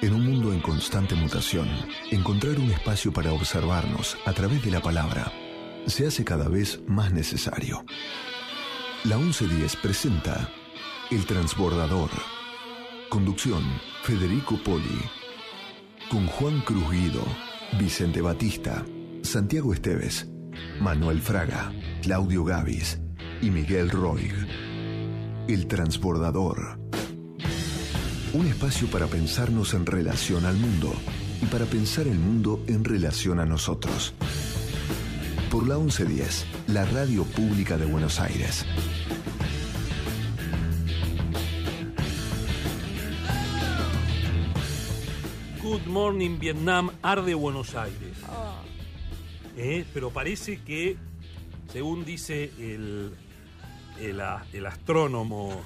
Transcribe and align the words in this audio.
En 0.00 0.14
un 0.14 0.24
mundo 0.24 0.52
en 0.52 0.60
constante 0.60 1.16
mutación, 1.16 1.68
encontrar 2.12 2.56
un 2.60 2.70
espacio 2.70 3.12
para 3.12 3.32
observarnos 3.32 4.16
a 4.26 4.32
través 4.32 4.64
de 4.64 4.70
la 4.70 4.80
palabra 4.80 5.32
se 5.86 6.06
hace 6.06 6.24
cada 6.24 6.48
vez 6.48 6.80
más 6.86 7.12
necesario. 7.12 7.84
La 9.04 9.16
1110 9.16 9.74
presenta 9.76 10.52
El 11.10 11.26
Transbordador. 11.26 12.10
Conducción, 13.08 13.64
Federico 14.04 14.56
Poli. 14.62 15.00
Con 16.10 16.28
Juan 16.28 16.60
Cruz 16.60 16.88
Guido, 16.92 17.24
Vicente 17.76 18.20
Batista, 18.20 18.84
Santiago 19.22 19.72
Esteves, 19.74 20.28
Manuel 20.80 21.20
Fraga, 21.20 21.72
Claudio 22.02 22.44
Gavis 22.44 23.00
y 23.42 23.50
Miguel 23.50 23.90
Roig. 23.90 24.32
El 25.48 25.66
Transbordador. 25.66 26.87
Un 28.34 28.46
espacio 28.46 28.88
para 28.88 29.06
pensarnos 29.06 29.72
en 29.72 29.86
relación 29.86 30.44
al 30.44 30.54
mundo 30.54 30.92
y 31.40 31.46
para 31.46 31.64
pensar 31.64 32.06
el 32.06 32.18
mundo 32.18 32.62
en 32.66 32.84
relación 32.84 33.40
a 33.40 33.46
nosotros. 33.46 34.12
Por 35.50 35.66
la 35.66 35.78
1110, 35.78 36.46
la 36.66 36.84
radio 36.84 37.24
pública 37.24 37.78
de 37.78 37.86
Buenos 37.86 38.20
Aires. 38.20 38.66
Good 45.62 45.86
Morning 45.86 46.38
Vietnam, 46.38 46.90
arde 47.00 47.32
Buenos 47.32 47.74
Aires. 47.74 48.18
Eh, 49.56 49.86
pero 49.94 50.10
parece 50.10 50.60
que, 50.60 50.98
según 51.72 52.04
dice 52.04 52.52
el, 52.58 53.14
el 53.98 54.66
astrónomo 54.66 55.62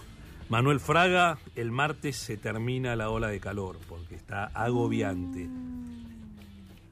Manuel 0.52 0.80
Fraga, 0.80 1.38
el 1.56 1.70
martes 1.70 2.15
se 2.15 2.37
termina 2.37 2.95
la 2.95 3.09
ola 3.09 3.29
de 3.29 3.41
calor, 3.41 3.78
porque 3.89 4.17
está 4.17 4.45
agobiante. 4.53 5.48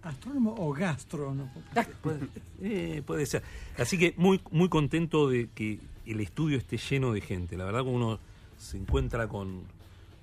¿Astrónomo 0.01 0.55
o 0.57 0.73
gastrónomo? 0.73 1.53
Puede, 2.01 2.21
eh, 2.63 3.03
puede 3.05 3.27
ser. 3.27 3.43
Así 3.77 3.99
que 3.99 4.15
muy, 4.17 4.41
muy 4.51 4.71
contento 4.71 5.29
de 5.29 5.51
que 5.55 5.79
el 6.07 6.21
estudio 6.21 6.57
esté 6.57 6.79
lleno 6.79 7.13
de 7.13 7.21
gente. 7.21 7.59
La 7.59 7.67
verdad 7.67 7.83
que 7.83 7.91
uno 7.91 8.19
se 8.57 8.79
encuentra 8.79 9.29
con 9.29 9.65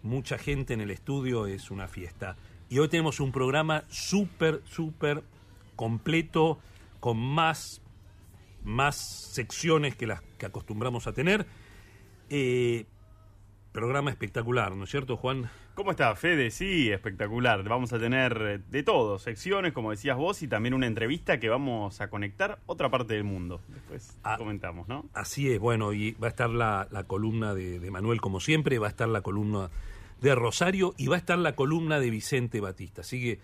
mucha 0.02 0.40
gente 0.40 0.74
en 0.74 0.82
el 0.82 0.90
estudio, 0.90 1.46
es 1.46 1.70
una 1.70 1.88
fiesta. 1.88 2.38
Y 2.72 2.80
hoy 2.80 2.88
tenemos 2.88 3.20
un 3.20 3.32
programa 3.32 3.84
súper, 3.88 4.64
súper 4.66 5.22
completo, 5.76 6.58
con 7.00 7.20
más, 7.20 7.84
más 8.64 8.96
secciones 8.96 9.96
que 9.96 10.08
las 10.08 10.24
que 10.40 10.48
acostumbramos 10.48 11.06
a 11.06 11.14
tener. 11.14 11.46
Eh, 12.32 12.88
programa 13.78 14.10
espectacular, 14.10 14.76
¿no 14.76 14.86
es 14.86 14.90
cierto, 14.90 15.18
Juan? 15.18 15.52
¿Cómo 15.76 15.92
está, 15.92 16.16
Fede? 16.16 16.50
Sí, 16.50 16.90
espectacular. 16.90 17.62
Vamos 17.64 17.94
a 17.94 18.00
tener 18.00 18.36
eh, 18.42 18.60
de 18.72 18.82
todo, 18.82 19.20
secciones, 19.20 19.72
como 19.72 19.92
decías 19.92 20.18
vos, 20.18 20.42
y 20.42 20.48
también 20.48 20.74
una 20.74 20.88
entrevista 20.88 21.40
que 21.40 21.48
vamos 21.48 22.02
a 22.02 22.10
conectar 22.10 22.58
otra 22.66 22.90
parte 22.90 23.14
del 23.14 23.24
mundo. 23.24 23.62
Después 23.68 24.18
Ah. 24.24 24.36
comentamos, 24.40 24.88
¿no? 24.88 25.06
Así 25.14 25.52
es, 25.52 25.60
bueno, 25.60 25.94
y 25.94 26.14
va 26.14 26.26
a 26.26 26.30
estar 26.32 26.50
la, 26.50 26.88
la 26.90 27.04
columna 27.04 27.54
de, 27.54 27.80
de 27.80 27.92
Manuel 27.92 28.20
como 28.20 28.40
siempre, 28.40 28.80
va 28.80 28.88
a 28.88 28.90
estar 28.90 29.08
la 29.10 29.22
columna 29.22 29.70
de 30.22 30.34
Rosario 30.34 30.96
y 30.98 31.06
va 31.06 31.16
a 31.18 31.20
estar 31.20 31.38
la 31.38 31.54
columna 31.56 32.00
de 32.00 32.10
Vicente 32.10 32.60
Batista. 32.60 33.02
Así 33.02 33.22
que 33.22 33.40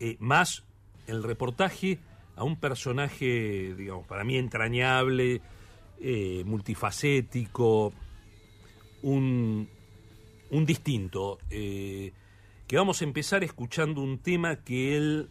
eh, 0.00 0.16
más 0.18 0.64
el 1.06 1.22
reportaje 1.22 1.98
a 2.36 2.44
un 2.44 2.56
personaje, 2.56 3.74
digamos, 3.76 4.06
para 4.06 4.24
mí 4.24 4.38
entrañable, 4.38 5.42
eh, 6.00 6.42
multifacético, 6.46 7.92
un, 9.04 9.68
distinto, 10.66 11.38
eh, 11.50 12.12
que 12.66 12.76
vamos 12.76 13.00
a 13.00 13.04
empezar 13.04 13.44
escuchando 13.44 14.00
un 14.00 14.18
tema 14.18 14.56
que 14.56 14.96
él 14.96 15.28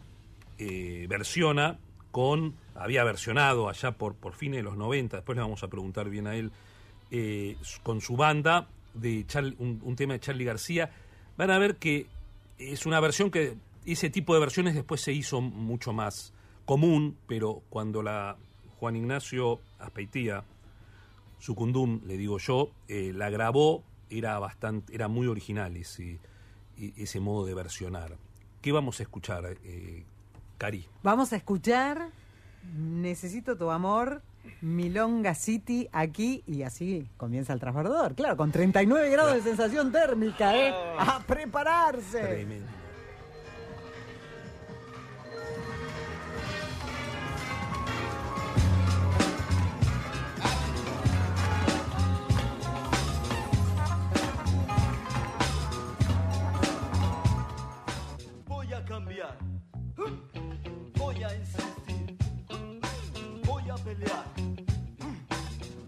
eh, 0.58 1.06
versiona 1.08 1.78
con, 2.10 2.54
había 2.74 3.02
versionado 3.04 3.68
allá 3.68 3.92
por, 3.92 4.14
por 4.14 4.34
fines 4.34 4.58
de 4.58 4.62
los 4.62 4.76
90, 4.76 5.16
después 5.18 5.36
le 5.36 5.42
vamos 5.42 5.62
a 5.62 5.68
preguntar 5.68 6.08
bien 6.08 6.26
a 6.26 6.36
él, 6.36 6.52
eh, 7.10 7.56
con 7.82 8.00
su 8.00 8.16
banda, 8.16 8.68
de 8.94 9.26
Charl- 9.26 9.56
un, 9.58 9.80
un 9.82 9.96
tema 9.96 10.12
de 10.14 10.20
Charlie 10.20 10.44
García, 10.44 10.90
van 11.36 11.50
a 11.50 11.58
ver 11.58 11.76
que 11.76 12.06
es 12.58 12.86
una 12.86 13.00
versión 13.00 13.30
que 13.30 13.54
ese 13.84 14.08
tipo 14.10 14.34
de 14.34 14.40
versiones 14.40 14.74
después 14.74 15.00
se 15.00 15.12
hizo 15.12 15.40
mucho 15.40 15.92
más 15.92 16.32
común, 16.64 17.16
pero 17.26 17.62
cuando 17.70 18.02
la 18.02 18.36
Juan 18.78 18.96
Ignacio 18.96 19.58
Aspeitía, 19.80 20.44
Sucundum, 21.44 22.00
le 22.06 22.16
digo 22.16 22.38
yo, 22.38 22.70
eh, 22.88 23.12
la 23.14 23.28
grabó, 23.28 23.84
era 24.08 24.38
bastante, 24.38 24.94
era 24.94 25.08
muy 25.08 25.26
original 25.26 25.76
ese, 25.76 26.18
e- 26.78 26.94
ese 26.96 27.20
modo 27.20 27.44
de 27.44 27.52
versionar. 27.52 28.16
¿Qué 28.62 28.72
vamos 28.72 28.98
a 29.00 29.02
escuchar, 29.02 29.58
eh, 29.62 30.06
Cari? 30.56 30.86
Vamos 31.02 31.34
a 31.34 31.36
escuchar 31.36 32.08
Necesito 32.74 33.58
tu 33.58 33.70
amor, 33.70 34.22
Milonga 34.62 35.34
City, 35.34 35.86
aquí 35.92 36.42
y 36.46 36.62
así 36.62 37.06
comienza 37.18 37.52
el 37.52 37.60
transbordador. 37.60 38.14
Claro, 38.14 38.38
con 38.38 38.50
39 38.50 39.10
grados 39.10 39.34
de 39.34 39.42
sensación 39.42 39.92
térmica, 39.92 40.56
¿eh? 40.56 40.72
¡A 40.98 41.20
prepararse! 41.26 42.20
Tremendo. 42.20 42.66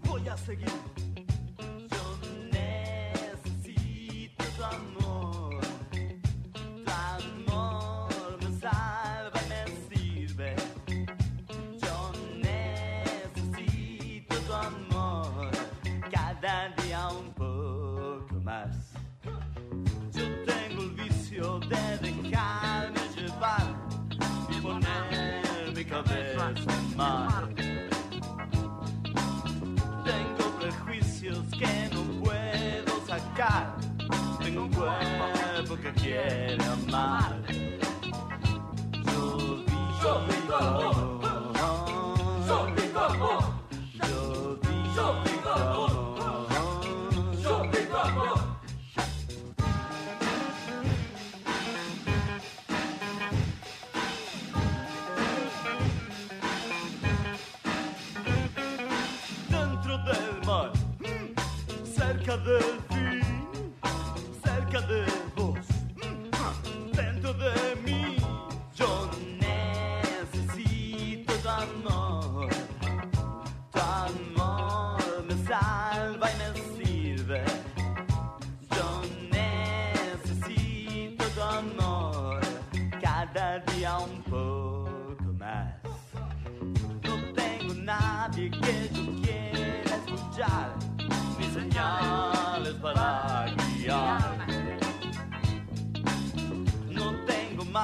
Voy 0.03 0.27
a 0.27 0.37
seguir. 0.37 1.16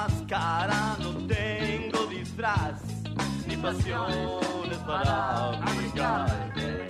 Máscara, 0.04 0.96
no 1.00 1.12
tengo 1.26 2.06
disfraz, 2.06 2.82
ni 3.46 3.56
pasiones 3.56 4.28
para 4.86 5.50
obligarte. 5.50 6.83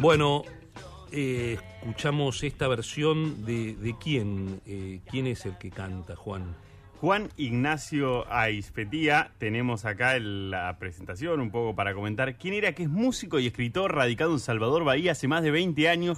Bueno, 0.00 0.44
eh, 1.12 1.58
escuchamos 1.82 2.42
esta 2.42 2.66
versión 2.68 3.44
de, 3.44 3.74
de 3.74 3.94
quién, 4.00 4.62
Eh, 4.64 5.02
quién 5.10 5.26
es 5.26 5.44
el 5.44 5.58
que 5.58 5.70
canta, 5.70 6.16
Juan. 6.16 6.56
Juan 7.02 7.28
Ignacio 7.36 8.24
Aispetía, 8.32 9.32
tenemos 9.36 9.84
acá 9.84 10.18
la 10.18 10.78
presentación 10.78 11.40
un 11.40 11.50
poco 11.50 11.74
para 11.74 11.92
comentar 11.92 12.38
quién 12.38 12.54
era, 12.54 12.72
que 12.74 12.84
es 12.84 12.88
músico 12.88 13.38
y 13.40 13.46
escritor 13.46 13.94
radicado 13.94 14.32
en 14.32 14.38
Salvador 14.38 14.84
Bahía 14.84 15.12
hace 15.12 15.28
más 15.28 15.42
de 15.42 15.50
20 15.50 15.90
años 15.90 16.16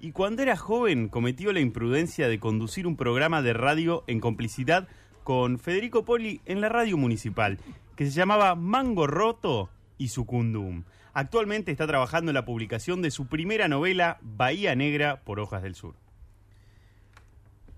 y 0.00 0.10
cuando 0.10 0.42
era 0.42 0.56
joven 0.56 1.08
cometió 1.08 1.52
la 1.52 1.60
imprudencia 1.60 2.26
de 2.26 2.40
conducir 2.40 2.88
un 2.88 2.96
programa 2.96 3.42
de 3.42 3.52
radio 3.52 4.02
en 4.08 4.18
complicidad 4.18 4.88
con 5.22 5.60
Federico 5.60 6.04
Poli 6.04 6.40
en 6.46 6.60
la 6.60 6.68
radio 6.68 6.96
municipal, 6.96 7.58
que 7.94 8.06
se 8.06 8.10
llamaba 8.10 8.56
Mango 8.56 9.06
Roto 9.06 9.70
y 9.98 10.08
Sucundum. 10.08 10.82
Actualmente 11.12 11.72
está 11.72 11.86
trabajando 11.86 12.30
en 12.30 12.34
la 12.34 12.44
publicación 12.44 13.02
de 13.02 13.10
su 13.10 13.26
primera 13.26 13.68
novela, 13.68 14.18
Bahía 14.20 14.74
Negra 14.76 15.20
por 15.24 15.40
Hojas 15.40 15.62
del 15.62 15.74
Sur. 15.74 15.94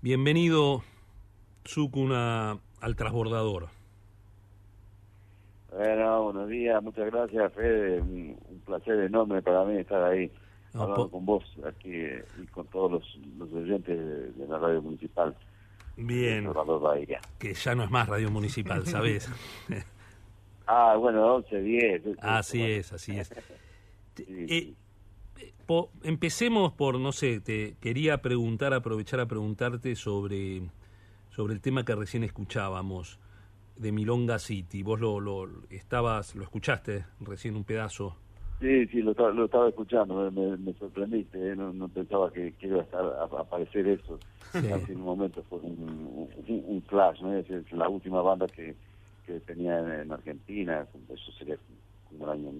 Bienvenido, 0.01 0.83
Sukuna, 1.65 2.59
al 2.81 2.95
transbordador. 2.95 3.69
Bueno, 5.71 6.23
buenos 6.25 6.49
días, 6.49 6.83
muchas 6.83 7.09
gracias, 7.11 7.53
Fede. 7.53 8.01
Un, 8.01 8.37
un 8.49 8.59
placer 8.59 8.99
enorme 8.99 9.41
para 9.41 9.63
mí 9.63 9.77
estar 9.77 10.03
ahí 10.03 10.31
No, 10.73 10.83
hablando 10.83 11.09
con 11.09 11.25
vos 11.25 11.43
aquí 11.65 11.91
eh, 11.91 12.23
y 12.41 12.45
con 12.47 12.67
todos 12.67 12.91
los, 12.91 13.19
los 13.39 13.51
oyentes 13.51 13.97
de, 13.97 14.31
de 14.33 14.47
la 14.47 14.59
radio 14.59 14.81
municipal. 14.81 15.35
Bien, 15.95 16.49
que 17.37 17.53
ya 17.53 17.75
no 17.75 17.83
es 17.83 17.91
más 17.91 18.07
radio 18.07 18.31
municipal, 18.31 18.85
¿sabes? 18.85 19.29
Ah, 20.67 20.95
bueno, 20.97 21.35
11, 21.35 21.61
10. 21.61 22.01
así 22.21 22.61
es, 22.63 22.93
así 22.93 23.17
es. 23.19 23.31
Sí, 24.15 24.25
Eh. 24.29 24.73
Po- 25.65 25.89
empecemos 26.03 26.71
por, 26.73 26.99
no 26.99 27.11
sé, 27.11 27.39
te 27.39 27.75
quería 27.81 28.21
preguntar, 28.21 28.73
aprovechar 28.73 29.19
a 29.21 29.25
preguntarte 29.25 29.95
sobre, 29.95 30.61
sobre 31.31 31.53
el 31.53 31.61
tema 31.61 31.83
que 31.83 31.95
recién 31.95 32.23
escuchábamos 32.23 33.17
de 33.77 33.91
Milonga 33.91 34.37
City. 34.39 34.83
Vos 34.83 34.99
lo, 34.99 35.19
lo 35.19 35.47
estabas, 35.71 36.35
lo 36.35 36.43
escuchaste 36.43 37.05
recién 37.21 37.55
un 37.55 37.63
pedazo. 37.63 38.15
Sí, 38.59 38.85
sí, 38.87 39.01
lo, 39.01 39.11
estaba- 39.11 39.31
lo 39.31 39.45
estaba 39.45 39.69
escuchando, 39.69 40.29
me, 40.31 40.73
sorprendiste, 40.75 41.51
eh, 41.51 41.55
no, 41.55 41.73
no 41.73 41.87
pensaba 41.89 42.31
que, 42.31 42.53
que 42.53 42.67
iba 42.67 42.79
a, 42.79 42.83
estar, 42.83 43.03
a, 43.03 43.23
a 43.37 43.41
aparecer 43.41 43.87
eso. 43.87 44.19
Sí. 44.51 44.69
Hace 44.71 44.93
un 44.95 45.01
momento 45.01 45.43
fue 45.49 45.59
un, 45.59 46.27
un, 46.47 46.63
un 46.67 46.81
flash, 46.83 47.19
¿no? 47.21 47.33
Es 47.33 47.47
la 47.71 47.89
última 47.89 48.21
banda 48.21 48.45
que, 48.47 48.75
que 49.25 49.39
tenía 49.41 49.79
en, 49.79 49.91
en 50.01 50.11
Argentina, 50.11 50.85
eso 51.13 51.31
sería 51.33 51.57
como 52.09 52.25
el 52.25 52.31
año 52.31 52.51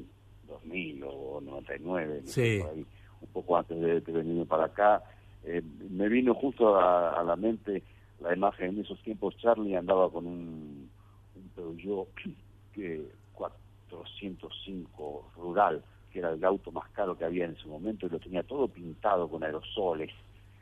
2000 0.48 1.04
o 1.06 1.42
99, 1.42 2.21
no 2.21 2.27
sé, 2.27 2.33
Sí. 2.57 2.62
por 2.62 2.71
ahí, 2.71 2.86
un 3.21 3.27
poco 3.30 3.57
antes 3.57 3.80
de, 3.80 4.01
de 4.01 4.12
venirme 4.12 4.45
para 4.45 4.65
acá. 4.65 5.04
Eh, 5.45 5.62
me 5.89 6.07
vino 6.10 6.33
justo 6.33 6.75
a, 6.75 7.19
a 7.19 7.24
la 7.24 7.36
mente 7.36 7.83
la 8.21 8.33
imagen, 8.33 8.69
en 8.69 8.80
esos 8.81 9.01
tiempos 9.04 9.36
Charlie 9.38 9.75
andaba 9.75 10.10
con 10.10 10.25
un, 10.25 10.89
un 11.36 11.50
Peugeot 11.56 12.07
que 12.74 13.01
405 13.33 15.31
rural, 15.38 15.83
que 16.12 16.19
era 16.19 16.31
el 16.31 16.44
auto 16.44 16.71
más 16.71 16.89
caro 16.92 17.18
que 17.18 17.25
había 17.25 17.45
en 17.45 17.51
ese 17.51 17.68
momento, 17.68 18.06
y 18.06 18.10
lo 18.10 18.19
tenía 18.19 18.44
todo 18.44 18.68
pintado 18.68 19.27
con 19.27 19.44
aerosoles. 19.44 20.12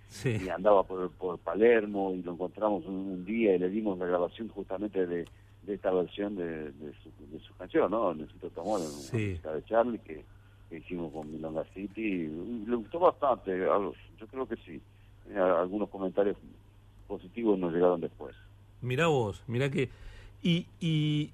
Sí, 0.07 0.38
Y 0.45 0.50
andaba 0.50 0.83
por, 0.83 1.09
por 1.12 1.38
Palermo 1.39 2.12
y 2.13 2.21
lo 2.21 2.33
encontramos 2.33 2.86
un, 2.86 2.95
un 2.95 3.25
día 3.25 3.56
y 3.56 3.59
le 3.59 3.69
dimos 3.69 3.98
la 3.98 4.06
grabación 4.07 4.50
justamente 4.50 5.06
de, 5.07 5.25
de 5.63 5.75
esta 5.75 5.92
versión 5.92 6.36
de, 6.36 6.72
de, 6.72 6.94
su, 7.04 7.10
de 7.31 7.40
su 7.40 7.54
canción, 7.56 7.92
¿no? 7.92 8.13
Necesito 8.13 8.50
tu 8.50 8.62
amor, 8.62 8.80
una 8.80 8.90
Sí. 8.90 9.30
música 9.31 9.52
de 9.54 9.63
Charlie 9.66 10.00
que, 10.00 10.24
que 10.69 10.78
hicimos 10.78 11.12
con 11.13 11.31
Milonga 11.31 11.63
City. 11.74 12.28
Le 12.68 12.75
gustó 12.75 13.00
bastante, 13.00 13.58
yo 13.60 14.28
creo 14.30 14.48
que 14.48 14.56
sí. 14.58 14.81
Eh, 15.30 15.38
Algunos 15.38 15.90
comentarios 15.90 16.38
positivos 17.08 17.60
nos 17.60 17.74
llegaron 17.74 18.02
después. 18.02 18.36
mirá 18.81 19.08
vos, 19.08 19.44
mirá 19.48 19.69
que... 19.69 19.90
Y, 20.44 20.66
y 20.80 21.30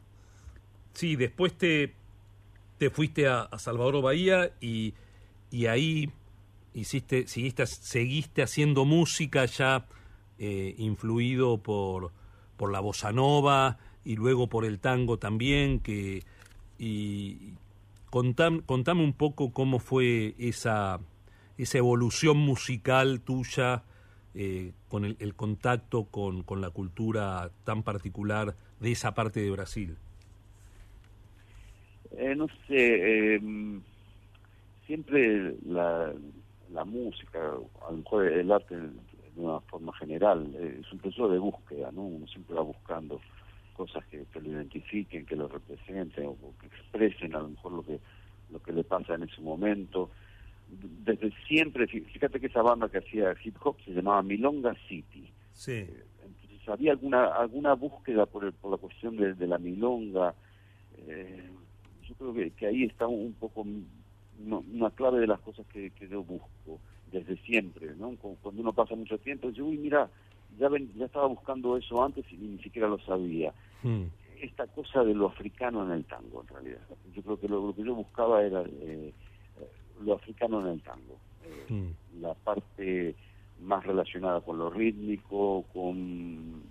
sí, 0.94 1.16
después 1.16 1.54
te, 1.54 1.94
te 2.78 2.90
fuiste 2.90 3.28
a, 3.28 3.42
a 3.44 3.58
Salvador 3.60 4.02
Bahía 4.02 4.52
y, 4.60 4.94
y 5.50 5.68
ahí 5.68 6.10
hiciste, 6.74 7.26
seguiste, 7.28 7.66
seguiste 7.66 8.44
haciendo 8.44 8.84
música 8.84 9.46
ya 9.46 9.86
eh, 10.40 10.76
influido 10.78 11.58
por, 11.60 12.12
por 12.58 12.72
la 12.72 12.82
bossa 12.82 13.14
nova 13.14 13.78
y 14.08 14.16
luego 14.16 14.48
por 14.48 14.64
el 14.64 14.80
tango 14.80 15.18
también, 15.18 15.82
que 15.82 16.24
y 16.80 17.52
contam- 18.10 18.64
contame 18.66 19.04
un 19.04 19.12
poco 19.12 19.52
cómo 19.52 19.80
fue 19.80 20.34
esa, 20.40 21.02
esa 21.58 21.78
evolución 21.78 22.38
musical 22.38 23.20
tuya 23.20 23.84
eh, 24.34 24.72
con 24.88 25.04
el, 25.04 25.18
el 25.20 25.36
contacto 25.36 26.06
con, 26.06 26.44
con 26.44 26.62
la 26.62 26.70
cultura 26.70 27.52
tan 27.66 27.84
particular 27.84 28.56
de 28.80 28.94
esa 28.94 29.14
parte 29.14 29.42
de 29.42 29.52
Brasil. 29.52 29.98
Eh, 32.12 32.34
no 32.34 32.48
sé, 32.66 33.36
eh, 33.36 33.42
siempre 34.86 35.54
la, 35.66 36.14
la 36.72 36.86
música, 36.86 37.40
a 37.86 37.92
lo 37.92 37.98
mejor 37.98 38.26
el 38.26 38.50
arte 38.54 38.78
de 38.78 38.90
una 39.36 39.60
forma 39.60 39.92
general, 39.98 40.50
eh, 40.58 40.80
es 40.80 40.94
un 40.94 41.00
proceso 41.00 41.28
de 41.28 41.40
búsqueda, 41.40 41.92
¿no? 41.92 42.04
Uno 42.04 42.26
siempre 42.28 42.56
va 42.56 42.62
buscando 42.62 43.20
cosas 43.78 44.04
que, 44.08 44.26
que 44.26 44.42
lo 44.42 44.50
identifiquen, 44.52 45.26
que 45.26 45.36
lo 45.36 45.48
representen 45.48 46.26
o, 46.26 46.32
o 46.32 46.54
que 46.60 46.68
expresen 46.68 47.36
a 47.36 47.40
lo 47.40 47.50
mejor 47.50 47.72
lo 47.72 47.84
que 47.84 48.00
lo 48.50 48.60
que 48.62 48.72
le 48.74 48.84
pasa 48.84 49.14
en 49.16 49.24
ese 49.24 49.42
momento. 49.42 50.10
Desde 50.68 51.32
siempre, 51.48 51.86
fí- 51.88 52.06
fíjate 52.12 52.40
que 52.40 52.48
esa 52.48 52.62
banda 52.62 52.90
que 52.90 52.98
hacía 53.00 53.36
hip 53.44 53.56
hop 53.64 53.78
se 53.86 53.92
llamaba 53.92 54.22
Milonga 54.24 54.74
City. 54.88 55.32
Sí, 55.52 55.86
Entonces 56.24 56.68
había 56.68 56.92
alguna 56.92 57.26
alguna 57.28 57.74
búsqueda 57.76 58.26
por, 58.26 58.44
el- 58.46 58.54
por 58.54 58.72
la 58.72 58.78
cuestión 58.78 59.16
de, 59.16 59.34
de 59.34 59.48
la 59.48 59.58
milonga. 59.58 60.36
Eh, 60.98 61.52
yo 62.08 62.16
creo 62.16 62.34
que, 62.34 62.52
que 62.52 62.66
ahí 62.68 62.84
está 62.84 63.06
un 63.08 63.34
poco 63.34 63.62
m- 63.62 63.84
no- 64.40 64.64
una 64.74 64.92
clave 64.92 65.20
de 65.20 65.28
las 65.28 65.40
cosas 65.42 65.66
que, 65.68 65.92
que 65.92 66.08
yo 66.08 66.24
busco 66.24 66.82
desde 67.06 67.38
siempre. 67.38 67.96
¿no? 67.96 68.16
Cu- 68.18 68.38
Cuando 68.42 68.62
uno 68.62 68.74
pasa 68.74 68.96
mucho 68.96 69.18
tiempo, 69.20 69.50
dice, 69.50 69.62
uy, 69.62 69.78
mira, 69.78 70.10
ya, 70.58 70.70
ven- 70.70 70.92
ya 70.96 71.06
estaba 71.06 71.28
buscando 71.28 71.78
eso 71.78 72.04
antes 72.04 72.26
y 72.32 72.38
ni 72.38 72.58
siquiera 72.60 72.88
lo 72.88 73.00
sabía. 73.00 73.54
Mm, 73.84 74.04
Esta 74.42 74.68
cosa 74.68 75.04
de 75.04 75.14
lo 75.16 75.28
africano 75.28 75.84
en 75.86 75.92
el 75.92 76.06
tango, 76.06 76.42
en 76.42 76.48
realidad. 76.48 76.82
Yo 77.14 77.22
creo 77.24 77.40
que 77.40 77.48
lo, 77.48 77.66
lo 77.68 77.74
que 77.76 77.84
yo 77.84 77.96
buscaba 77.96 78.44
era 78.44 78.64
eh, 78.68 79.14
lo 80.02 80.14
africano 80.14 80.62
en 80.62 80.68
el 80.74 80.82
tango. 80.82 81.20
Eh, 81.44 81.66
mm. 81.74 82.22
la 82.22 82.34
parte 82.36 83.16
más 83.60 83.84
relacionada 83.86 84.42
con 84.42 84.58
lo 84.60 84.70
rítmico, 84.70 85.66
con, 85.74 86.62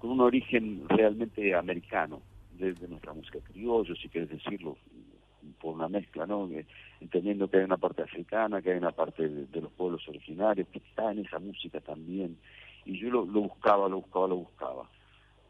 con 0.00 0.10
un 0.10 0.20
origen 0.20 0.86
realmente 0.88 1.54
americano 1.54 2.20
de, 2.52 2.74
de 2.74 2.88
nuestra 2.88 3.12
música 3.14 3.38
criollo, 3.40 3.94
si 3.96 4.08
quieres 4.08 4.28
decirlo, 4.30 4.76
por 5.60 5.74
una 5.74 5.88
mezcla, 5.88 6.26
¿no? 6.26 6.48
Eh, 6.50 6.66
Entendiendo 7.00 7.48
que 7.48 7.58
hay 7.58 7.64
una 7.64 7.76
parte 7.76 8.02
africana, 8.02 8.60
que 8.60 8.72
hay 8.72 8.78
una 8.78 8.90
parte 8.90 9.28
de, 9.28 9.46
de 9.46 9.60
los 9.60 9.70
pueblos 9.72 10.06
originarios, 10.08 10.66
que 10.68 10.78
está 10.78 11.12
en 11.12 11.20
esa 11.20 11.38
música 11.38 11.80
también. 11.80 12.36
Y 12.84 12.98
yo 12.98 13.10
lo, 13.10 13.24
lo 13.24 13.42
buscaba, 13.42 13.88
lo 13.88 13.98
buscaba, 13.98 14.26
lo 14.26 14.36
buscaba. 14.36 14.88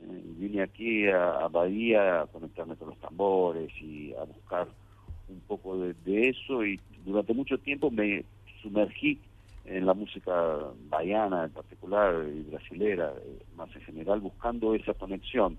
Eh, 0.00 0.22
vine 0.36 0.62
aquí 0.62 1.06
a, 1.08 1.38
a 1.38 1.48
Bahía 1.48 2.20
a 2.20 2.26
conectarme 2.26 2.76
con 2.76 2.88
los 2.88 2.98
tambores 2.98 3.72
y 3.80 4.12
a 4.14 4.24
buscar 4.24 4.68
un 5.28 5.40
poco 5.40 5.78
de, 5.78 5.94
de 6.04 6.28
eso 6.28 6.64
y 6.64 6.78
durante 7.04 7.34
mucho 7.34 7.58
tiempo 7.58 7.90
me 7.90 8.24
sumergí 8.62 9.18
en 9.64 9.86
la 9.86 9.94
música 9.94 10.32
baiana 10.88 11.44
en 11.44 11.50
particular 11.50 12.26
y 12.28 12.42
brasilera 12.50 13.12
eh, 13.24 13.42
más 13.56 13.74
en 13.74 13.82
general 13.82 14.20
buscando 14.20 14.74
esa 14.74 14.94
conexión 14.94 15.58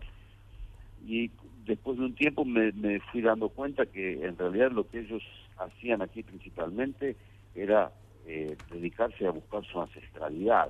y 1.06 1.30
después 1.70 1.98
de 1.98 2.06
un 2.06 2.16
tiempo 2.16 2.44
me, 2.46 3.00
fui 3.12 3.22
dando 3.22 3.50
cuenta 3.50 3.86
que 3.86 4.26
en 4.26 4.38
realidad 4.38 4.72
lo 4.72 4.88
que 4.88 5.00
ellos 5.00 5.24
hacían 5.58 6.02
aquí 6.02 6.24
principalmente 6.24 7.16
era 7.56 7.92
eh, 8.26 8.58
dedicarse 8.70 9.26
a 9.26 9.32
buscar 9.32 9.64
su 9.66 9.80
ancestralidad 9.80 10.70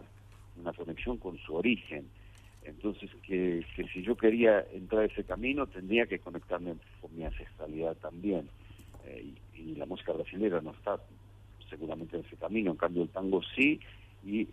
una 0.58 0.74
conexión 0.74 1.18
con 1.18 1.38
su 1.40 1.56
origen 1.56 2.10
entonces 2.64 3.10
que, 3.24 3.66
si 3.94 4.04
yo 4.04 4.16
quería 4.16 4.66
entrar 4.74 5.04
a 5.04 5.06
ese 5.06 5.24
camino 5.24 5.68
tendría 5.68 6.06
que 6.06 6.20
conectarme 6.20 6.76
con 7.02 7.16
mi 7.16 7.24
ancestralidad 7.24 7.96
también 7.98 8.50
eh, 9.06 9.34
y, 9.56 9.62
y 9.62 9.76
la 9.76 9.86
música 9.86 10.12
brasileña 10.14 10.62
no 10.62 10.72
está 10.72 11.00
seguramente 11.70 12.18
en 12.18 12.26
ese 12.26 12.36
camino, 12.36 12.72
en 12.72 12.78
cambio 12.78 13.04
el 13.04 13.10
tango 13.10 13.42
sí, 13.56 13.80
y, 14.24 14.48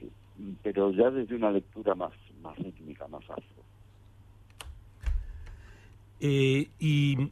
pero 0.62 0.92
ya 0.92 1.10
desde 1.10 1.34
una 1.34 1.50
lectura 1.50 1.94
más, 1.94 2.12
más 2.42 2.56
rítmica, 2.58 3.08
más 3.08 3.22
afro. 3.24 3.65
Eh, 6.20 6.68
y 6.78 7.30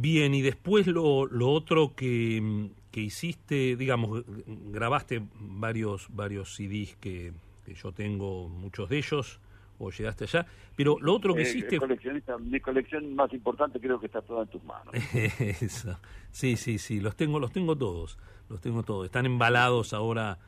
Bien, 0.00 0.32
y 0.32 0.42
después 0.42 0.86
lo, 0.86 1.26
lo 1.26 1.48
otro 1.50 1.94
que, 1.96 2.68
que 2.92 3.00
hiciste, 3.00 3.74
digamos, 3.74 4.22
grabaste 4.46 5.22
varios, 5.40 6.06
varios 6.10 6.54
CDs 6.54 6.94
que, 7.00 7.32
que 7.64 7.74
yo 7.74 7.90
tengo, 7.90 8.48
muchos 8.48 8.88
de 8.90 8.98
ellos, 8.98 9.40
o 9.80 9.90
llegaste 9.90 10.24
allá, 10.24 10.46
pero 10.76 10.98
lo 11.00 11.14
otro 11.14 11.34
que 11.34 11.40
Eh, 11.40 11.48
hiciste... 11.48 11.78
coleccionista, 11.78 12.38
mi 12.38 12.60
colección 12.60 13.12
más 13.16 13.32
importante 13.32 13.80
creo 13.80 13.98
que 13.98 14.06
está 14.06 14.22
toda 14.22 14.42
en 14.42 14.48
tus 14.50 14.62
manos. 14.62 14.94
Eso. 15.14 15.98
Sí, 16.30 16.56
sí, 16.56 16.78
sí, 16.78 17.00
los 17.00 17.16
tengo, 17.16 17.40
los 17.40 17.50
tengo 17.50 17.76
todos, 17.76 18.18
los 18.48 18.60
tengo 18.60 18.84
todos. 18.84 19.06
Están 19.06 19.26
embalados 19.26 19.94
ahora 19.94 20.38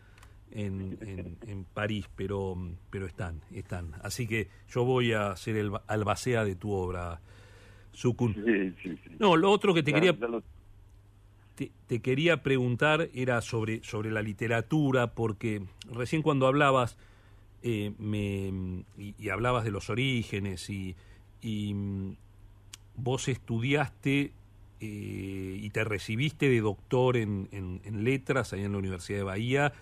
en, 0.52 0.96
en, 1.00 1.38
en 1.48 1.64
París, 1.64 2.08
pero, 2.14 2.56
pero 2.90 3.06
están, 3.06 3.40
están. 3.52 3.94
Así 4.02 4.28
que 4.28 4.48
yo 4.68 4.84
voy 4.84 5.12
a 5.12 5.34
ser 5.34 5.56
el 5.56 5.70
ba- 5.70 5.82
albacea 5.88 6.44
de 6.44 6.54
tu 6.54 6.70
obra, 6.72 7.20
Sukun. 8.00 8.33
Sí, 8.35 8.73
sí, 8.83 8.99
sí. 9.04 9.16
No, 9.19 9.37
lo 9.37 9.50
otro 9.50 9.75
que 9.75 9.83
te 9.83 9.90
Ya- 9.90 9.97
quería 10.00 10.16
ya 10.19 10.26
lo- 10.26 10.42
te, 11.54 11.71
te 11.87 12.00
quería 12.00 12.42
preguntar 12.42 13.11
era 13.12 13.42
sobre, 13.42 13.83
sobre 13.85 14.11
la 14.11 14.23
literatura, 14.23 15.09
porque 15.12 15.62
recién 15.92 16.23
cuando 16.23 16.47
hablabas 16.47 16.97
eh, 17.62 17.92
me, 17.99 18.49
y, 18.97 19.14
y 19.19 19.28
hablabas 19.28 19.64
de 19.64 19.71
los 19.71 19.90
orígenes 19.90 20.71
y, 20.71 20.97
y, 21.42 21.75
mm, 21.75 22.16
vos 22.97 23.28
estudiaste 23.28 24.33
eh, 24.80 25.59
y 25.62 25.69
te 25.69 25.85
recibiste 25.85 26.49
de 26.49 26.61
doctor 26.62 27.19
en, 27.19 27.49
en- 27.52 27.83
en 27.85 28.02
letras 28.04 28.54
allá 28.54 28.64
en 28.64 28.73
la 28.73 28.78
Universidad 28.78 29.19
de 29.19 29.25
Bahía, 29.25 29.73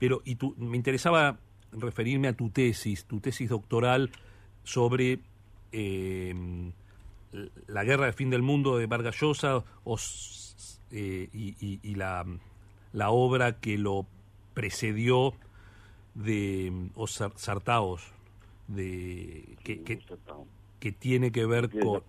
pero 0.00 0.22
y 0.24 0.34
tú, 0.34 0.56
me 0.58 0.76
interesaba 0.76 1.38
referirme 1.70 2.26
a 2.26 2.32
tu 2.32 2.50
tesis, 2.50 3.04
tu 3.04 3.20
tesis 3.20 3.48
doctoral 3.48 4.10
sobre 4.64 5.20
eh, 5.70 6.34
la 7.66 7.84
guerra 7.84 8.06
del 8.06 8.14
fin 8.14 8.30
del 8.30 8.42
mundo 8.42 8.76
de 8.78 8.86
Vargas 8.86 9.16
Llosa 9.20 9.64
o 9.84 9.96
eh, 10.90 11.28
y, 11.32 11.54
y- 11.64 11.80
y 11.82 11.94
la, 11.94 12.26
la 12.92 13.10
obra 13.10 13.60
que 13.60 13.78
lo 13.78 14.06
precedió 14.54 15.34
de 16.14 16.72
Sar- 17.06 17.32
Sartaos, 17.36 18.02
de, 18.68 19.56
que, 19.62 19.82
que, 19.82 20.00
que 20.80 20.92
tiene 20.92 21.30
que 21.30 21.46
ver 21.46 21.70
con, 21.70 22.02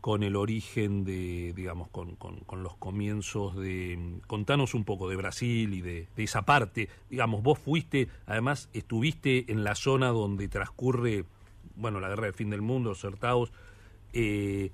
con 0.00 0.22
el 0.22 0.36
origen 0.36 1.04
de, 1.04 1.52
digamos, 1.54 1.88
con, 1.88 2.16
con- 2.16 2.40
con 2.40 2.62
los 2.62 2.76
comienzos 2.76 3.56
de... 3.56 4.18
Contanos 4.26 4.74
un 4.74 4.84
poco 4.84 5.08
de 5.08 5.16
Brasil 5.16 5.74
y 5.74 5.80
de, 5.82 6.06
de 6.16 6.22
esa 6.24 6.42
parte. 6.42 6.88
Digamos, 7.10 7.42
vos 7.42 7.58
fuiste, 7.58 8.08
además 8.26 8.68
estuviste 8.72 9.50
en 9.52 9.64
la 9.64 9.74
zona 9.74 10.08
donde 10.08 10.48
transcurre, 10.48 11.24
bueno, 11.76 12.00
la 12.00 12.08
guerra 12.08 12.24
del 12.24 12.34
fin 12.34 12.50
del 12.50 12.62
mundo, 12.62 12.90
los 12.90 13.00
Sertaos, 13.00 13.52
eh, 14.14 14.70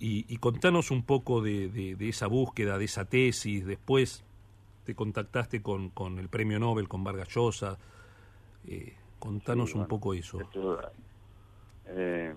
y, 0.00 0.24
y 0.32 0.36
contanos 0.38 0.90
un 0.90 1.04
poco 1.04 1.40
de, 1.40 1.68
de- 1.68 1.94
de 1.96 2.08
esa 2.08 2.26
búsqueda, 2.26 2.78
de 2.78 2.84
esa 2.86 3.04
tesis. 3.04 3.64
Después 3.64 4.24
te 4.84 4.94
contactaste 4.94 5.62
con, 5.62 5.90
con 5.90 6.18
el 6.18 6.28
premio 6.28 6.58
Nobel, 6.58 6.88
con 6.88 7.04
Vargas 7.04 7.28
Llosa. 7.34 7.78
Eh, 8.66 8.94
contanos 9.18 9.70
Sí, 9.72 9.78
un 9.78 9.86
poco 9.86 10.12
eso. 10.14 10.40
Esto, 10.40 10.80
eh, 11.86 12.34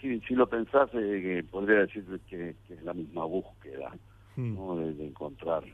si, 0.00 0.20
si 0.20 0.34
lo 0.34 0.48
pensás, 0.48 0.88
eh, 0.94 1.44
podría 1.50 1.80
decir 1.80 2.04
que, 2.28 2.56
que 2.66 2.74
es 2.74 2.82
la 2.82 2.94
misma 2.94 3.24
búsqueda 3.24 3.92
Mm. 4.36 4.54
¿no? 4.54 4.76
de, 4.76 4.94
de 4.94 5.06
encontrar 5.08 5.64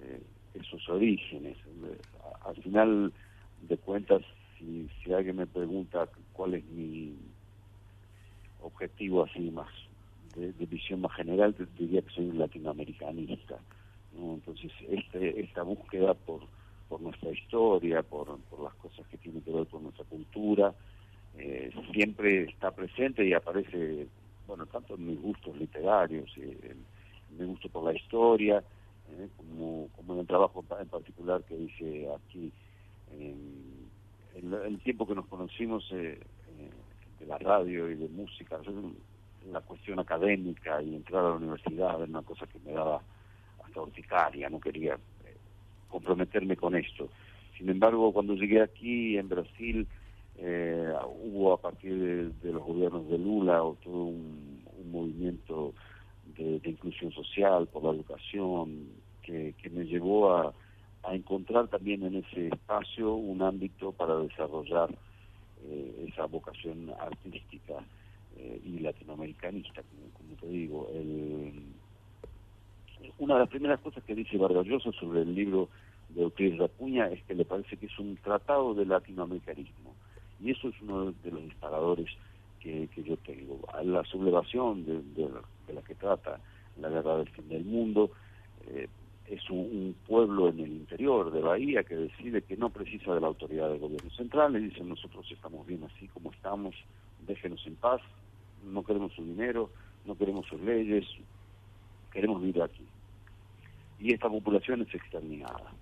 eh, 0.00 0.22
esos 0.54 0.88
orígenes. 0.88 1.58
Al 2.46 2.56
final 2.62 3.12
de 3.60 3.76
cuentas, 3.76 4.22
si, 4.56 4.88
si 5.04 5.12
alguien 5.12 5.36
me 5.36 5.46
pregunta 5.46 6.08
cuál 6.32 6.54
es 6.54 6.64
mi 6.64 7.14
objetivo 8.66 9.24
así 9.24 9.50
más 9.50 9.68
de, 10.34 10.66
visión 10.66 11.00
más 11.00 11.14
general, 11.14 11.54
diría 11.78 12.02
que 12.02 12.10
soy 12.10 12.26
un 12.26 12.38
latinoamericanista. 12.38 13.56
¿no? 14.14 14.34
Entonces, 14.34 14.70
este, 14.88 15.40
esta 15.40 15.62
búsqueda 15.62 16.14
por, 16.14 16.42
por 16.88 17.00
nuestra 17.00 17.30
historia, 17.30 18.02
por, 18.02 18.38
las 18.62 18.74
cosas 18.74 19.06
que 19.08 19.16
tienen 19.18 19.42
que 19.42 19.50
ver 19.50 19.66
con 19.66 19.84
nuestra 19.84 20.04
cultura, 20.04 20.74
eh, 21.38 21.70
siempre 21.92 22.44
está 22.44 22.70
presente 22.70 23.26
y 23.26 23.32
aparece, 23.32 24.06
bueno, 24.46 24.66
tanto 24.66 24.94
en 24.94 25.06
mis 25.06 25.20
gustos 25.20 25.56
literarios, 25.56 26.30
eh, 26.36 26.74
en 27.30 27.38
mi 27.38 27.46
gusto 27.46 27.68
por 27.68 27.84
la 27.84 27.94
historia, 27.94 28.62
eh, 29.10 29.28
como, 29.36 29.88
como 29.96 30.14
en 30.14 30.20
el 30.20 30.26
trabajo 30.26 30.64
en 30.78 30.88
particular 30.88 31.42
que 31.44 31.56
hice 31.56 32.08
aquí. 32.12 32.52
En, 33.12 33.86
el 34.36 34.78
tiempo 34.80 35.06
que 35.06 35.14
nos 35.14 35.26
conocimos 35.28 35.88
eh, 35.92 36.20
la 37.26 37.38
radio 37.38 37.90
y 37.90 37.96
de 37.96 38.08
música, 38.08 38.58
la 39.50 39.60
cuestión 39.60 39.98
académica 39.98 40.82
y 40.82 40.94
entrar 40.94 41.24
a 41.24 41.28
la 41.30 41.36
universidad 41.36 41.96
era 41.96 42.04
una 42.04 42.22
cosa 42.22 42.46
que 42.46 42.58
me 42.60 42.72
daba 42.72 43.00
hasta 43.64 43.80
urticaria, 43.80 44.48
no 44.48 44.60
quería 44.60 44.94
eh, 44.94 45.36
comprometerme 45.88 46.56
con 46.56 46.74
esto. 46.74 47.08
Sin 47.56 47.68
embargo, 47.68 48.12
cuando 48.12 48.34
llegué 48.34 48.62
aquí 48.62 49.16
en 49.16 49.28
Brasil, 49.28 49.86
eh, 50.36 50.92
hubo 51.24 51.54
a 51.54 51.60
partir 51.60 52.32
de, 52.32 52.52
los 52.52 52.62
gobiernos 52.62 53.08
de 53.08 53.18
Lula 53.18 53.58
todo 53.82 54.04
un, 54.04 54.56
movimiento 54.90 55.74
de, 56.36 56.60
inclusión 56.64 57.10
social 57.12 57.66
por 57.66 57.82
la 57.82 57.90
educación 57.90 58.88
que, 59.22 59.54
que 59.60 59.68
me 59.68 59.84
llevó 59.84 60.32
a 60.32 60.54
encontrar 61.10 61.66
también 61.68 62.04
en 62.04 62.16
ese 62.16 62.48
espacio 62.48 63.14
un 63.14 63.42
ámbito 63.42 63.92
para 63.92 64.16
desarrollar 64.18 64.90
eh, 65.64 66.06
esa 66.08 66.26
vocación 66.26 66.92
artística 66.98 67.74
eh, 68.36 68.60
y 68.64 68.78
latinoamericanista, 68.80 69.82
como, 69.82 70.10
como 70.12 70.36
te 70.40 70.48
digo. 70.48 70.88
Una 73.18 73.34
de 73.34 73.40
las 73.40 73.48
primeras 73.48 73.80
cosas 73.80 74.02
que 74.04 74.14
dice 74.14 74.36
Vargas 74.36 74.66
Llosa 74.66 74.92
sobre 74.92 75.22
el 75.22 75.34
libro 75.34 75.68
de 76.10 76.22
Euclides 76.22 76.70
Cunha 76.78 77.06
es 77.06 77.22
que 77.24 77.34
le 77.34 77.44
parece 77.44 77.76
que 77.76 77.86
es 77.86 77.98
un 77.98 78.16
tratado 78.16 78.74
de 78.74 78.84
latinoamericanismo. 78.84 79.94
Y 80.42 80.50
eso 80.50 80.68
es 80.68 80.74
uno 80.82 81.12
de 81.12 81.30
los 81.30 81.42
disparadores 81.42 82.08
que, 82.60 82.88
que 82.94 83.02
yo 83.02 83.16
tengo. 83.18 83.60
La 83.82 84.04
sublevación 84.04 84.84
de, 84.84 85.02
de 85.66 85.72
la 85.72 85.82
que 85.82 85.94
trata 85.94 86.40
la 86.80 86.88
guerra 86.88 87.16
del 87.18 87.28
fin 87.30 87.48
del 87.48 87.64
mundo 87.64 88.10
eh, 88.68 88.88
es 89.28 89.50
un, 89.50 89.94
pueblo 90.06 90.48
en 90.48 90.60
el 90.60 90.72
interior 90.72 91.32
de 91.32 91.40
Bahía 91.40 91.82
que 91.82 91.96
decide 91.96 92.42
que 92.42 92.56
no 92.56 92.70
precisa 92.70 93.14
de 93.14 93.20
la 93.20 93.26
autoridad 93.26 93.68
del 93.68 93.80
gobierno 93.80 94.10
central 94.10 94.56
y 94.56 94.68
dice 94.68 94.84
nosotros 94.84 95.26
estamos 95.30 95.66
bien 95.66 95.82
así 95.84 96.06
como 96.08 96.32
estamos, 96.32 96.74
déjenos 97.26 97.64
en 97.66 97.74
paz, 97.76 98.00
no 98.64 98.84
queremos 98.84 99.12
su 99.14 99.24
dinero, 99.24 99.70
no 100.04 100.16
queremos 100.16 100.46
sus 100.46 100.60
leyes, 100.60 101.04
queremos 102.12 102.40
vivir 102.40 102.62
aquí. 102.62 102.86
Y 103.98 104.12
esta 104.12 104.28
población 104.28 104.82
es 104.82 104.94
exterminada. 104.94 105.72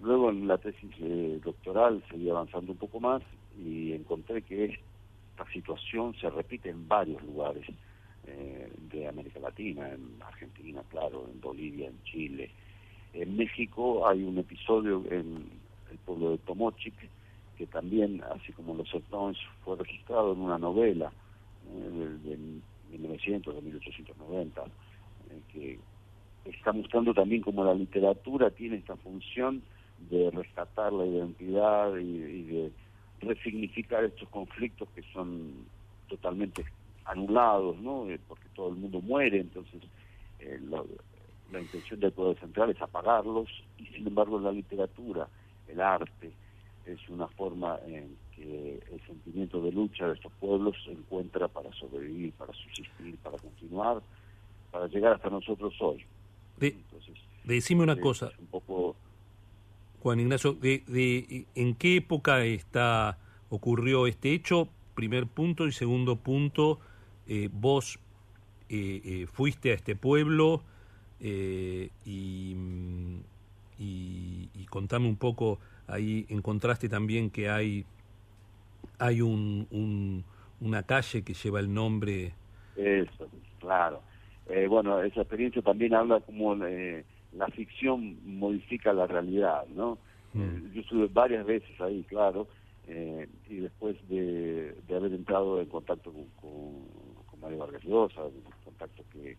Luego 0.00 0.30
en 0.30 0.46
la 0.46 0.58
tesis 0.58 0.90
eh, 1.00 1.40
doctoral 1.42 2.02
seguí 2.10 2.28
avanzando 2.28 2.72
un 2.72 2.78
poco 2.78 3.00
más 3.00 3.22
y 3.58 3.92
encontré 3.92 4.42
que 4.42 4.64
esta 4.64 5.50
situación 5.52 6.14
se 6.20 6.28
repite 6.28 6.68
en 6.68 6.86
varios 6.86 7.22
lugares 7.22 7.66
eh, 8.26 8.70
de 8.90 9.08
América 9.08 9.40
Latina, 9.40 9.90
en 9.90 10.22
Argentina, 10.22 10.82
claro, 10.90 11.28
en 11.32 11.40
Bolivia, 11.40 11.88
en 11.88 12.02
Chile. 12.04 12.50
En 13.12 13.36
México 13.36 14.06
hay 14.08 14.22
un 14.22 14.38
episodio 14.38 15.04
en 15.10 15.48
el 15.90 15.98
pueblo 15.98 16.30
de 16.30 16.38
Tomochic 16.38 16.94
que 17.56 17.66
también, 17.66 18.22
así 18.34 18.52
como 18.52 18.74
los 18.74 18.88
Sertones, 18.90 19.38
fue 19.64 19.76
registrado 19.76 20.32
en 20.32 20.40
una 20.40 20.58
novela 20.58 21.12
eh, 21.68 22.18
de, 22.24 22.36
de 22.36 22.98
1900, 22.98 23.54
de 23.54 23.62
1890, 23.62 24.62
eh, 24.62 25.40
que 25.52 25.78
está 26.50 26.72
mostrando 26.72 27.14
también 27.14 27.42
cómo 27.42 27.64
la 27.64 27.74
literatura 27.74 28.50
tiene 28.50 28.76
esta 28.76 28.96
función 28.96 29.62
de 30.10 30.30
rescatar 30.30 30.92
la 30.92 31.06
identidad 31.06 31.96
y 31.96 32.42
de 32.42 32.72
resignificar 33.20 34.04
estos 34.04 34.28
conflictos 34.28 34.88
que 34.94 35.02
son 35.12 35.66
totalmente 36.08 36.64
anulados, 37.04 37.76
¿no? 37.78 38.08
Eh, 38.10 38.18
porque 38.26 38.48
todo 38.54 38.68
el 38.68 38.76
mundo 38.76 39.00
muere, 39.00 39.40
entonces 39.40 39.82
eh, 40.38 40.58
la, 40.62 40.82
la 41.52 41.60
intención 41.60 42.00
del 42.00 42.12
poder 42.12 42.38
central 42.40 42.70
es 42.70 42.80
apagarlos 42.80 43.48
y 43.78 43.86
sin 43.86 44.06
embargo 44.06 44.38
la 44.40 44.52
literatura, 44.52 45.28
el 45.68 45.80
arte, 45.80 46.32
es 46.86 47.08
una 47.08 47.28
forma 47.28 47.78
en 47.86 48.16
que 48.34 48.82
el 48.92 49.00
sentimiento 49.06 49.60
de 49.62 49.72
lucha 49.72 50.06
de 50.06 50.14
estos 50.14 50.32
pueblos 50.34 50.76
se 50.84 50.92
encuentra 50.92 51.48
para 51.48 51.72
sobrevivir, 51.72 52.32
para 52.34 52.52
subsistir, 52.52 53.16
para 53.18 53.38
continuar, 53.38 54.02
para 54.70 54.86
llegar 54.88 55.14
hasta 55.14 55.30
nosotros 55.30 55.72
hoy. 55.80 56.04
De- 56.58 56.68
Entonces, 56.68 57.14
decime 57.44 57.82
una 57.84 57.98
cosa, 57.98 58.30
un 58.38 58.46
poco 58.48 58.96
Juan 60.02 60.20
Ignacio, 60.20 60.52
de, 60.52 60.82
de- 60.86 61.46
¿en 61.54 61.74
qué 61.74 61.96
época 61.96 62.44
está 62.44 63.18
ocurrió 63.48 64.06
este 64.06 64.32
hecho? 64.34 64.68
Primer 64.94 65.26
punto 65.26 65.66
y 65.66 65.72
segundo 65.72 66.16
punto, 66.16 66.80
eh, 67.28 67.48
vos 67.52 67.98
eh, 68.68 69.00
eh, 69.04 69.26
fuiste 69.26 69.70
a 69.72 69.74
este 69.74 69.96
pueblo 69.96 70.62
eh, 71.20 71.90
y, 72.04 72.56
y, 73.78 74.48
y 74.54 74.64
contame 74.66 75.08
un 75.08 75.16
poco, 75.16 75.58
ahí 75.86 76.26
encontraste 76.28 76.88
también 76.88 77.30
que 77.30 77.48
hay, 77.50 77.84
hay 78.98 79.20
un, 79.20 79.66
un- 79.70 80.24
una 80.60 80.82
calle 80.84 81.22
que 81.22 81.34
lleva 81.34 81.60
el 81.60 81.72
nombre 81.72 82.32
Eso, 82.74 83.28
claro. 83.58 84.02
Bueno, 84.68 85.00
esa 85.02 85.20
experiencia 85.22 85.62
también 85.62 85.94
habla 85.94 86.20
como 86.20 86.54
la 86.56 87.48
ficción 87.48 88.18
modifica 88.38 88.92
la 88.92 89.06
realidad, 89.06 89.66
¿no? 89.68 89.98
Mm. 90.34 90.72
Yo 90.72 90.80
estuve 90.80 91.08
varias 91.08 91.46
veces 91.46 91.80
ahí, 91.80 92.04
claro, 92.04 92.48
eh, 92.86 93.28
y 93.48 93.56
después 93.56 93.96
de, 94.08 94.74
de 94.86 94.96
haber 94.96 95.12
entrado 95.12 95.60
en 95.60 95.68
contacto 95.68 96.12
con, 96.12 96.28
con, 96.30 96.88
con 96.88 97.03
Mario 97.44 97.58
Vargas 97.58 97.84
Llosa, 97.84 98.22
un 98.24 98.42
contacto 98.64 99.04
que, 99.12 99.36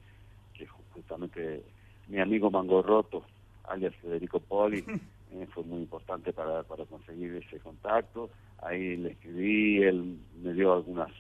que 0.54 0.68
justamente 0.68 1.64
mi 2.08 2.20
amigo 2.20 2.52
Mangorroto, 2.52 3.24
alias 3.66 3.96
Federico 3.96 4.40
Poli, 4.40 4.84
eh, 5.32 5.48
fue 5.54 5.64
muy 5.64 5.80
importante 5.80 6.32
para, 6.32 6.64
para 6.64 6.86
conseguir 6.86 7.36
ese 7.36 7.60
contacto. 7.60 8.30
Ahí 8.62 8.96
le 8.98 9.12
escribí, 9.12 9.84
él 9.84 10.20
me 10.42 10.54
dio 10.54 10.74
algunas 10.74 11.12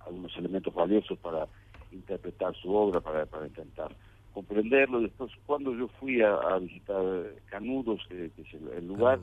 algunos 0.00 0.34
elementos 0.38 0.72
valiosos 0.72 1.18
para 1.18 1.46
interpretar 1.92 2.54
su 2.56 2.74
obra, 2.74 3.00
para, 3.00 3.26
para 3.26 3.46
intentar 3.46 3.94
comprenderlo. 4.32 5.00
Después, 5.00 5.30
cuando 5.44 5.74
yo 5.74 5.88
fui 6.00 6.22
a, 6.22 6.34
a 6.34 6.58
visitar 6.58 7.04
Canudos, 7.46 8.00
que, 8.08 8.30
que 8.30 8.42
es 8.42 8.54
el, 8.54 8.68
el 8.68 8.88
lugar, 8.88 9.20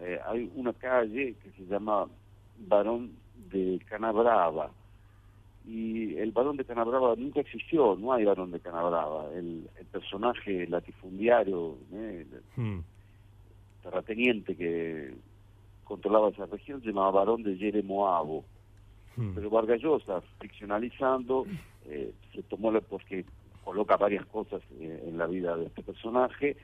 eh, 0.00 0.18
hay 0.26 0.50
una 0.54 0.72
calle 0.72 1.34
que 1.42 1.50
se 1.50 1.66
llama 1.66 2.06
Barón 2.56 3.12
de 3.50 3.78
Canabrava. 3.88 4.70
Y 5.64 6.16
el 6.16 6.32
Barón 6.32 6.56
de 6.56 6.64
Canabrava 6.64 7.14
nunca 7.16 7.40
existió, 7.40 7.94
no 7.96 8.12
hay 8.12 8.24
Barón 8.24 8.50
de 8.50 8.58
Canabrava. 8.60 9.32
El, 9.32 9.68
el 9.78 9.86
personaje 9.86 10.66
latifundiario, 10.66 11.76
eh, 11.92 12.26
el 12.56 12.62
Mm. 12.62 12.84
terrateniente 13.82 14.56
que 14.56 15.14
controlaba 15.84 16.28
esa 16.30 16.46
región, 16.46 16.80
se 16.80 16.88
llamaba 16.88 17.10
Barón 17.12 17.42
de 17.42 17.56
Yeremoabo. 17.56 18.44
Mm. 19.16 19.34
Pero 19.34 19.50
Vargas 19.50 19.80
Llosa, 19.80 20.20
ficcionalizando, 20.40 21.46
eh, 21.86 22.12
se 22.34 22.42
tomó 22.44 22.70
la, 22.72 22.80
porque 22.80 23.24
coloca 23.64 23.96
varias 23.96 24.26
cosas 24.26 24.62
eh, 24.80 25.04
en 25.06 25.18
la 25.18 25.26
vida 25.26 25.56
de 25.56 25.66
este 25.66 25.82
personaje, 25.82 26.56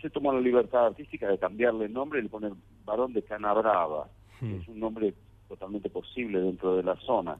se 0.00 0.10
tomó 0.10 0.32
la 0.32 0.40
libertad 0.40 0.86
artística 0.86 1.28
de 1.28 1.38
cambiarle 1.38 1.86
el 1.86 1.92
nombre 1.92 2.18
y 2.18 2.22
le 2.22 2.28
poner 2.28 2.52
Barón 2.84 3.12
de 3.12 3.22
Canabrava, 3.22 4.08
que 4.40 4.46
Mm. 4.46 4.60
es 4.60 4.68
un 4.68 4.80
nombre 4.80 5.14
totalmente 5.48 5.88
posible 5.90 6.40
dentro 6.40 6.76
de 6.76 6.82
la 6.82 6.96
zona. 6.96 7.38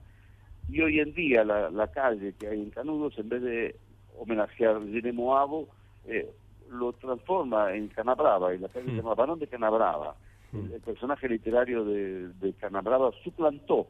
Y 0.67 0.81
hoy 0.81 0.99
en 0.99 1.13
día 1.13 1.43
la, 1.43 1.69
la 1.69 1.87
calle 1.87 2.33
que 2.39 2.47
hay 2.47 2.61
en 2.61 2.69
Canudos, 2.71 3.17
en 3.17 3.29
vez 3.29 3.41
de 3.41 3.75
homenajear 4.17 4.81
Yeremoabo, 4.85 5.67
eh, 6.07 6.29
lo 6.71 6.93
transforma 6.93 7.73
en 7.75 7.87
Canabrava, 7.89 8.53
y 8.53 8.57
la 8.57 8.67
calle 8.69 8.85
se 8.85 8.91
Mm. 8.93 8.97
llama 8.97 9.13
Barón 9.15 9.39
de 9.39 9.47
Canabrava. 9.47 10.15
El, 10.53 10.71
el 10.71 10.81
personaje 10.81 11.27
literario 11.29 11.83
de, 11.83 12.29
de 12.29 12.53
Canabrava 12.53 13.11
suplantó 13.23 13.87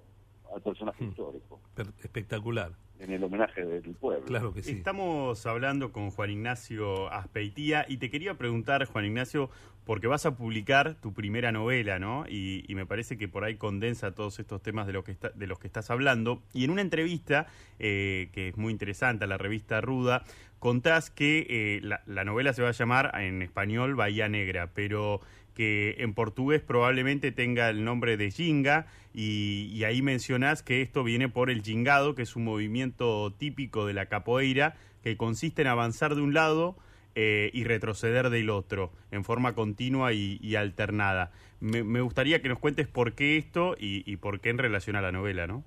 al 0.53 0.61
personaje 0.61 1.03
Mm. 1.03 1.09
histórico 1.09 1.59
Per- 1.75 1.87
espectacular, 2.03 2.71
en 2.99 3.11
el 3.11 3.23
homenaje 3.23 3.63
del 3.65 3.93
pueblo. 3.95 4.25
claro 4.25 4.53
que 4.53 4.61
sí. 4.63 4.71
Estamos 4.71 5.45
hablando 5.45 5.91
con 5.91 6.11
Juan 6.11 6.31
Ignacio 6.31 7.07
Aspeitía 7.11 7.85
y 7.87 7.97
te 7.97 8.09
quería 8.09 8.33
preguntar, 8.35 8.85
Juan 8.85 9.05
Ignacio, 9.05 9.49
porque 9.85 10.07
vas 10.07 10.25
a 10.25 10.35
publicar 10.35 10.95
tu 10.95 11.13
primera 11.13 11.51
novela, 11.51 11.99
¿no? 11.99 12.25
Y, 12.27 12.65
y 12.67 12.75
me 12.75 12.85
parece 12.85 13.17
que 13.17 13.27
por 13.27 13.43
ahí 13.43 13.55
condensa 13.55 14.13
todos 14.13 14.39
estos 14.39 14.61
temas 14.61 14.87
de, 14.87 14.93
lo 14.93 15.03
que 15.03 15.15
los 15.35 15.59
que 15.59 15.67
estás 15.67 15.91
hablando. 15.91 16.41
Y 16.53 16.65
en 16.65 16.71
una 16.71 16.81
entrevista, 16.81 17.47
eh, 17.79 18.29
que 18.33 18.49
es 18.49 18.57
muy 18.57 18.71
interesante, 18.71 19.25
a 19.25 19.27
la 19.27 19.37
revista 19.37 19.81
Ruda, 19.81 20.23
contás 20.59 21.11
que 21.11 21.45
eh, 21.49 21.79
la, 21.83 22.01
la 22.07 22.25
novela 22.25 22.53
se 22.53 22.63
va 22.63 22.69
a 22.69 22.73
llamar 22.73 23.11
en 23.21 23.41
español 23.43 23.95
Bahía 23.95 24.27
Negra, 24.27 24.71
pero 24.73 25.21
que 25.53 25.95
en 25.99 26.13
portugués 26.13 26.61
probablemente 26.61 27.31
tenga 27.31 27.69
el 27.69 27.85
nombre 27.85 28.17
de 28.17 28.29
Jinga 28.29 28.87
y, 29.13 29.71
y 29.73 29.85
ahí 29.85 30.01
mencionás 30.01 30.63
que 30.63 30.81
esto 30.81 31.03
viene 31.03 31.29
por 31.29 31.49
el 31.49 31.61
jingado, 31.61 32.13
que 32.13 32.23
es 32.23 32.35
un 32.35 32.43
movimiento 32.43 33.33
típico 33.37 33.85
de 33.85 33.93
la 33.93 34.07
capoeira 34.07 34.75
que 35.01 35.15
consiste 35.15 35.61
en 35.61 35.69
avanzar 35.69 36.15
de 36.15 36.21
un 36.21 36.33
lado 36.33 36.75
eh, 37.15 37.49
y 37.53 37.63
retroceder 37.63 38.29
del 38.29 38.49
otro 38.49 38.91
en 39.11 39.23
forma 39.23 39.55
continua 39.55 40.13
y, 40.13 40.37
y 40.41 40.55
alternada. 40.55 41.31
Me, 41.61 42.01
gustaría 42.01 42.41
que 42.41 42.49
nos 42.49 42.59
cuentes 42.59 42.87
por 42.87 43.13
qué 43.13 43.37
esto 43.37 43.75
y, 43.79 44.17
por 44.17 44.39
qué 44.39 44.49
en 44.49 44.57
relación 44.57 44.95
a 44.95 45.01
la 45.01 45.11
novela, 45.11 45.47
¿no? 45.47 45.63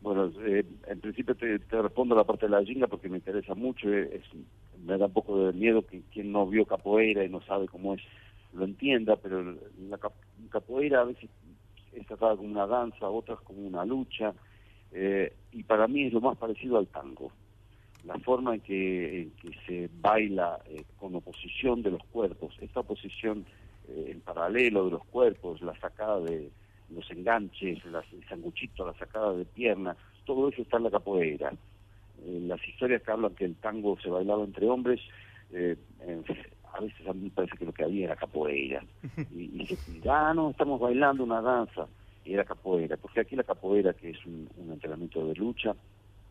Bueno, 0.00 0.30
eh, 0.44 0.64
en 0.86 1.00
principio 1.00 1.34
te, 1.34 1.58
te 1.60 1.80
respondo 1.80 2.14
la 2.14 2.24
parte 2.24 2.46
de 2.46 2.50
la 2.50 2.62
jinga 2.64 2.88
porque 2.88 3.08
me 3.08 3.16
interesa 3.18 3.54
mucho. 3.54 3.88
eh, 3.90 4.16
es- 4.16 4.38
me 4.84 4.98
da 4.98 5.06
un 5.06 5.12
poco 5.12 5.46
de 5.46 5.52
miedo 5.52 5.86
que 5.86 6.02
quien 6.12 6.32
no 6.32 6.46
vio 6.46 6.66
capoeira 6.66 7.24
y 7.24 7.28
no 7.30 7.40
sabe 7.42 7.68
cómo 7.68 7.94
es 7.94 8.02
lo 8.52 8.64
entienda, 8.64 9.16
pero 9.16 9.56
la 9.88 9.98
cap- 9.98 10.14
capoeira 10.50 11.00
a 11.00 11.04
veces 11.04 11.30
es 11.92 12.06
tratada 12.06 12.36
como 12.36 12.50
una 12.50 12.66
danza, 12.66 13.08
otras 13.08 13.40
como 13.40 13.60
una 13.66 13.84
lucha, 13.84 14.34
eh, 14.92 15.32
y 15.52 15.62
para 15.62 15.88
mí 15.88 16.06
es 16.06 16.12
lo 16.12 16.20
más 16.20 16.36
parecido 16.36 16.76
al 16.78 16.88
tango. 16.88 17.32
La 18.06 18.18
forma 18.18 18.54
en 18.54 18.60
que, 18.60 19.22
en 19.22 19.30
que 19.32 19.50
se 19.66 19.90
baila 20.00 20.60
eh, 20.66 20.84
con 20.98 21.14
oposición 21.14 21.82
de 21.82 21.92
los 21.92 22.04
cuerpos, 22.04 22.54
esta 22.60 22.80
oposición 22.80 23.46
eh, 23.88 24.10
en 24.12 24.20
paralelo 24.20 24.86
de 24.86 24.90
los 24.92 25.04
cuerpos, 25.06 25.60
la 25.62 25.78
sacada 25.80 26.20
de 26.20 26.50
los 26.90 27.10
enganches, 27.10 27.84
las, 27.86 28.04
el 28.12 28.26
sanguchito, 28.28 28.86
la 28.86 28.94
sacada 28.94 29.32
de 29.32 29.44
pierna, 29.44 29.96
todo 30.24 30.48
eso 30.48 30.62
está 30.62 30.76
en 30.78 30.84
la 30.84 30.90
capoeira. 30.90 31.52
Eh, 32.24 32.40
las 32.46 32.66
historias 32.66 33.02
que 33.02 33.10
hablan 33.10 33.34
que 33.34 33.44
el 33.44 33.56
tango 33.56 33.98
se 34.00 34.08
bailaba 34.08 34.44
entre 34.44 34.68
hombres, 34.68 35.00
eh, 35.52 35.76
a 36.72 36.80
veces 36.80 37.06
a 37.06 37.12
mí 37.12 37.24
me 37.24 37.30
parece 37.30 37.56
que 37.56 37.64
lo 37.64 37.72
que 37.72 37.84
había 37.84 38.06
era 38.06 38.16
capoeira. 38.16 38.82
Y, 39.32 39.62
y 39.62 39.66
se 39.66 39.76
ah, 40.08 40.32
no, 40.34 40.50
estamos 40.50 40.80
bailando 40.80 41.24
una 41.24 41.40
danza, 41.40 41.86
y 42.24 42.34
era 42.34 42.44
capoeira. 42.44 42.96
Porque 42.96 43.20
aquí 43.20 43.36
la 43.36 43.44
capoeira, 43.44 43.92
que 43.92 44.10
es 44.10 44.26
un, 44.26 44.48
un 44.56 44.72
entrenamiento 44.72 45.26
de 45.26 45.34
lucha, 45.34 45.74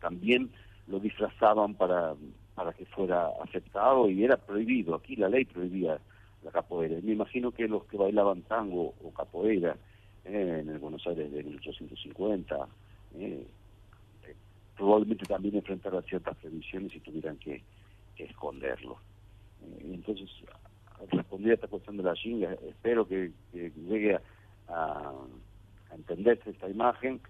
también 0.00 0.50
lo 0.86 1.00
disfrazaban 1.00 1.74
para, 1.74 2.14
para 2.54 2.72
que 2.72 2.86
fuera 2.86 3.28
aceptado 3.42 4.08
y 4.08 4.24
era 4.24 4.36
prohibido. 4.36 4.94
Aquí 4.94 5.16
la 5.16 5.28
ley 5.28 5.44
prohibía 5.44 5.98
la 6.42 6.50
capoeira. 6.50 6.98
Me 7.02 7.12
imagino 7.12 7.50
que 7.52 7.66
los 7.66 7.84
que 7.84 7.96
bailaban 7.96 8.42
tango 8.42 8.94
o 9.02 9.10
capoeira 9.12 9.76
eh, 10.24 10.64
en 10.66 10.80
Buenos 10.80 11.06
Aires 11.06 11.30
de 11.32 11.42
1850, 11.42 12.68
eh, 13.16 13.46
eh, 14.24 14.36
probablemente 14.76 15.24
también 15.24 15.56
enfrentaran 15.56 16.02
ciertas 16.04 16.36
previsiones 16.36 16.94
y 16.94 17.00
tuvieran 17.00 17.36
que, 17.38 17.62
esconderlo. 18.16 18.98
Eh, 19.62 19.90
entonces, 19.94 20.30
respondí 21.10 21.50
a 21.50 21.54
esta 21.54 21.66
cuestión 21.66 21.96
de 21.96 22.04
la 22.04 22.14
jinga, 22.14 22.52
espero 22.68 23.06
que, 23.06 23.32
que 23.52 23.70
llegue 23.70 24.14
a, 24.14 24.20
a, 24.68 25.12
entenderse 25.94 26.50
esta 26.50 26.68
imagen. 26.68 27.20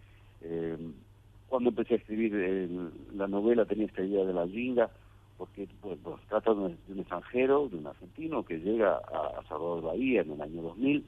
Cuando 1.54 1.70
empecé 1.70 1.94
a 1.94 1.98
escribir 1.98 2.34
el- 2.34 2.90
la 3.16 3.28
novela 3.28 3.64
tenía 3.64 3.86
esta 3.86 4.02
idea 4.02 4.24
de 4.24 4.32
la 4.32 4.44
jinga, 4.48 4.90
porque 5.36 5.68
bueno, 5.80 6.18
trata 6.28 6.52
de 6.52 6.58
un, 6.58 6.78
de 6.84 6.92
un 6.94 6.98
extranjero, 6.98 7.68
de 7.68 7.76
un 7.76 7.86
argentino 7.86 8.44
que 8.44 8.58
llega 8.58 8.94
a, 8.96 9.38
a 9.38 9.44
Salvador 9.48 9.82
Bahía 9.82 10.22
en 10.22 10.32
el 10.32 10.42
año 10.42 10.62
2000 10.62 11.06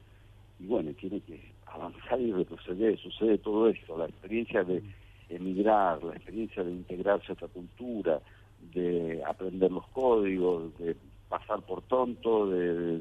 y 0.60 0.66
bueno, 0.66 0.92
tiene 0.94 1.20
que 1.22 1.52
avanzar 1.66 2.20
y 2.20 2.30
retroceder, 2.30 2.96
sucede 2.96 3.38
todo 3.38 3.68
esto, 3.68 3.98
la 3.98 4.04
experiencia 4.06 4.62
de 4.62 4.84
emigrar, 5.30 6.04
la 6.04 6.14
experiencia 6.14 6.62
de 6.62 6.70
integrarse 6.70 7.32
a 7.32 7.32
otra 7.32 7.48
cultura, 7.48 8.22
de 8.56 9.24
aprender 9.26 9.72
los 9.72 9.88
códigos, 9.88 10.78
de 10.78 10.96
pasar 11.28 11.60
por 11.66 11.82
tonto, 11.82 12.48
de, 12.50 13.00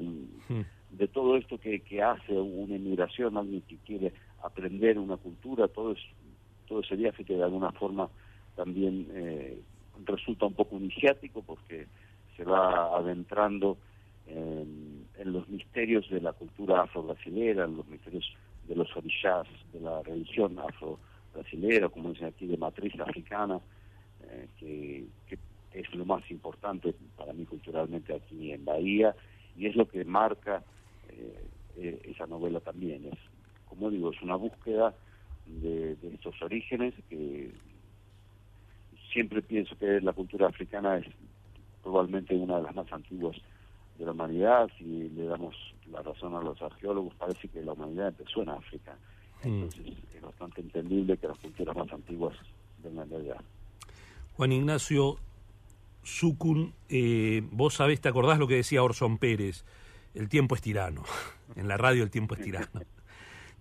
Mm. 0.50 0.62
de 0.90 1.08
todo 1.10 1.36
esto 1.38 1.60
que, 1.60 1.82
que 1.82 2.02
hace 2.02 2.34
una 2.34 2.76
inmigración, 2.76 3.38
alguien 3.38 3.62
que 3.62 3.78
quiere 3.86 4.14
aprender 4.42 4.98
una 4.98 5.18
cultura, 5.18 5.68
todo, 5.68 5.92
es, 5.92 6.00
todo 6.68 6.82
ese 6.82 6.96
viaje 6.96 7.24
que 7.24 7.36
de 7.36 7.44
alguna 7.44 7.72
forma 7.72 8.10
también 8.56 9.08
eh, 9.12 9.60
resulta 10.06 10.46
un 10.46 10.54
poco 10.54 10.78
iniciático 10.78 11.42
porque 11.42 11.88
se 12.36 12.44
va 12.44 12.98
adentrando 12.98 13.78
en, 14.28 15.06
los 15.26 15.48
misterios 15.50 16.10
de 16.10 16.22
la 16.22 16.34
cultura 16.34 16.82
afro-brasilera, 16.82 17.66
en 17.66 17.78
los 17.78 17.88
misterios 17.88 18.32
de 18.68 18.76
los 18.76 18.96
orishas, 18.96 19.48
de 19.74 19.80
la 19.80 20.02
religión 20.04 20.58
afro-brasilera, 20.60 21.90
como 21.90 22.10
dicen 22.10 22.28
aquí, 22.28 22.46
de 22.46 22.58
matriz 22.58 22.94
africana, 23.00 23.60
eh, 24.24 24.48
que, 24.60 25.06
que 25.28 25.38
es 25.80 25.94
lo 25.94 26.06
más 26.06 26.30
importante 26.32 26.94
para 27.18 27.34
mí 27.34 27.46
culturalmente 27.46 28.14
aquí 28.14 28.52
en 28.52 28.64
Bahía, 28.64 29.16
y 29.58 29.68
es 29.68 29.76
lo 29.76 29.88
que 29.88 30.06
marca 30.06 30.64
eh, 31.10 31.48
eh, 31.78 32.02
esa 32.06 32.26
novela 32.28 32.60
también. 32.60 33.06
Es, 33.06 33.20
como 33.68 33.90
digo, 33.90 34.12
es 34.12 34.22
una 34.22 34.36
búsqueda 34.36 34.94
de, 35.46 35.96
de 35.96 36.14
estos 36.16 36.42
orígenes 36.42 36.94
que 37.10 37.52
siempre 39.12 39.42
pienso 39.42 39.78
que 39.78 40.02
la 40.02 40.14
cultura 40.14 40.48
africana 40.48 40.98
es 40.98 41.06
probablemente 41.82 42.36
una 42.36 42.58
de 42.58 42.64
las 42.64 42.76
más 42.76 42.92
antiguas 42.92 43.38
de 43.98 44.06
la 44.06 44.12
humanidad. 44.12 44.70
Si 44.78 45.10
le 45.10 45.26
damos 45.26 45.56
la 45.92 46.02
razón 46.02 46.36
a 46.36 46.42
los 46.42 46.62
arqueólogos, 46.62 47.14
parece 47.16 47.48
que 47.48 47.62
la 47.62 47.74
humanidad 47.74 48.10
empezó 48.10 48.42
en 48.42 48.50
África. 48.50 48.98
Mm. 49.44 49.48
Entonces 49.48 49.94
es 50.16 50.22
bastante 50.22 50.62
entendible 50.62 51.18
que 51.18 51.28
las 51.28 51.38
culturas 51.40 51.76
más 51.76 51.92
antiguas 51.94 52.36
vengan 52.84 53.08
de 53.10 53.18
allá. 53.18 53.38
Juan 54.36 54.52
Ignacio 54.52 55.18
Sucun, 56.04 56.74
eh, 56.90 57.42
vos 57.52 57.76
sabés, 57.76 58.02
¿te 58.02 58.10
acordás 58.10 58.38
lo 58.38 58.48
que 58.48 58.56
decía 58.56 58.84
Orson 58.84 59.18
Pérez? 59.18 59.64
El 60.14 60.30
tiempo 60.30 60.56
es 60.56 60.62
tirano. 60.62 61.04
En 61.56 61.68
la 61.68 61.78
radio 61.78 62.04
el 62.04 62.10
tiempo 62.10 62.34
es 62.34 62.42
tirano. 62.42 62.82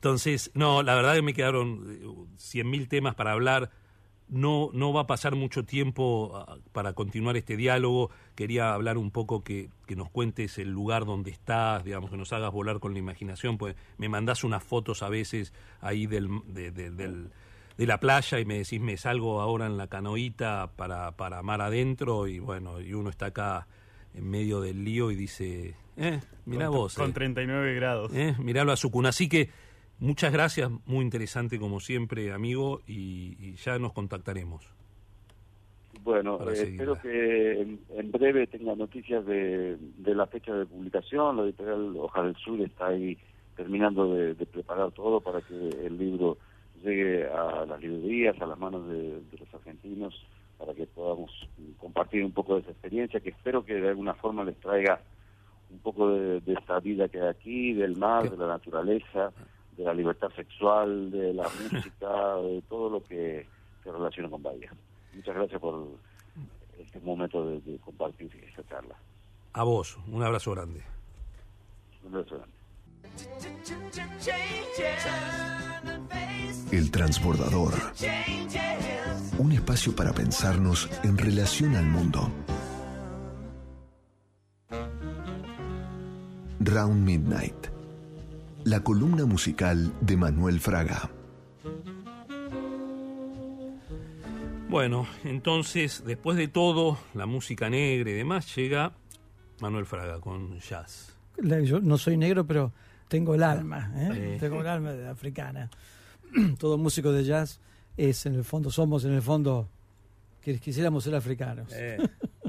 Entonces, 0.08 0.50
no, 0.52 0.82
la 0.82 0.94
verdad 0.94 1.14
que 1.14 1.22
me 1.22 1.32
quedaron 1.32 2.28
cien 2.36 2.68
mil 2.68 2.88
temas 2.88 3.14
para 3.14 3.32
hablar. 3.32 3.70
no, 4.28 4.68
no 4.74 4.92
va 4.92 5.02
a 5.02 5.06
pasar 5.06 5.34
mucho 5.34 5.64
tiempo 5.64 6.32
ah, 6.46 6.58
para 6.72 6.92
continuar 6.92 7.38
este 7.38 7.56
diálogo. 7.56 8.10
Quería 8.34 8.74
hablar 8.74 8.98
un 8.98 9.10
poco 9.10 9.42
que, 9.42 9.70
que 9.86 9.96
nos 9.96 10.10
cuentes 10.10 10.58
el 10.58 10.68
lugar 10.70 11.06
donde 11.06 11.30
estás, 11.30 11.84
digamos, 11.84 12.10
que 12.10 12.18
nos 12.18 12.34
hagas 12.34 12.52
volar 12.52 12.80
con 12.80 12.92
la 12.92 12.98
imaginación, 12.98 13.56
pues 13.56 13.76
me 13.96 14.10
mandás 14.10 14.44
unas 14.44 14.62
fotos 14.62 15.02
a 15.02 15.08
veces 15.08 15.54
ahí 15.80 16.06
del, 16.06 16.28
de, 16.48 16.70
de- 16.70 16.90
del- 16.90 17.30
de 17.78 17.86
la 17.86 17.98
playa 17.98 18.38
y 18.38 18.44
me 18.44 18.58
decís, 18.58 18.80
me 18.82 18.98
salgo 18.98 19.40
ahora 19.40 19.64
en 19.66 19.78
la 19.78 19.86
canoita 19.88 20.70
para, 20.76 21.12
para 21.12 21.42
mar 21.42 21.60
adentro 21.62 22.28
y 22.28 22.38
bueno, 22.40 22.78
y 22.80 22.92
uno 22.92 23.08
está 23.08 23.26
acá 23.26 23.66
en 24.12 24.28
medio 24.30 24.60
del 24.60 24.84
lío 24.84 25.10
y 25.10 25.16
dice, 25.16 25.74
eh, 25.96 26.20
mirá 26.44 26.66
con, 26.68 26.76
vos. 26.76 26.94
Con 26.94 27.10
eh. 27.10 27.14
39 27.14 27.74
grados. 27.74 28.12
Eh, 28.14 28.34
miralo 28.38 28.70
a 28.70 28.76
Sukuna. 28.76 29.08
Así 29.08 29.28
que 29.28 29.48
muchas 29.98 30.32
gracias, 30.32 30.70
muy 30.86 31.04
interesante 31.04 31.58
como 31.58 31.80
siempre, 31.80 32.32
amigo, 32.32 32.80
y, 32.86 33.36
y 33.38 33.54
ya 33.56 33.78
nos 33.78 33.92
contactaremos. 33.92 34.74
Bueno, 36.02 36.38
eh, 36.50 36.70
espero 36.70 37.00
que 37.00 37.62
en, 37.62 37.80
en 37.96 38.12
breve 38.12 38.46
tenga 38.46 38.74
noticias 38.74 39.24
de, 39.24 39.78
de 39.78 40.14
la 40.14 40.26
fecha 40.26 40.54
de 40.54 40.66
publicación. 40.66 41.38
La 41.38 41.44
editorial 41.44 41.96
Hoja 41.96 42.22
del 42.24 42.36
Sur 42.36 42.60
está 42.60 42.88
ahí 42.88 43.16
terminando 43.56 44.12
de, 44.14 44.34
de 44.34 44.46
preparar 44.46 44.90
todo 44.92 45.20
para 45.20 45.40
que 45.40 45.54
el 45.54 45.96
libro 45.96 46.36
llegue 46.82 47.26
a 47.26 47.64
las 47.64 47.80
librerías, 47.80 48.38
a 48.42 48.46
las 48.46 48.58
manos 48.58 48.86
de, 48.88 49.20
de 49.20 49.38
los 49.38 49.54
argentinos, 49.54 50.14
para 50.58 50.74
que 50.74 50.86
podamos 50.86 51.30
compartir 51.78 52.22
un 52.22 52.32
poco 52.32 52.56
de 52.56 52.60
esa 52.62 52.72
experiencia, 52.72 53.20
que 53.20 53.30
espero 53.30 53.64
que 53.64 53.74
de 53.74 53.88
alguna 53.88 54.12
forma 54.14 54.44
les 54.44 54.56
traiga 54.60 55.00
un 55.70 55.78
poco 55.78 56.10
de, 56.10 56.40
de 56.40 56.52
esta 56.52 56.80
vida 56.80 57.08
que 57.08 57.20
hay 57.20 57.28
aquí, 57.28 57.72
del 57.72 57.96
mar, 57.96 58.24
¿Qué? 58.24 58.30
de 58.30 58.36
la 58.36 58.48
naturaleza, 58.48 59.32
de 59.76 59.84
la 59.84 59.94
libertad 59.94 60.28
sexual, 60.34 61.10
de 61.10 61.34
la 61.34 61.44
música, 61.44 62.36
de 62.36 62.62
todo 62.68 62.90
lo 62.90 63.04
que 63.04 63.46
se 63.82 63.92
relaciona 63.92 64.30
con 64.30 64.42
Bahía. 64.42 64.72
Muchas 65.14 65.34
gracias 65.34 65.60
por 65.60 65.88
este 66.78 67.00
momento 67.00 67.46
de, 67.46 67.60
de 67.60 67.78
compartir 67.78 68.30
esta 68.48 68.62
charla. 68.68 68.96
A 69.52 69.62
vos, 69.64 69.98
un 70.08 70.22
abrazo 70.22 70.52
grande. 70.52 70.82
Un 72.04 72.14
abrazo 72.14 72.36
grande. 72.36 72.54
El 76.72 76.90
transbordador. 76.90 77.74
Un 79.38 79.52
espacio 79.52 79.94
para 79.94 80.12
pensarnos 80.12 80.88
en 81.04 81.16
relación 81.18 81.76
al 81.76 81.84
mundo. 81.84 82.30
Round 86.60 87.04
Midnight. 87.04 87.73
La 88.64 88.80
columna 88.80 89.26
musical 89.26 89.92
de 90.00 90.16
Manuel 90.16 90.58
Fraga. 90.58 91.10
Bueno, 94.70 95.06
entonces, 95.22 96.02
después 96.06 96.38
de 96.38 96.48
todo, 96.48 96.96
la 97.12 97.26
música 97.26 97.68
negra 97.68 98.10
y 98.10 98.14
demás, 98.14 98.56
llega 98.56 98.94
Manuel 99.60 99.84
Fraga 99.84 100.18
con 100.18 100.58
jazz. 100.60 101.14
Yo 101.36 101.80
no 101.80 101.98
soy 101.98 102.16
negro, 102.16 102.46
pero 102.46 102.72
tengo 103.08 103.34
el 103.34 103.42
alma, 103.42 103.92
¿eh? 103.96 104.08
Eh. 104.14 104.36
tengo 104.40 104.62
el 104.62 104.66
alma 104.66 104.92
de 104.92 105.08
africana. 105.08 105.68
Todo 106.58 106.78
músico 106.78 107.12
de 107.12 107.22
jazz 107.22 107.60
es, 107.98 108.24
en 108.24 108.34
el 108.34 108.44
fondo, 108.44 108.70
somos 108.70 109.04
en 109.04 109.12
el 109.12 109.22
fondo, 109.22 109.68
que 110.40 110.58
quisiéramos 110.58 111.04
ser 111.04 111.14
africanos. 111.14 111.70
Eh, 111.74 111.98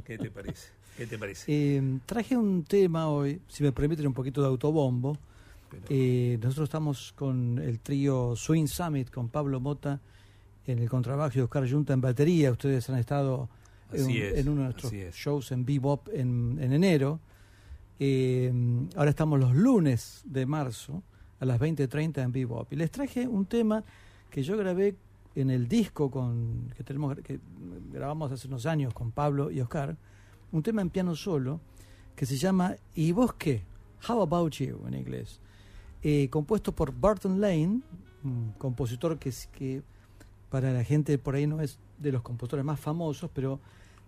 ¿Qué 0.05 0.17
te 0.17 0.31
parece? 0.31 0.69
¿Qué 0.95 1.07
te 1.07 1.17
parece? 1.17 1.45
Eh, 1.51 1.99
traje 2.05 2.37
un 2.37 2.63
tema 2.63 3.09
hoy, 3.09 3.41
si 3.49 3.63
me 3.63 3.73
permiten 3.73 4.07
un 4.07 4.13
poquito 4.13 4.41
de 4.41 4.47
autobombo. 4.47 5.17
Eh, 5.89 6.37
nosotros 6.41 6.69
estamos 6.69 7.13
con 7.13 7.59
el 7.59 7.79
trío 7.79 8.35
Swing 8.35 8.67
Summit, 8.67 9.09
con 9.09 9.29
Pablo 9.29 9.59
Mota 9.59 9.99
en 10.65 10.79
el 10.79 10.89
contrabajo 10.89 11.37
y 11.37 11.41
Oscar 11.41 11.69
Junta 11.69 11.93
en 11.93 12.01
batería. 12.01 12.51
Ustedes 12.51 12.89
han 12.89 12.97
estado 12.97 13.49
en, 13.91 14.09
es, 14.09 14.45
uno 14.45 14.61
de 14.61 14.73
nuestros 14.73 14.91
shows 14.91 15.51
en 15.51 15.65
Bebop 15.65 16.09
en, 16.13 16.57
en 16.61 16.73
enero. 16.73 17.19
Eh, 17.99 18.51
ahora 18.95 19.09
estamos 19.09 19.39
los 19.39 19.55
lunes 19.55 20.21
de 20.25 20.45
marzo 20.45 21.03
a 21.39 21.45
las 21.45 21.59
20.30 21.59 22.23
en 22.23 22.31
Bebop. 22.31 22.71
Y 22.73 22.75
les 22.75 22.91
traje 22.91 23.27
un 23.27 23.45
tema 23.45 23.83
que 24.29 24.43
yo 24.43 24.57
grabé 24.57 24.95
en 25.35 25.49
el 25.49 25.67
disco 25.67 26.09
con 26.09 26.73
que 26.75 26.83
tenemos 26.83 27.17
que 27.17 27.39
grabamos 27.91 28.31
hace 28.31 28.47
unos 28.47 28.65
años 28.65 28.93
con 28.93 29.11
Pablo 29.11 29.51
y 29.51 29.59
Oscar, 29.59 29.95
un 30.51 30.63
tema 30.63 30.81
en 30.81 30.89
piano 30.89 31.15
solo 31.15 31.59
que 32.15 32.25
se 32.25 32.37
llama 32.37 32.75
¿Y 32.95 33.11
vos 33.11 33.33
qué? 33.33 33.63
How 34.07 34.21
About 34.21 34.53
You 34.53 34.79
en 34.87 34.93
inglés. 34.93 35.39
Eh, 36.07 36.29
compuesto 36.29 36.71
por 36.71 36.93
Barton 36.93 37.41
Lane, 37.41 37.81
un 38.23 38.53
compositor 38.59 39.17
que, 39.17 39.33
que 39.51 39.81
para 40.51 40.71
la 40.71 40.83
gente 40.83 41.17
por 41.17 41.33
ahí 41.33 41.47
no 41.47 41.61
es 41.61 41.79
de 41.97 42.11
los 42.11 42.21
compositores 42.21 42.63
más 42.63 42.79
famosos, 42.79 43.29
pero 43.33 43.59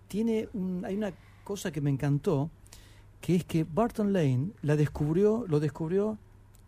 tiene 0.06 0.48
un- 0.54 0.84
hay 0.84 0.94
una 0.96 1.12
cosa 1.42 1.72
que 1.72 1.80
me 1.80 1.90
encantó, 1.90 2.50
que 3.20 3.34
es 3.34 3.44
que 3.44 3.64
Barton 3.64 4.12
Lane 4.12 4.50
la 4.62 4.76
descubrió, 4.76 5.44
lo 5.48 5.58
descubrió, 5.58 6.18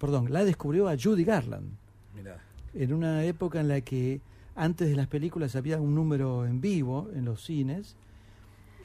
perdón, 0.00 0.32
la 0.32 0.44
descubrió 0.44 0.88
a 0.88 0.96
Judy 1.00 1.22
Garland 1.22 1.68
Mirá. 2.16 2.38
en 2.74 2.92
una 2.92 3.22
época 3.24 3.60
en 3.60 3.68
la 3.68 3.82
que 3.82 4.20
antes 4.56 4.88
de 4.88 4.96
las 4.96 5.06
películas 5.06 5.54
había 5.54 5.80
un 5.80 5.94
número 5.94 6.44
en 6.44 6.60
vivo 6.60 7.08
en 7.14 7.24
los 7.24 7.44
cines, 7.44 7.94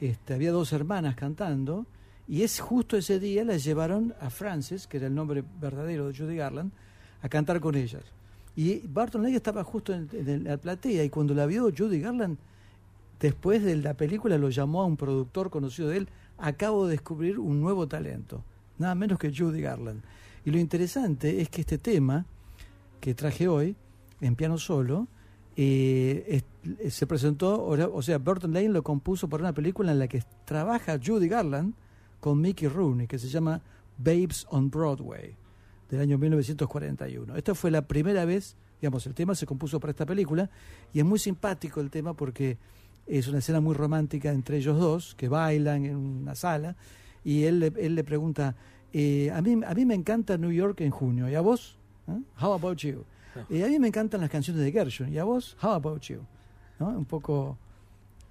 este, 0.00 0.32
había 0.34 0.52
dos 0.52 0.72
hermanas 0.72 1.16
cantando, 1.16 1.86
y 2.28 2.42
es 2.42 2.60
justo 2.60 2.96
ese 2.96 3.20
día 3.20 3.44
las 3.44 3.62
llevaron 3.64 4.14
a 4.20 4.30
Frances, 4.30 4.86
que 4.86 4.96
era 4.96 5.06
el 5.06 5.14
nombre 5.14 5.44
verdadero 5.60 6.08
de 6.08 6.16
Judy 6.16 6.36
Garland, 6.36 6.72
a 7.22 7.28
cantar 7.28 7.60
con 7.60 7.74
ellas. 7.74 8.02
Y 8.56 8.86
Barton 8.86 9.22
Lane 9.22 9.36
estaba 9.36 9.62
justo 9.62 9.92
en, 9.92 10.44
la 10.44 10.56
platea, 10.56 11.04
y 11.04 11.10
cuando 11.10 11.34
la 11.34 11.46
vio 11.46 11.70
Judy 11.76 12.00
Garland, 12.00 12.38
después 13.20 13.62
de 13.62 13.76
la 13.76 13.94
película 13.94 14.38
lo 14.38 14.50
llamó 14.50 14.82
a 14.82 14.86
un 14.86 14.96
productor 14.96 15.50
conocido 15.50 15.88
de 15.88 15.98
él, 15.98 16.08
acabo 16.38 16.86
de 16.86 16.92
descubrir 16.92 17.38
un 17.38 17.60
nuevo 17.60 17.86
talento, 17.86 18.42
nada 18.78 18.94
menos 18.94 19.18
que 19.18 19.32
Judy 19.34 19.60
Garland. 19.60 20.02
Y 20.44 20.50
lo 20.50 20.58
interesante 20.58 21.40
es 21.40 21.48
que 21.48 21.60
este 21.60 21.78
tema 21.78 22.26
que 23.00 23.14
traje 23.14 23.46
hoy, 23.46 23.76
en 24.20 24.34
piano 24.34 24.58
solo, 24.58 25.06
eh, 25.56 26.42
eh, 26.80 26.90
se 26.90 27.06
presentó, 27.06 27.64
o 27.64 28.02
sea, 28.02 28.18
Burton 28.18 28.52
Lane 28.52 28.70
lo 28.70 28.82
compuso 28.82 29.28
para 29.28 29.44
una 29.44 29.52
película 29.52 29.92
en 29.92 29.98
la 29.98 30.08
que 30.08 30.22
trabaja 30.44 30.98
Judy 31.04 31.28
Garland 31.28 31.74
con 32.26 32.40
Mickey 32.40 32.66
Rooney, 32.66 33.06
que 33.06 33.20
se 33.20 33.28
llama 33.28 33.62
Babes 33.98 34.48
on 34.50 34.68
Broadway, 34.68 35.36
del 35.88 36.00
año 36.00 36.18
1941. 36.18 37.36
Esta 37.36 37.54
fue 37.54 37.70
la 37.70 37.82
primera 37.86 38.24
vez, 38.24 38.56
digamos, 38.80 39.06
el 39.06 39.14
tema 39.14 39.36
se 39.36 39.46
compuso 39.46 39.78
para 39.78 39.92
esta 39.92 40.04
película, 40.04 40.50
y 40.92 40.98
es 40.98 41.04
muy 41.04 41.20
simpático 41.20 41.80
el 41.80 41.88
tema 41.88 42.14
porque 42.14 42.58
es 43.06 43.28
una 43.28 43.38
escena 43.38 43.60
muy 43.60 43.76
romántica 43.76 44.32
entre 44.32 44.56
ellos 44.56 44.76
dos, 44.76 45.14
que 45.14 45.28
bailan 45.28 45.84
en 45.84 45.94
una 45.94 46.34
sala, 46.34 46.74
y 47.22 47.44
él, 47.44 47.60
le- 47.60 47.72
él 47.78 47.94
le 47.94 48.02
pregunta, 48.02 48.56
eh, 48.92 49.30
a, 49.32 49.40
mí, 49.40 49.60
a 49.64 49.72
mí 49.72 49.86
me 49.86 49.94
encanta 49.94 50.36
New 50.36 50.50
York 50.50 50.80
en 50.80 50.90
junio, 50.90 51.28
¿y 51.30 51.36
a 51.36 51.40
vos? 51.40 51.78
¿Eh? 52.08 52.20
How 52.42 52.54
about 52.54 52.78
you? 52.78 53.04
Eh, 53.50 53.62
a 53.62 53.68
mí 53.68 53.78
me 53.78 53.86
encantan 53.86 54.20
las 54.20 54.30
canciones 54.30 54.64
de 54.64 54.72
Gershwin, 54.72 55.12
¿y 55.14 55.18
a 55.18 55.22
vos? 55.24 55.56
How 55.62 55.74
about 55.74 56.02
you? 56.02 56.22
¿No? 56.80 56.88
Un 56.88 57.04
poco... 57.04 57.56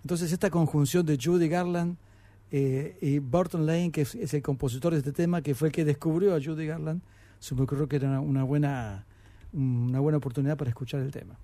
Entonces 0.03 0.33
esta 0.33 0.49
conjunción 0.49 1.05
de 1.05 1.17
Judy 1.17 1.47
Garland 1.47 1.95
eh, 2.51 2.97
y 3.01 3.19
Burton 3.19 3.65
Lane, 3.65 3.91
que 3.91 4.01
es, 4.01 4.33
el 4.33 4.41
compositor 4.41 4.93
de 4.93 4.99
este 4.99 5.11
tema, 5.11 5.41
que 5.41 5.55
fue 5.55 5.69
el 5.69 5.71
que 5.71 5.85
descubrió 5.85 6.35
a 6.35 6.41
Judy 6.41 6.67
Garland, 6.67 7.01
se 7.39 7.55
me 7.55 7.61
ocurrió 7.61 7.87
que 7.87 7.97
era 7.97 8.19
una 8.19 8.43
buena, 8.43 9.05
una 9.53 9.99
buena 9.99 10.17
oportunidad 10.17 10.57
para 10.57 10.69
escuchar 10.69 11.01
el 11.01 11.11
tema. 11.11 11.37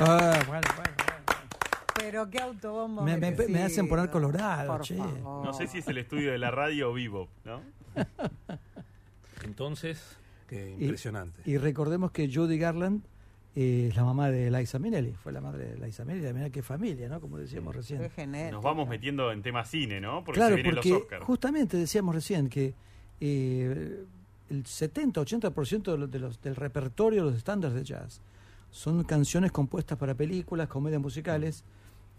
Ah, 0.00 0.42
bueno, 0.46 0.66
bueno, 0.76 0.94
bueno. 0.96 1.20
Pero 1.96 2.30
qué 2.30 2.38
autobombo. 2.40 3.02
Me- 3.02 3.16
me- 3.16 3.30
me 3.30 3.36
merecido. 3.36 3.64
hacen 3.66 3.88
poner 3.88 4.10
colorado, 4.10 4.72
Por 4.72 4.82
che. 4.82 4.96
favor. 4.96 5.44
No 5.44 5.52
sé 5.52 5.66
si 5.66 5.78
es 5.78 5.88
el 5.88 5.98
estudio 5.98 6.32
de 6.32 6.38
la 6.38 6.50
radio 6.50 6.90
o 6.90 6.94
vivo, 6.94 7.28
¿no? 7.44 7.60
Entonces, 9.44 10.16
qué 10.48 10.74
Y- 10.78 10.82
impresionante. 10.84 11.40
Y 11.44 11.56
recordemos 11.58 12.10
que 12.12 12.32
Judy 12.32 12.58
Garland 12.58 13.02
eh, 13.56 13.88
es 13.90 13.96
la 13.96 14.04
mamá 14.04 14.30
de 14.30 14.50
Liza 14.50 14.78
Minnelli, 14.78 15.12
fue 15.12 15.32
la 15.32 15.40
madre 15.40 15.74
de 15.74 15.86
Liza 15.86 16.04
Minnelli, 16.04 16.32
mira 16.32 16.50
qué 16.50 16.62
familia, 16.62 17.08
¿no? 17.08 17.20
Como 17.20 17.36
decíamos 17.38 17.74
recién. 17.74 18.00
Qué 18.00 18.10
genética. 18.10 18.52
Nos 18.52 18.62
vamos 18.62 18.88
metiendo 18.88 19.32
en 19.32 19.42
tema 19.42 19.64
cine, 19.64 20.00
¿no? 20.00 20.22
Porque 20.24 20.38
claro, 20.38 20.56
se 20.56 20.62
vienen 20.62 20.74
porque 20.76 20.90
los 20.90 21.02
Oscars. 21.02 21.24
justamente 21.24 21.76
decíamos 21.76 22.14
recién 22.14 22.48
que 22.48 22.74
eh, 23.20 24.04
el 24.50 24.64
70-80% 24.64 25.82
de 25.92 25.98
los, 25.98 26.10
de 26.10 26.18
los- 26.18 26.40
del 26.40 26.56
repertorio 26.56 27.24
de 27.24 27.30
los 27.30 27.38
estándares 27.38 27.76
de 27.76 27.84
jazz 27.84 28.20
son 28.70 29.04
canciones 29.04 29.52
compuestas 29.52 29.98
para 29.98 30.14
películas, 30.14 30.68
comedias 30.68 31.00
musicales, 31.00 31.64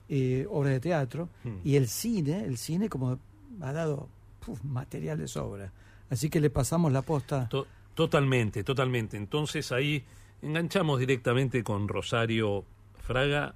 eh, 0.09 0.45
obras 0.49 0.73
de 0.73 0.79
teatro, 0.79 1.29
Mm. 1.43 1.49
y 1.63 1.75
el 1.75 1.87
cine, 1.87 2.43
el 2.45 2.57
cine 2.57 2.89
como 2.89 3.17
ha 3.61 3.71
dado 3.73 4.09
puf, 4.45 4.61
material 4.63 5.17
de 5.17 5.27
sobra. 5.27 5.71
Así 6.09 6.29
que 6.29 6.41
le 6.41 6.49
pasamos 6.49 6.91
la 6.91 7.01
posta. 7.03 7.47
To- 7.49 7.67
totalmente, 7.93 8.63
totalmente. 8.63 9.15
Entonces 9.17 9.71
ahí 9.71 10.03
enganchamos 10.41 10.99
directamente 10.99 11.63
con 11.63 11.87
Rosario 11.87 12.65
Fraga, 13.01 13.55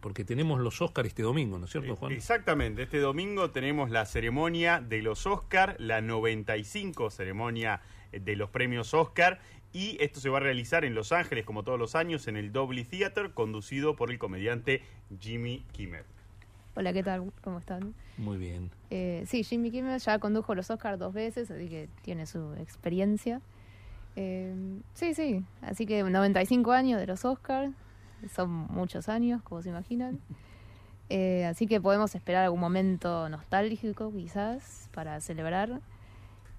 porque 0.00 0.24
tenemos 0.24 0.58
los 0.60 0.82
Oscars 0.82 1.08
este 1.08 1.22
domingo, 1.22 1.58
¿no 1.58 1.66
es 1.66 1.70
cierto, 1.70 1.94
Juan? 1.94 2.10
Exactamente, 2.12 2.82
este 2.82 2.98
domingo 2.98 3.50
tenemos 3.50 3.90
la 3.90 4.04
ceremonia 4.04 4.80
de 4.80 5.00
los 5.02 5.26
Oscar, 5.26 5.76
la 5.78 6.00
95 6.00 7.10
ceremonia 7.10 7.80
eh, 8.10 8.18
de 8.18 8.34
los 8.34 8.50
premios 8.50 8.94
Oscar, 8.94 9.38
y 9.72 9.96
esto 10.00 10.20
se 10.20 10.28
va 10.28 10.38
a 10.38 10.40
realizar 10.40 10.84
en 10.84 10.94
Los 10.94 11.12
Ángeles, 11.12 11.44
como 11.44 11.62
todos 11.62 11.78
los 11.78 11.94
años, 11.94 12.28
en 12.28 12.36
el 12.36 12.52
Dolby 12.52 12.84
Theater, 12.84 13.32
conducido 13.32 13.96
por 13.96 14.10
el 14.10 14.18
comediante 14.18 14.82
Jimmy 15.20 15.64
Kimmel. 15.72 16.04
Hola, 16.74 16.92
¿qué 16.92 17.02
tal? 17.02 17.32
¿Cómo 17.42 17.58
están? 17.58 17.94
Muy 18.16 18.38
bien. 18.38 18.70
Eh, 18.90 19.24
sí, 19.26 19.44
Jimmy 19.44 19.70
Kimmel 19.70 19.98
ya 20.00 20.18
condujo 20.18 20.54
los 20.54 20.70
Oscars 20.70 20.98
dos 20.98 21.12
veces, 21.12 21.50
así 21.50 21.68
que 21.68 21.88
tiene 22.02 22.26
su 22.26 22.54
experiencia. 22.54 23.40
Eh, 24.16 24.54
sí, 24.94 25.14
sí, 25.14 25.44
así 25.60 25.86
que 25.86 26.02
95 26.02 26.72
años 26.72 27.00
de 27.00 27.06
los 27.06 27.24
Oscars, 27.24 27.72
son 28.34 28.50
muchos 28.50 29.08
años, 29.08 29.42
como 29.42 29.62
se 29.62 29.70
imaginan. 29.70 30.20
Eh, 31.08 31.44
así 31.44 31.66
que 31.66 31.80
podemos 31.80 32.14
esperar 32.14 32.44
algún 32.44 32.60
momento 32.60 33.28
nostálgico, 33.28 34.12
quizás, 34.12 34.88
para 34.94 35.20
celebrar. 35.20 35.80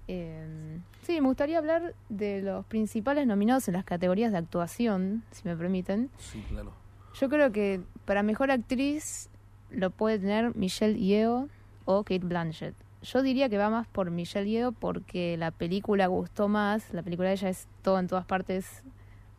Eh, 0.08 0.78
sí, 1.02 1.20
me 1.20 1.28
gustaría 1.28 1.58
hablar 1.58 1.94
de 2.08 2.42
los 2.42 2.66
principales 2.66 3.26
nominados 3.26 3.68
en 3.68 3.74
las 3.74 3.84
categorías 3.84 4.32
de 4.32 4.38
actuación, 4.38 5.22
si 5.30 5.48
me 5.48 5.56
permiten. 5.56 6.10
Sí, 6.18 6.42
claro. 6.48 6.72
Yo 7.14 7.28
creo 7.28 7.52
que 7.52 7.80
para 8.04 8.22
mejor 8.22 8.50
actriz 8.50 9.30
lo 9.70 9.90
puede 9.90 10.18
tener 10.18 10.54
Michelle 10.56 10.98
Yeoh 10.98 11.48
o 11.84 12.02
Kate 12.04 12.18
Blanchett. 12.24 12.74
Yo 13.02 13.22
diría 13.22 13.48
que 13.48 13.58
va 13.58 13.70
más 13.70 13.86
por 13.86 14.10
Michelle 14.10 14.48
Yeoh 14.50 14.72
porque 14.72 15.36
la 15.36 15.50
película 15.50 16.06
gustó 16.06 16.48
más. 16.48 16.92
La 16.92 17.02
película 17.02 17.28
de 17.28 17.34
ella 17.34 17.48
es 17.50 17.68
todo 17.82 17.98
en 17.98 18.08
todas 18.08 18.24
partes. 18.26 18.82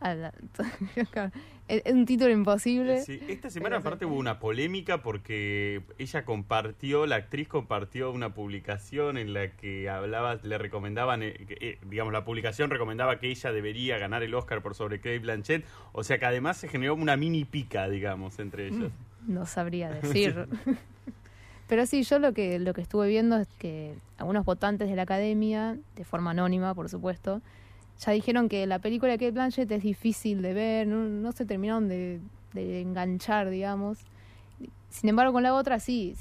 a 0.00 0.14
la- 0.14 0.32
es 1.68 1.92
un 1.92 2.06
título 2.06 2.30
imposible. 2.30 3.02
Sí, 3.02 3.20
esta 3.28 3.50
semana 3.50 3.78
aparte 3.78 4.06
hubo 4.06 4.16
una 4.16 4.38
polémica 4.38 5.02
porque 5.02 5.82
ella 5.98 6.24
compartió, 6.24 7.06
la 7.06 7.16
actriz 7.16 7.48
compartió 7.48 8.10
una 8.12 8.34
publicación 8.34 9.18
en 9.18 9.32
la 9.32 9.50
que 9.50 9.88
hablaba, 9.88 10.36
le 10.42 10.58
recomendaban, 10.58 11.22
eh, 11.22 11.34
eh, 11.60 11.78
digamos, 11.88 12.12
la 12.12 12.24
publicación 12.24 12.70
recomendaba 12.70 13.18
que 13.18 13.30
ella 13.30 13.52
debería 13.52 13.98
ganar 13.98 14.22
el 14.22 14.34
Oscar 14.34 14.62
por 14.62 14.74
sobre 14.74 14.98
Kate 14.98 15.18
Blanchett, 15.18 15.64
o 15.92 16.04
sea 16.04 16.18
que 16.18 16.26
además 16.26 16.56
se 16.56 16.68
generó 16.68 16.94
una 16.94 17.16
mini 17.16 17.44
pica, 17.44 17.88
digamos, 17.88 18.38
entre 18.38 18.68
ellas. 18.68 18.92
No 19.26 19.46
sabría 19.46 19.90
decir. 20.02 20.46
Pero 21.68 21.84
sí, 21.86 22.04
yo 22.04 22.20
lo 22.20 22.32
que, 22.32 22.60
lo 22.60 22.74
que 22.74 22.80
estuve 22.80 23.08
viendo 23.08 23.36
es 23.38 23.48
que 23.58 23.94
algunos 24.18 24.44
votantes 24.44 24.88
de 24.88 24.94
la 24.94 25.02
academia, 25.02 25.76
de 25.96 26.04
forma 26.04 26.30
anónima, 26.30 26.74
por 26.74 26.88
supuesto, 26.88 27.42
ya 27.98 28.12
dijeron 28.12 28.48
que 28.48 28.66
la 28.66 28.78
película 28.78 29.12
de 29.12 29.18
Kate 29.18 29.30
Blanchett 29.32 29.70
es 29.70 29.82
difícil 29.82 30.42
de 30.42 30.52
ver, 30.52 30.86
no, 30.86 31.04
no 31.04 31.32
se 31.32 31.46
terminaron 31.46 31.88
de, 31.88 32.20
de 32.52 32.80
enganchar, 32.82 33.48
digamos. 33.50 33.98
Sin 34.90 35.08
embargo, 35.08 35.32
con 35.32 35.42
la 35.42 35.54
otra 35.54 35.78
sí, 35.80 36.14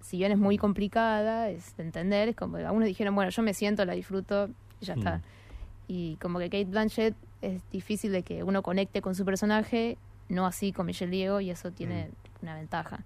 si- 0.00 0.16
bien 0.18 0.32
es 0.32 0.38
muy 0.38 0.58
complicada, 0.58 1.48
es 1.48 1.74
de 1.76 1.84
entender, 1.84 2.28
es 2.28 2.36
como 2.36 2.58
algunos 2.58 2.86
dijeron, 2.86 3.14
bueno, 3.14 3.30
yo 3.30 3.42
me 3.42 3.54
siento, 3.54 3.84
la 3.84 3.94
disfruto 3.94 4.50
y 4.80 4.84
ya 4.86 4.94
está. 4.94 5.18
Mm. 5.18 5.22
Y 5.88 6.16
como 6.16 6.38
que 6.38 6.46
Kate 6.50 6.64
Blanchett 6.66 7.14
es 7.40 7.62
difícil 7.70 8.12
de 8.12 8.22
que 8.22 8.42
uno 8.42 8.62
conecte 8.62 9.00
con 9.02 9.14
su 9.14 9.24
personaje, 9.24 9.96
no 10.28 10.46
así 10.46 10.72
con 10.72 10.86
Michelle 10.86 11.10
Diego, 11.10 11.40
y 11.40 11.50
eso 11.50 11.70
tiene 11.72 12.10
una 12.42 12.54
ventaja. 12.54 13.00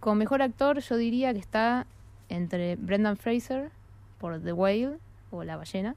Como 0.00 0.16
mejor 0.16 0.42
actor, 0.42 0.80
yo 0.80 0.96
diría 0.96 1.32
que 1.32 1.38
está 1.40 1.86
entre 2.28 2.76
Brendan 2.76 3.16
Fraser 3.16 3.70
por 4.18 4.40
The 4.42 4.52
Whale 4.52 4.98
o 5.30 5.42
La 5.42 5.56
Ballena 5.56 5.94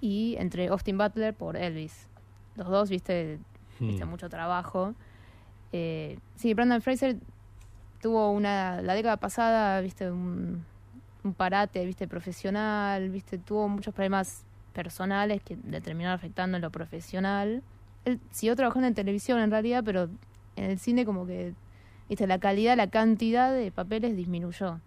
y 0.00 0.36
entre 0.38 0.68
Austin 0.68 0.98
Butler 0.98 1.34
por 1.34 1.56
Elvis. 1.56 2.06
Los 2.56 2.68
dos, 2.68 2.90
viste, 2.90 3.38
viste 3.80 4.04
Mm. 4.04 4.08
mucho 4.08 4.28
trabajo. 4.28 4.94
Eh, 5.72 6.18
sí, 6.36 6.54
Brendan 6.54 6.80
Fraser 6.82 7.16
tuvo 8.00 8.30
una 8.30 8.80
la 8.82 8.94
década 8.94 9.16
pasada, 9.16 9.80
viste, 9.80 10.10
un, 10.10 10.64
un 11.24 11.34
parate, 11.34 11.84
viste, 11.84 12.06
profesional, 12.08 13.10
viste, 13.10 13.38
tuvo 13.38 13.68
muchos 13.68 13.92
problemas 13.94 14.44
personales 14.72 15.42
que 15.42 15.56
le 15.68 15.80
terminaron 15.80 16.14
afectando 16.14 16.56
en 16.56 16.62
lo 16.62 16.70
profesional. 16.70 17.62
Él 18.04 18.20
siguió 18.30 18.54
trabajando 18.54 18.86
en 18.88 18.94
televisión 18.94 19.40
en 19.40 19.50
realidad, 19.50 19.82
pero 19.84 20.08
en 20.56 20.70
el 20.70 20.78
cine 20.78 21.04
como 21.04 21.26
que, 21.26 21.54
viste, 22.08 22.26
la 22.26 22.38
calidad, 22.38 22.76
la 22.76 22.86
cantidad 22.88 23.52
de 23.52 23.70
papeles 23.72 24.16
disminuyó. 24.16 24.80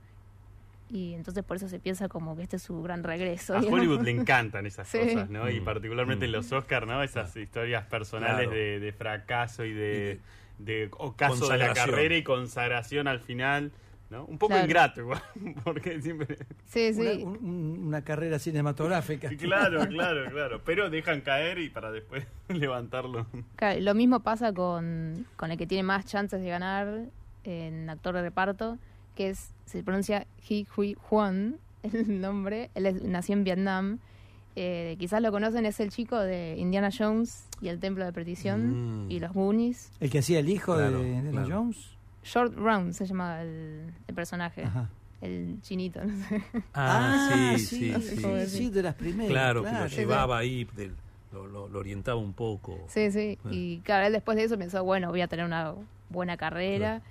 Y 0.92 1.14
entonces 1.14 1.44
por 1.44 1.58
eso 1.58 1.70
se 1.70 1.80
piensa 1.80 2.08
como 2.10 2.36
que 2.36 2.42
este 2.44 2.56
es 2.56 2.64
su 2.64 2.82
gran 2.82 3.04
regreso. 3.04 3.56
A 3.56 3.60
digamos. 3.60 3.80
Hollywood 3.80 4.02
le 4.02 4.12
encantan 4.22 4.66
esas 4.66 4.88
Sí. 4.88 4.98
cosas, 5.00 5.30
¿no? 5.30 5.50
Y 5.50 5.60
Mm. 5.62 5.64
particularmente 5.64 6.26
en 6.26 6.32
Mm. 6.32 6.36
los 6.36 6.52
Oscars, 6.52 6.88
¿no? 6.88 7.04
Esas 7.04 7.36
historias 7.36 7.86
personales 7.86 8.48
Claro. 8.48 8.52
de, 8.52 8.80
de 8.80 8.92
fracaso 8.94 9.66
y 9.66 9.74
de, 9.74 10.20
Y 10.60 10.64
de 10.64 10.90
ocaso 10.98 11.48
de 11.50 11.58
la 11.58 11.74
carrera 11.74 12.16
y 12.18 12.24
consagración 12.24 13.08
al 13.08 13.20
final, 13.20 13.72
¿no? 14.10 14.26
Un 14.26 14.40
poco 14.40 14.54
Claro. 14.54 14.66
ingrato 14.66 15.02
igual, 15.02 15.22
porque 15.64 16.02
siempre... 16.02 16.38
Sí, 16.66 16.92
sí. 16.96 17.02
Una, 17.02 17.12
un- 17.30 17.46
un- 17.46 17.84
una 17.88 18.04
carrera 18.04 18.40
cinematográfica. 18.40 19.30
Claro, 19.38 19.86
claro, 19.88 20.30
claro. 20.32 20.62
Pero 20.66 20.90
dejan 20.90 21.22
caer 21.22 21.60
y 21.60 21.70
para 21.70 21.92
después 21.92 22.26
levantarlo. 22.50 23.28
Claro, 23.58 23.80
lo 23.80 23.94
mismo 23.94 24.22
pasa 24.22 24.54
con, 24.54 25.28
con 25.36 25.52
el 25.52 25.58
que 25.60 25.68
tiene 25.68 25.84
más 25.84 26.06
chances 26.08 26.42
de 26.42 26.50
ganar 26.50 27.06
en 27.44 27.90
actor 27.92 28.16
de 28.16 28.24
reparto, 28.24 28.80
que 29.20 29.30
es, 29.32 29.50
se 29.66 29.84
pronuncia 29.84 30.26
He 30.50 30.66
Hui 30.78 30.96
Huan, 31.12 31.58
el 31.84 32.22
nombre. 32.22 32.70
Él 32.74 32.86
es- 32.86 33.04
nació 33.04 33.34
en 33.34 33.44
Vietnam. 33.44 34.00
Eh, 34.56 34.96
quizás 34.98 35.22
lo 35.22 35.30
conocen, 35.32 35.66
es 35.66 35.80
el 35.82 35.90
chico 35.92 36.18
de 36.18 36.56
Indiana 36.58 36.90
Jones 36.98 37.44
y 37.62 37.68
el 37.68 37.80
Templo 37.80 38.06
de 38.06 38.14
Perdición 38.14 39.08
Mm. 39.08 39.12
y 39.12 39.20
los 39.20 39.34
Goonies. 39.34 39.92
El 40.00 40.10
que 40.10 40.20
hacía 40.20 40.40
el 40.40 40.48
hijo 40.48 40.74
Claro, 40.74 41.00
de 41.02 41.08
Indiana 41.10 41.32
claro. 41.32 41.48
Jones. 41.50 41.98
Short 42.24 42.56
Round 42.56 42.94
se 42.94 43.06
llama 43.06 43.42
el, 43.42 43.94
el 44.08 44.16
personaje, 44.16 44.64
Ajá. 44.64 44.90
el 45.22 45.58
chinito. 45.64 46.02
no 46.04 46.16
sé. 46.30 46.42
Ah, 46.74 47.28
sí, 47.58 47.66
sí, 47.66 47.94
sí, 47.94 48.16
sí. 48.16 48.22
¿cómo 48.22 48.40
sí, 48.46 48.70
de 48.70 48.84
las 48.84 48.96
primeras. 48.96 49.32
Claro, 49.32 49.64
que 49.64 49.72
lo 49.72 49.88
llevaba 49.88 50.38
ahí, 50.38 50.66
del- 50.78 50.96
lo, 51.34 51.46
lo- 51.46 51.68
lo 51.68 51.80
orientaba 51.80 52.18
un 52.20 52.32
poco. 52.34 52.86
Sí, 52.88 53.12
sí. 53.12 53.38
Ah. 53.44 53.50
Y 53.52 53.80
claro, 53.80 54.08
él 54.08 54.14
después 54.14 54.38
de 54.38 54.46
eso 54.46 54.58
pensó, 54.58 54.84
bueno, 54.86 55.10
voy 55.10 55.20
a 55.22 55.28
tener 55.28 55.46
una 55.46 55.74
buena 56.10 56.38
carrera. 56.38 57.02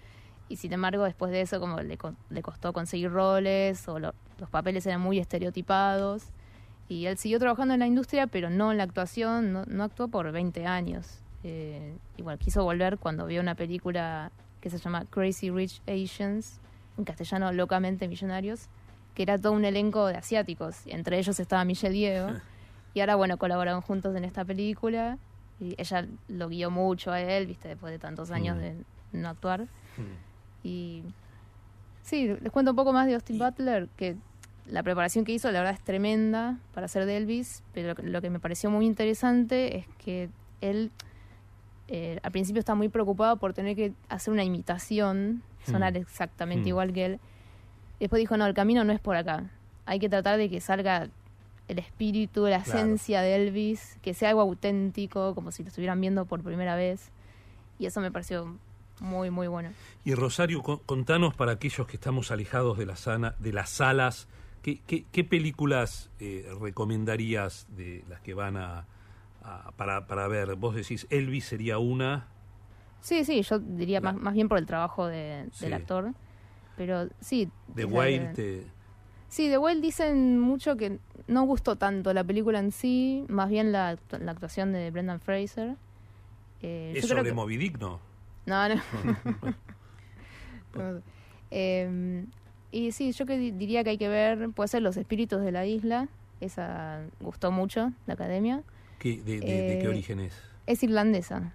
Y 0.49 0.57
sin 0.57 0.73
embargo, 0.73 1.05
después 1.05 1.31
de 1.31 1.41
eso, 1.43 1.61
como 1.61 1.81
le, 1.81 1.99
le 2.31 2.43
costó 2.43 2.73
conseguir 2.73 3.11
roles 3.11 3.87
o 3.89 3.99
lo- 3.99 4.15
los 4.39 4.49
papeles 4.51 4.87
eran 4.87 5.01
muy 5.01 5.19
estereotipados. 5.19 6.25
Y 6.89 7.07
él 7.07 7.19
siguió 7.19 7.39
trabajando 7.39 7.75
en 7.75 7.81
la 7.81 7.87
industria, 7.87 8.27
pero 8.27 8.49
no 8.49 8.73
en 8.73 8.79
la 8.79 8.85
actuación, 8.85 9.53
no, 9.53 9.65
no 9.67 9.85
actuó 9.85 10.09
por 10.09 10.31
20 10.33 10.67
años. 10.67 11.19
Eh, 11.45 11.95
igual 12.17 12.39
quiso 12.39 12.65
volver 12.65 12.99
cuando 12.99 13.27
vio 13.27 13.41
una 13.43 13.55
película 13.55 14.33
que 14.61 14.71
se 14.71 14.79
llama 14.79 15.05
Crazy 15.11 15.51
Rich 15.51 15.83
Asians, 15.87 16.61
en 16.97 17.05
castellano 17.05 17.53
Locamente 17.53 18.09
Millonarios, 18.09 18.69
que 19.15 19.23
era 19.23 19.39
todo 19.39 19.53
un 19.53 19.65
elenco 19.67 20.07
de 20.07 20.17
asiáticos. 20.17 20.87
Y 20.87 20.93
entre 20.93 21.19
ellos 21.19 21.39
estaba 21.41 21.65
Michelle 21.65 21.93
Diego. 21.95 22.29
Y 22.95 23.01
ahora, 23.01 23.17
bueno, 23.17 23.37
colaboraron 23.37 23.83
juntos 23.83 24.17
en 24.17 24.25
esta 24.25 24.45
película. 24.47 25.19
Y 25.61 25.75
ella 25.77 26.07
lo 26.27 26.49
guió 26.49 26.71
mucho 26.71 27.13
a 27.13 27.21
él, 27.21 27.47
viste, 27.47 27.69
después 27.69 27.93
de 27.93 27.99
tantos 27.99 28.31
años 28.31 28.57
Mm. 28.57 28.61
de 28.61 28.77
no 29.13 29.29
actuar. 29.29 29.63
Mm. 29.63 30.28
Y 30.63 31.03
sí, 32.03 32.29
les 32.41 32.53
cuento 32.53 32.73
un 32.73 32.77
poco 32.77 32.93
más 32.93 33.07
de 33.07 33.15
Austin 33.15 33.39
Butler, 33.39 33.89
que 33.97 34.17
la 34.67 34.83
preparación 34.83 35.25
que 35.25 35.33
hizo, 35.33 35.51
la 35.51 35.61
verdad, 35.61 35.75
es 35.75 35.81
tremenda 35.85 36.59
para 36.75 36.87
hacer 36.87 37.07
de 37.07 37.17
Elvis, 37.17 37.63
pero 37.73 37.95
lo 38.03 38.21
que, 38.21 38.31
me 38.31 38.39
pareció 38.41 38.71
muy 38.71 38.87
interesante 38.87 39.79
es 39.79 39.87
que 39.99 40.29
él 40.61 40.91
eh, 41.91 42.19
al 42.23 42.33
principio 42.33 42.61
está 42.61 42.75
muy 42.75 42.91
preocupado 42.91 43.39
por 43.39 43.55
tener 43.55 43.75
que 43.75 43.95
hacer 44.11 44.31
una 44.35 44.45
imitación, 44.45 45.43
sonar 45.65 45.95
Mm. 45.95 45.97
exactamente 45.97 46.65
Mm. 46.67 46.69
igual 46.69 46.93
que 46.93 47.07
él. 47.07 47.21
Después 47.99 48.21
dijo, 48.21 48.37
no, 48.37 48.45
el 48.47 48.53
camino 48.53 48.85
no 48.85 48.93
es 48.93 49.01
por 49.01 49.17
acá. 49.17 49.51
Hay 49.87 49.99
que 49.99 50.11
tratar 50.11 50.37
de 50.37 50.51
que 50.51 50.61
salga 50.61 51.09
el 51.67 51.79
espíritu, 51.79 52.47
la 52.47 52.63
Claro. 52.63 52.79
esencia 52.81 53.23
de 53.23 53.37
Elvis, 53.37 53.97
que 54.03 54.13
sea 54.13 54.29
algo 54.29 54.43
auténtico, 54.43 55.35
como 55.35 55.51
si 55.51 55.63
lo 55.63 55.69
estuvieran 55.69 55.99
viendo 56.01 56.27
por 56.27 56.43
primera 56.43 56.77
vez. 56.77 57.11
y 57.79 57.87
eso 57.87 58.01
me 58.03 58.11
pareció 58.11 58.59
muy, 59.01 59.31
muy 59.31 59.47
bueno. 59.49 59.71
Y 60.05 60.15
Rosario, 60.15 60.63
con- 60.63 60.79
contanos 60.79 61.35
para 61.35 61.53
aquellos 61.53 61.87
que 61.87 61.97
estamos 61.97 62.31
alejados 62.31 62.79
de, 62.79 62.87
la 62.87 62.97
sana, 62.97 63.35
de 63.39 63.53
las 63.53 63.71
salas, 63.71 64.29
¿qué, 64.63 64.81
qué, 64.87 65.05
qué 65.13 65.25
películas 65.25 66.11
eh, 66.21 66.49
recomendarías 66.61 67.67
de 67.77 68.05
las 68.09 68.21
que 68.21 68.35
van 68.35 68.57
a, 68.57 68.87
a- 69.43 69.73
para, 69.77 70.07
para 70.07 70.29
ver? 70.29 70.55
Vos 70.57 70.75
decís, 70.75 71.07
Elvis 71.11 71.45
sería 71.47 71.79
una. 71.79 72.27
Sí, 73.01 73.25
sí, 73.25 73.43
yo 73.43 73.59
diría 73.59 74.01
La- 74.01 74.13
más, 74.13 74.21
más 74.23 74.35
bien 74.35 74.49
por 74.49 74.59
el 74.59 74.67
trabajo 74.67 75.07
de- 75.07 75.49
Sí. 75.53 75.65
del 75.67 75.75
actor. 75.75 76.13
Pero 76.77 77.09
sí. 77.21 77.51
The 77.75 77.85
te- 78.35 78.67
Sí, 79.29 79.49
The 79.49 79.59
Whale 79.59 79.81
dicen 79.83 80.41
mucho 80.41 80.77
que 80.77 81.01
no 81.27 81.43
gustó 81.43 81.77
tanto 81.77 82.15
la 82.15 82.25
película 82.25 82.61
en 82.61 82.73
sí, 82.73 83.27
más 83.29 83.51
bien 83.51 83.73
la, 83.73 83.99
la 84.21 84.33
actuación 84.33 84.73
de 84.73 84.91
Brendan 84.91 85.21
Fraser. 85.21 85.77
Eh, 86.63 86.95
es 86.97 87.07
sobre 87.07 87.25
que- 87.25 87.33
Moby 87.35 87.57
Dick, 87.59 87.79
¿no? 87.79 88.01
No, 88.49 88.69
no. 88.69 88.81
No. 90.75 91.03
Eh, 91.51 92.25
y 92.71 92.93
sí, 92.93 93.13
yo 93.13 93.27
que 93.27 93.39
di- 93.39 93.51
diría 93.53 93.83
que 93.85 93.91
hay 93.91 93.99
que 93.99 94.09
ver, 94.09 94.51
puede 94.51 94.69
ser 94.69 94.83
Los 94.83 94.97
Espíritus 94.97 95.41
de 95.43 95.51
la 95.53 95.67
Isla. 95.67 96.09
Esa 96.41 97.01
gustó 97.21 97.51
mucho, 97.51 97.93
la 98.07 98.15
academia. 98.15 98.63
¿Qué- 98.99 99.17
de, 99.23 99.41
de- 99.41 99.63
de 99.63 99.79
qué 99.79 99.85
Eh, 99.85 99.89
origen 99.89 100.21
es? 100.21 100.41
Es 100.67 100.83
irlandesa, 100.83 101.53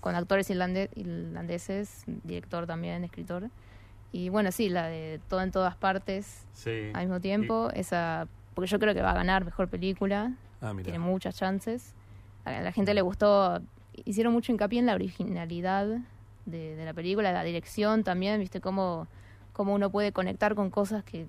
con 0.00 0.14
actores 0.14 0.48
irlande- 0.50 0.90
irlandeses, 0.96 2.04
director 2.24 2.66
también, 2.66 3.04
escritor. 3.04 3.50
Y 4.10 4.30
bueno, 4.30 4.50
sí, 4.50 4.70
la 4.70 4.86
de 4.86 5.20
Todo 5.28 5.42
en 5.42 5.50
todas 5.52 5.76
partes 5.76 6.46
Sí. 6.54 6.90
al 6.94 7.02
mismo 7.06 7.20
tiempo, 7.20 7.70
esa 7.74 8.26
porque 8.54 8.68
yo 8.70 8.78
creo 8.80 8.92
que 8.94 9.02
va 9.02 9.10
a 9.12 9.14
ganar 9.14 9.44
mejor 9.44 9.68
película, 9.68 10.32
Ah, 10.60 10.72
tiene 10.82 10.98
muchas 10.98 11.36
chances. 11.36 11.94
A 12.44 12.60
la 12.62 12.72
gente 12.72 12.92
le 12.94 13.02
gustó, 13.02 13.60
hicieron 14.04 14.32
mucho 14.32 14.50
hincapié 14.50 14.80
en 14.80 14.86
la 14.86 14.94
originalidad 14.94 15.86
de, 16.50 16.76
de 16.76 16.84
la 16.84 16.94
película, 16.94 17.32
la 17.32 17.44
dirección 17.44 18.04
también, 18.04 18.40
viste 18.40 18.60
cómo, 18.60 19.06
cómo 19.52 19.74
uno 19.74 19.90
puede 19.90 20.12
conectar 20.12 20.54
con 20.54 20.70
cosas 20.70 21.04
que 21.04 21.26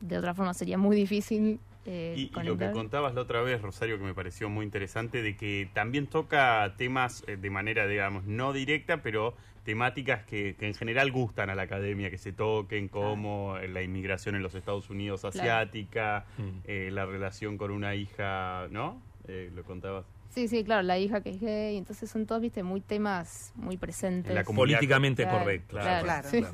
de 0.00 0.18
otra 0.18 0.34
forma 0.34 0.54
sería 0.54 0.78
muy 0.78 0.96
difícil 0.96 1.60
eh, 1.86 2.14
Y, 2.16 2.30
y 2.38 2.42
lo 2.44 2.56
que 2.58 2.70
contabas 2.72 3.14
la 3.14 3.22
otra 3.22 3.40
vez, 3.42 3.60
Rosario, 3.62 3.98
que 3.98 4.04
me 4.04 4.14
pareció 4.14 4.48
muy 4.50 4.64
interesante, 4.64 5.22
de 5.22 5.36
que 5.36 5.68
también 5.72 6.06
toca 6.06 6.74
temas 6.76 7.24
eh, 7.26 7.36
de 7.36 7.50
manera, 7.50 7.86
digamos, 7.86 8.24
no 8.24 8.52
directa, 8.52 9.02
pero 9.02 9.34
temáticas 9.64 10.24
que, 10.24 10.56
que 10.58 10.66
en 10.66 10.74
general 10.74 11.10
gustan 11.10 11.48
a 11.50 11.54
la 11.54 11.62
academia, 11.62 12.10
que 12.10 12.18
se 12.18 12.32
toquen, 12.32 12.88
como 12.88 13.56
eh, 13.58 13.68
la 13.68 13.82
inmigración 13.82 14.34
en 14.34 14.42
los 14.42 14.54
Estados 14.54 14.90
Unidos 14.90 15.24
asiática, 15.24 16.24
Mm. 16.38 16.42
eh, 16.64 16.90
la 16.92 17.04
relación 17.06 17.56
con 17.58 17.70
una 17.70 17.94
hija, 17.94 18.68
¿no? 18.70 19.00
Eh, 19.28 19.50
lo 19.54 19.62
contabas. 19.64 20.04
Sí, 20.30 20.46
sí, 20.48 20.62
claro, 20.64 20.82
la 20.82 20.98
hija 20.98 21.20
que 21.22 21.30
es 21.30 21.40
gay, 21.40 21.76
entonces 21.76 22.08
son 22.08 22.24
todos, 22.24 22.40
viste, 22.40 22.62
muy 22.62 22.80
temas 22.80 23.52
muy 23.56 23.76
presentes. 23.76 24.30
En 24.30 24.36
la 24.36 24.44
comunidad- 24.44 24.78
Políticamente 24.78 25.24
Claro, 25.24 25.38
correcto. 25.40 25.76
claro, 25.76 26.04
Claro. 26.04 26.28
sí. 26.30 26.44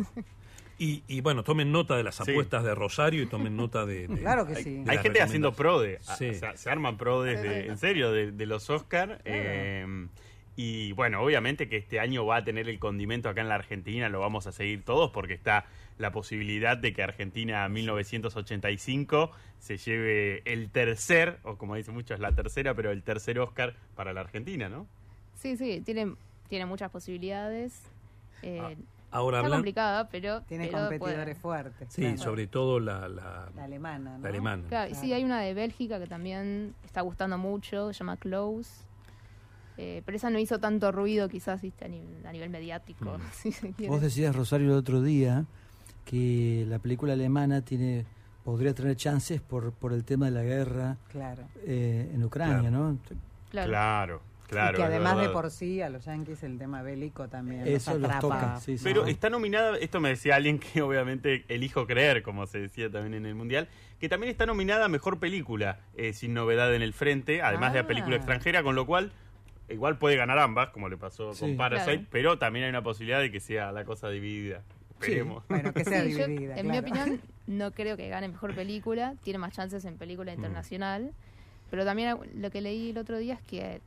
Y, 0.78 1.02
y 1.08 1.20
bueno, 1.22 1.42
tomen 1.42 1.72
nota 1.72 1.96
de 1.96 2.02
las 2.02 2.16
Sí. 2.16 2.30
apuestas 2.30 2.62
de 2.64 2.74
Rosario 2.74 3.22
y 3.22 3.26
tomen 3.26 3.56
nota 3.56 3.86
de... 3.86 4.08
de- 4.08 4.18
Claro 4.18 4.46
que 4.46 4.56
Hay, 4.56 4.62
sí. 4.64 4.82
de 4.84 4.90
hay 4.90 4.98
gente 4.98 5.22
haciendo 5.22 5.50
recomendaciones. 5.50 5.56
pro 5.56 5.80
de, 5.80 6.12
a- 6.12 6.16
Sí. 6.16 6.28
o 6.30 6.34
sea, 6.40 6.56
se 6.56 6.70
arman 6.70 6.96
pro 6.98 7.22
desde, 7.22 7.66
en 7.68 7.78
serio, 7.78 8.12
de, 8.12 8.32
de 8.32 8.46
los 8.46 8.68
Oscar. 8.70 9.20
eh, 9.24 10.06
y 10.54 10.92
bueno, 10.92 11.20
obviamente 11.22 11.68
que 11.68 11.76
este 11.76 12.00
año 12.00 12.24
va 12.24 12.36
a 12.36 12.44
tener 12.44 12.68
el 12.70 12.78
condimento 12.78 13.28
acá 13.28 13.42
en 13.42 13.48
la 13.50 13.56
Argentina, 13.56 14.08
lo 14.08 14.20
vamos 14.20 14.46
a 14.46 14.52
seguir 14.52 14.82
todos 14.84 15.10
porque 15.10 15.34
está 15.34 15.66
la 15.98 16.12
posibilidad 16.12 16.76
de 16.76 16.92
que 16.92 17.02
Argentina 17.02 17.68
1985 17.68 19.30
se 19.58 19.76
lleve 19.78 20.42
el 20.44 20.70
tercer, 20.70 21.38
o 21.42 21.56
como 21.56 21.74
dicen 21.74 21.94
muchos, 21.94 22.20
la 22.20 22.32
tercera, 22.32 22.74
pero 22.74 22.90
el 22.90 23.02
tercer 23.02 23.38
Oscar 23.38 23.74
para 23.94 24.12
la 24.12 24.20
Argentina, 24.20 24.68
¿no? 24.68 24.86
Sí, 25.34 25.56
sí, 25.56 25.80
tiene, 25.84 26.14
tiene 26.48 26.66
muchas 26.66 26.90
posibilidades. 26.90 27.82
Eh, 28.42 28.60
Ah, 29.12 29.18
Ahora 29.18 29.38
está 29.38 29.46
hablan... 29.46 29.58
complicada, 29.60 30.08
pero... 30.08 30.42
Tiene 30.42 30.66
pero 30.66 30.78
competidores 30.80 31.38
puede. 31.38 31.62
fuertes. 31.62 31.88
Sí, 31.92 32.02
claro. 32.02 32.18
sobre 32.18 32.46
todo 32.48 32.80
la, 32.80 33.08
la, 33.08 33.48
La 33.54 33.64
alemana, 33.64 34.16
¿no? 34.18 34.22
la 34.22 34.28
alemana. 34.28 34.64
Claro, 34.68 34.94
sí, 34.94 35.12
hay 35.12 35.24
una 35.24 35.40
de 35.40 35.54
Bélgica 35.54 35.98
que 36.00 36.06
también 36.08 36.74
está 36.84 37.00
gustando 37.02 37.38
mucho, 37.38 37.92
se 37.92 37.98
llama 38.00 38.16
Close. 38.16 38.84
Eh, 39.78 40.02
pero 40.04 40.16
esa 40.16 40.28
no 40.28 40.38
hizo 40.40 40.58
tanto 40.58 40.90
ruido 40.90 41.28
quizás. 41.28 41.62
A, 41.62 41.88
nivel, 41.88 42.26
a 42.26 42.32
nivel 42.32 42.50
mediático, 42.50 43.04
Mm. 43.16 43.20
si 43.32 43.52
se 43.52 43.72
quiere. 43.72 43.90
Vos 43.92 44.02
decías, 44.02 44.34
Rosario, 44.34 44.72
el 44.72 44.76
otro 44.78 45.00
día 45.00 45.44
que 46.06 46.64
la 46.68 46.78
película 46.78 47.12
alemana 47.12 47.60
tiene 47.62 48.06
podría 48.44 48.72
tener 48.74 48.96
chances 48.96 49.40
por, 49.40 49.72
por 49.72 49.92
el 49.92 50.04
tema 50.04 50.26
de 50.26 50.30
la 50.32 50.42
guerra 50.44 50.96
Claro. 51.10 51.42
eh, 51.64 52.10
en 52.14 52.22
Ucrania, 52.24 52.70
¿no? 52.70 52.96
Claro. 53.50 53.68
Claro, 53.70 54.22
claro. 54.46 54.74
y 54.74 54.76
que 54.76 54.82
además 54.84 55.18
de 55.20 55.28
por 55.30 55.50
sí, 55.50 55.82
a 55.82 55.90
los 55.90 56.04
yankees 56.04 56.44
el 56.44 56.56
tema 56.56 56.80
bélico 56.82 57.26
también 57.28 57.66
Eso 57.66 57.92
los 57.94 58.02
los 58.02 58.10
atrapa. 58.12 58.20
toca, 58.40 58.60
sí, 58.60 58.78
sí. 58.78 58.84
Pero 58.84 59.02
¿no? 59.02 59.08
está 59.08 59.30
nominada, 59.30 59.76
esto 59.78 59.98
me 60.00 60.10
decía 60.10 60.36
alguien 60.36 60.60
que 60.60 60.80
obviamente 60.82 61.44
elijo 61.48 61.86
creer, 61.88 62.22
como 62.22 62.46
se 62.46 62.60
decía 62.60 62.88
también 62.88 63.14
en 63.14 63.26
el 63.26 63.34
Mundial, 63.34 63.66
que 63.98 64.08
también 64.08 64.30
está 64.30 64.46
nominada 64.46 64.84
a 64.84 64.88
Mejor 64.88 65.18
Película, 65.18 65.80
eh, 65.96 66.12
sin 66.12 66.32
novedad 66.32 66.72
en 66.72 66.82
el 66.82 66.92
frente, 66.92 67.42
además 67.42 67.72
de 67.72 67.80
a 67.80 67.86
Película 67.88 68.14
Ah. 68.14 68.18
Extranjera, 68.18 68.62
con 68.62 68.76
lo 68.76 68.86
cual 68.86 69.10
igual 69.68 69.98
puede 69.98 70.14
ganar 70.14 70.38
ambas, 70.38 70.68
como 70.68 70.88
le 70.88 70.96
pasó 70.96 71.34
Sí. 71.34 71.40
con 71.40 71.56
Parasite, 71.56 71.94
Claro. 71.96 72.08
pero 72.12 72.38
también 72.38 72.66
hay 72.66 72.70
una 72.70 72.82
posibilidad 72.84 73.18
de 73.18 73.32
que 73.32 73.40
sea 73.40 73.72
la 73.72 73.84
cosa 73.84 74.08
dividida. 74.08 74.62
Esperemos. 75.00 75.44
Bueno, 75.48 75.72
que 75.72 75.84
sea 75.84 76.02
Sí, 76.04 76.12
yo, 76.16 76.24
en 76.24 76.68
mi 76.68 76.78
opinión, 76.78 77.20
no 77.46 77.70
creo 77.72 77.96
que 77.96 78.08
gane 78.08 78.28
mejor 78.28 78.54
película, 78.54 79.14
tiene 79.22 79.38
más 79.38 79.52
chances 79.52 79.84
en 79.84 79.96
película 79.96 80.32
Mm. 80.32 80.36
internacional. 80.36 81.12
Pero 81.70 81.84
también 81.84 82.16
lo 82.34 82.50
que 82.50 82.60
leí 82.60 82.90
el 82.90 82.98
otro 82.98 83.18
día 83.18 83.34
es 83.34 83.42
que 83.42 83.80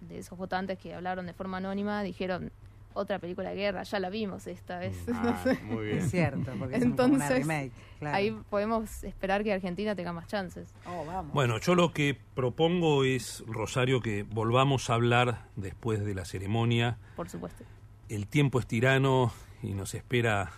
de 0.00 0.18
esos 0.18 0.38
votantes 0.38 0.78
que 0.78 0.94
hablaron 0.94 1.26
de 1.26 1.32
forma 1.34 1.58
anónima 1.58 2.02
dijeron 2.02 2.50
otra 2.94 3.18
película 3.18 3.50
de 3.50 3.56
guerra, 3.56 3.82
ya 3.84 4.00
la 4.00 4.08
vimos 4.10 4.46
esta 4.46 4.78
vez. 4.78 4.96
Ah, 5.14 5.44
muy 5.64 5.86
bien. 5.86 5.98
Es 5.98 6.10
cierto, 6.10 6.52
porque 6.58 6.76
es 6.76 6.82
como 6.84 6.94
una 6.94 7.14
Entonces, 7.26 7.38
remake. 7.38 7.72
Claro. 8.00 8.16
Ahí 8.16 8.30
podemos 8.50 9.04
esperar 9.04 9.44
que 9.44 9.52
Argentina 9.52 9.94
tenga 9.94 10.12
más 10.12 10.26
chances. 10.26 10.72
Oh, 10.86 11.04
vamos. 11.04 11.32
Bueno, 11.32 11.58
yo 11.60 11.74
lo 11.74 11.92
que 11.92 12.16
propongo 12.34 13.04
es, 13.04 13.44
Rosario, 13.46 14.00
que 14.00 14.22
volvamos 14.24 14.88
a 14.90 14.94
hablar 14.94 15.42
después 15.56 16.04
de 16.04 16.14
la 16.14 16.24
ceremonia. 16.24 16.96
Por 17.14 17.28
supuesto. 17.28 17.62
El 18.08 18.26
tiempo 18.26 18.58
es 18.58 18.66
tirano 18.66 19.32
y 19.62 19.74
nos 19.74 19.94
espera 19.94 20.52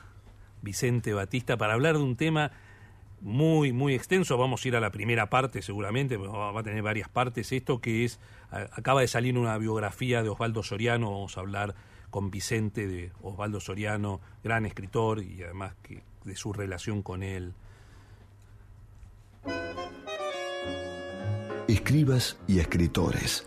Vicente 0.62 1.12
Batista 1.12 1.56
para 1.56 1.74
hablar 1.74 1.96
de 1.96 2.02
un 2.02 2.16
tema 2.16 2.50
muy, 3.20 3.72
muy 3.72 3.94
extenso. 3.94 4.36
Vamos 4.36 4.64
a 4.64 4.68
ir 4.68 4.76
a 4.76 4.80
la 4.80 4.90
primera 4.90 5.28
parte 5.30 5.62
seguramente, 5.62 6.16
va 6.16 6.58
a 6.58 6.62
tener 6.62 6.82
varias 6.82 7.08
partes. 7.08 7.52
Esto 7.52 7.80
que 7.80 8.04
es, 8.04 8.18
acaba 8.50 9.00
de 9.00 9.08
salir 9.08 9.38
una 9.38 9.56
biografía 9.58 10.22
de 10.22 10.28
Osvaldo 10.28 10.62
Soriano, 10.62 11.10
vamos 11.10 11.36
a 11.36 11.40
hablar 11.40 11.74
con 12.10 12.30
Vicente 12.30 12.86
de 12.86 13.12
Osvaldo 13.22 13.60
Soriano, 13.60 14.20
gran 14.42 14.66
escritor 14.66 15.22
y 15.22 15.42
además 15.42 15.74
que, 15.82 16.02
de 16.24 16.36
su 16.36 16.52
relación 16.52 17.02
con 17.02 17.22
él. 17.22 17.54
Escribas 21.68 22.36
y 22.48 22.58
escritores. 22.58 23.46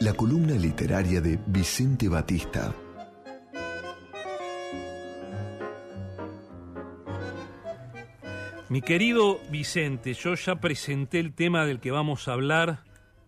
La 0.00 0.12
columna 0.12 0.54
literaria 0.54 1.20
de 1.20 1.40
Vicente 1.46 2.08
Batista. 2.08 2.72
Mi 8.68 8.82
querido 8.82 9.38
Vicente, 9.50 10.12
yo 10.14 10.34
ya 10.34 10.56
presenté 10.56 11.20
el 11.20 11.32
tema 11.34 11.64
del 11.66 11.78
que 11.78 11.92
vamos 11.92 12.26
a 12.26 12.32
hablar, 12.32 12.80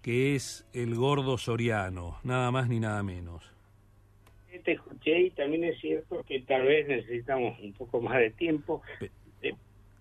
que 0.03 0.35
es 0.35 0.67
el 0.73 0.97
gordo 0.97 1.39
Soriano, 1.39 2.19
nada 2.25 2.51
más 2.51 2.69
ni 2.69 2.81
nada 2.81 3.03
menos. 3.05 3.53
te 4.65 4.73
escuché 4.73 5.21
y 5.21 5.31
también 5.31 5.63
es 5.65 5.81
cierto 5.81 6.25
que 6.27 6.41
tal 6.41 6.63
vez 6.67 6.89
necesitamos 6.89 7.59
un 7.61 7.73
poco 7.73 8.01
más 8.01 8.19
de 8.19 8.31
tiempo. 8.31 8.83
De 9.41 9.55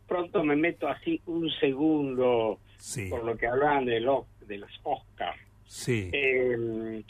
pronto 0.07 0.43
me 0.43 0.55
meto 0.55 0.87
así 0.87 1.21
un 1.27 1.49
segundo 1.59 2.59
Sí, 2.77 3.07
por 3.09 3.23
lo 3.23 3.37
que 3.37 3.47
hablaban 3.47 3.85
de 3.85 3.99
los, 3.99 4.25
de 4.47 4.57
los 4.57 4.71
Oscars. 4.83 5.39
sí. 5.65 6.09
Eh, 6.13 7.03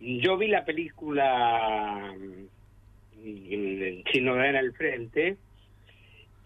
yo 0.00 0.36
vi 0.38 0.46
la 0.46 0.64
película 0.64 2.14
mm, 2.16 4.02
Sin 4.12 4.24
novedad 4.24 4.50
en 4.50 4.56
el 4.56 4.72
frente 4.74 5.36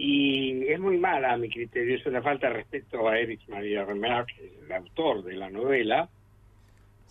y 0.04 0.66
es 0.66 0.80
muy 0.80 0.98
mala 0.98 1.32
a 1.32 1.36
mi 1.36 1.48
criterio, 1.48 1.94
es 1.94 2.04
una 2.06 2.20
falta 2.20 2.48
de 2.48 2.54
respeto 2.54 3.08
a 3.08 3.16
Erich 3.20 3.46
Maria 3.46 3.84
Remarque, 3.84 4.50
el 4.64 4.72
autor 4.72 5.22
de 5.22 5.34
la 5.34 5.48
novela, 5.48 6.08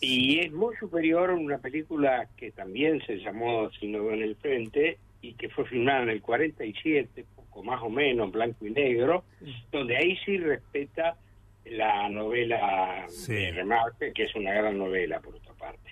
y 0.02 0.40
es 0.40 0.52
muy 0.52 0.76
superior 0.76 1.30
a 1.30 1.34
una 1.36 1.58
película 1.60 2.28
que 2.36 2.52
también 2.52 3.02
se 3.06 3.18
llamó 3.20 3.70
Sin 3.80 3.96
en 3.96 4.22
el 4.22 4.36
frente 4.36 4.98
y 5.22 5.36
que 5.36 5.48
fue 5.48 5.64
filmada 5.66 6.04
en 6.04 6.10
el 6.10 6.22
47, 6.22 7.24
poco 7.34 7.64
más 7.64 7.82
o 7.82 7.90
menos, 7.90 8.26
en 8.26 8.32
blanco 8.34 8.66
y 8.68 8.72
negro, 8.72 9.24
donde 9.72 9.96
ahí 9.96 10.18
sí 10.26 10.38
respeta 10.38 11.16
la 11.64 12.10
novela 12.10 13.06
Sí. 13.08 13.34
de 13.36 13.52
Remarque, 13.52 14.12
que 14.12 14.24
es 14.24 14.36
una 14.36 14.52
gran 14.52 14.78
novela 14.78 15.22
por 15.22 15.36
otra 15.36 15.54
parte. 15.54 15.92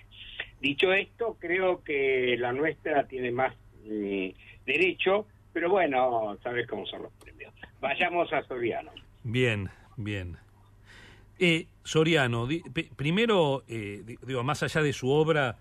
Dicho 0.60 0.92
esto, 0.92 1.38
creo 1.40 1.82
que 1.82 2.36
la 2.38 2.52
nuestra 2.52 3.06
tiene 3.06 3.30
más 3.30 3.54
mm, 3.86 4.28
derecho, 4.66 5.26
pero 5.52 5.70
bueno, 5.70 6.36
sabes 6.42 6.66
cómo 6.66 6.86
son 6.86 7.02
los 7.04 7.12
premios. 7.14 7.52
Vayamos 7.80 8.32
a 8.32 8.42
Soriano. 8.44 8.90
Bien, 9.24 9.68
bien. 9.96 10.36
Eh, 11.38 11.66
Soriano, 11.82 12.46
di- 12.46 12.62
primero, 12.96 13.62
eh, 13.68 14.02
di- 14.04 14.18
digo, 14.26 14.42
más 14.44 14.62
allá 14.62 14.82
de 14.82 14.92
su 14.92 15.10
obra, 15.10 15.56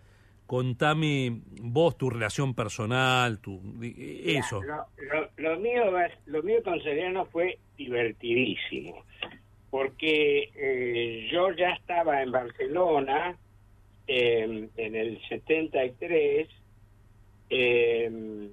contame 0.45 1.41
vos 1.61 1.97
tu 1.97 2.09
relación 2.09 2.53
personal, 2.53 3.39
tu 3.39 3.61
eso. 3.81 4.61
Lo, 4.63 4.85
lo- 4.97 5.29
lo 5.37 5.59
mío, 5.59 5.83
lo 6.25 6.43
mío 6.43 6.61
con 6.63 6.79
Soriano 6.81 7.25
fue 7.27 7.57
divertidísimo, 7.77 9.03
porque 9.69 10.49
eh, 10.55 11.29
yo 11.31 11.51
ya 11.53 11.69
estaba 11.71 12.21
en 12.23 12.31
Barcelona 12.31 13.37
eh, 14.07 14.67
en 14.75 14.95
el 14.95 15.21
73 15.29 16.47
eh, 17.51 18.49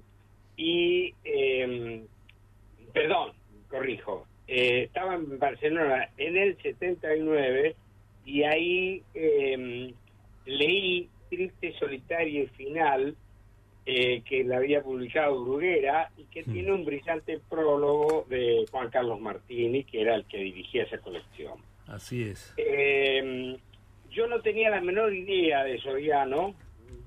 y, 0.57 1.13
eh, 1.23 2.03
perdón, 2.93 3.31
corrijo, 3.69 4.27
eh, 4.47 4.83
estaba 4.83 5.15
en 5.15 5.39
Barcelona 5.39 6.09
en 6.17 6.35
el 6.35 6.57
79 6.61 7.75
y 8.25 8.43
ahí 8.43 9.03
eh, 9.13 9.93
leí 10.45 11.09
Triste, 11.29 11.73
Solitario 11.79 12.43
y 12.43 12.47
Final, 12.47 13.15
eh, 13.85 14.21
que 14.27 14.43
la 14.43 14.57
había 14.57 14.81
publicado 14.81 15.41
Bruguera 15.43 16.09
y 16.17 16.23
que 16.25 16.43
tiene 16.43 16.73
un 16.73 16.83
brillante 16.83 17.39
prólogo 17.49 18.25
de 18.29 18.65
Juan 18.69 18.89
Carlos 18.89 19.19
Martini, 19.21 19.83
que 19.83 20.01
era 20.01 20.15
el 20.15 20.25
que 20.25 20.37
dirigía 20.39 20.83
esa 20.83 20.97
colección. 20.97 21.59
Así 21.87 22.23
es. 22.23 22.53
Eh, 22.57 23.57
yo 24.09 24.27
no 24.27 24.41
tenía 24.41 24.69
la 24.69 24.81
menor 24.81 25.13
idea 25.13 25.63
de 25.63 25.79
Soriano, 25.79 26.53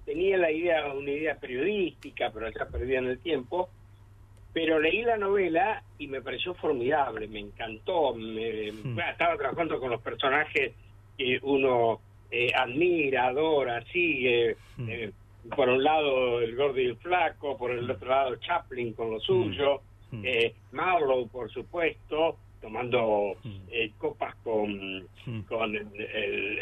tenía 0.05 0.37
la 0.37 0.51
idea, 0.51 0.93
una 0.93 1.11
idea 1.11 1.35
periodística, 1.39 2.31
pero 2.33 2.49
ya 2.51 2.67
perdía 2.67 2.99
en 2.99 3.07
el 3.07 3.19
tiempo, 3.19 3.69
pero 4.53 4.81
leí 4.81 5.03
la 5.03 5.17
novela 5.17 5.83
y 5.99 6.09
me 6.09 6.21
pareció 6.23 6.55
formidable, 6.55 7.29
me 7.29 7.39
encantó, 7.41 8.15
me- 8.15 8.73
bueno, 8.95 9.11
estaba 9.11 9.37
trabajando 9.37 9.79
con 9.79 9.91
los 9.91 10.01
personajes 10.01 10.73
que 11.17 11.39
uno 11.43 12.01
eh, 12.33 12.53
admira, 12.55 13.27
adora, 13.27 13.85
sigue, 13.93 14.57
eh, 14.89 15.11
por 15.57 15.69
un 15.69 15.83
lado 15.83 16.41
el 16.41 16.55
gordo 16.57 16.81
y 16.81 16.87
el 16.87 16.97
flaco, 16.97 17.57
por 17.59 17.71
el 17.73 17.91
otro 17.91 18.09
lado 18.09 18.37
Chaplin 18.37 18.93
con 18.93 19.11
lo 19.11 19.21
suyo, 19.21 19.81
eh, 20.25 20.55
Marlowe 20.73 21.29
por 21.29 21.51
supuesto, 21.51 22.37
tomando 22.61 23.35
eh, 23.71 23.91
copas 23.99 24.35
con, 24.45 25.07
con 25.49 25.75
el, 25.77 25.87
el, 25.97 26.59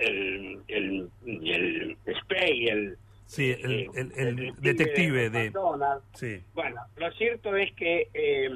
el, 0.68 1.09
el, 1.34 1.97
el 2.07 2.16
Spey, 2.20 2.68
el, 2.68 2.97
Sí, 3.29 3.51
el, 3.51 3.70
eh, 3.83 3.91
el- 3.95 4.12
el 4.16 4.35
pibe 4.37 4.53
detective 4.61 5.31
de... 5.31 5.45
McDonald's. 5.51 6.05
Sí. 6.14 6.41
Bueno, 6.55 6.81
lo 6.97 7.12
cierto 7.12 7.55
es 7.57 7.70
que 7.74 8.09
eh, 8.14 8.49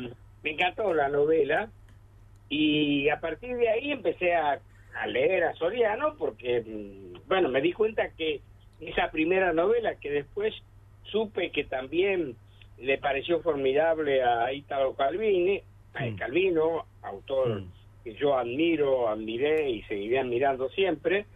me 0.42 0.50
encantó 0.50 0.94
la 0.94 1.08
novela 1.08 1.70
y 2.48 3.08
a 3.10 3.20
partir 3.20 3.56
de 3.56 3.68
ahí 3.68 3.92
empecé 3.92 4.34
a, 4.34 4.60
a 4.98 5.06
leer 5.06 5.44
a 5.44 5.54
Soriano 5.54 6.14
porque, 6.18 6.62
mm, 6.62 7.28
bueno, 7.28 7.48
me 7.50 7.60
di 7.60 7.72
cuenta 7.72 8.10
que 8.16 8.40
esa 8.80 9.10
primera 9.10 9.52
novela 9.52 9.94
que 9.96 10.10
después 10.10 10.54
supe 11.04 11.50
que 11.50 11.64
también 11.64 12.34
le 12.78 12.96
pareció 12.98 13.40
formidable 13.42 14.22
a 14.22 14.52
Italo 14.52 14.94
Calvini, 14.94 15.60
a 15.94 16.16
Calvino, 16.16 16.86
autor 17.02 17.64
que 18.04 18.14
yo 18.14 18.36
admiro, 18.38 19.08
admiré 19.08 19.68
y 19.70 19.82
seguiré 19.82 20.18
admirando 20.18 20.68
siempre, 20.70 21.26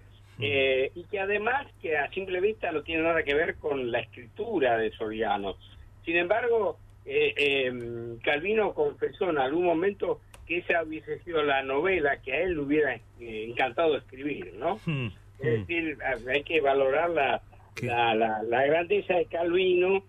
eh, 0.40 0.90
y 0.94 1.04
que 1.04 1.18
además 1.20 1.66
que 1.80 1.96
a 1.96 2.10
simple 2.10 2.40
vista 2.40 2.70
no 2.72 2.82
tiene 2.82 3.02
nada 3.02 3.22
que 3.22 3.34
ver 3.34 3.56
con 3.56 3.90
la 3.90 4.00
escritura 4.00 4.76
de 4.76 4.90
Soriano. 4.92 5.56
Sin 6.04 6.16
embargo, 6.16 6.78
eh, 7.04 7.32
eh, 7.36 8.16
Calvino 8.22 8.74
confesó 8.74 9.30
en 9.30 9.38
algún 9.38 9.64
momento 9.64 10.20
que 10.46 10.58
esa 10.58 10.82
hubiese 10.82 11.18
sido 11.20 11.42
la 11.42 11.62
novela 11.62 12.20
que 12.22 12.32
a 12.32 12.40
él 12.42 12.54
le 12.54 12.60
hubiera 12.60 12.94
eh, 12.94 13.46
encantado 13.48 13.96
escribir, 13.96 14.54
¿no? 14.54 14.78
Hmm, 14.86 15.08
Es 15.40 15.66
decir, 15.66 15.98
hay 16.28 16.42
que 16.44 16.60
valorar 16.60 17.10
la, 17.10 17.42
la, 17.82 18.14
la- 18.14 18.42
la 18.42 18.66
grandeza 18.66 19.14
de 19.14 19.26
Calvino 19.26 20.02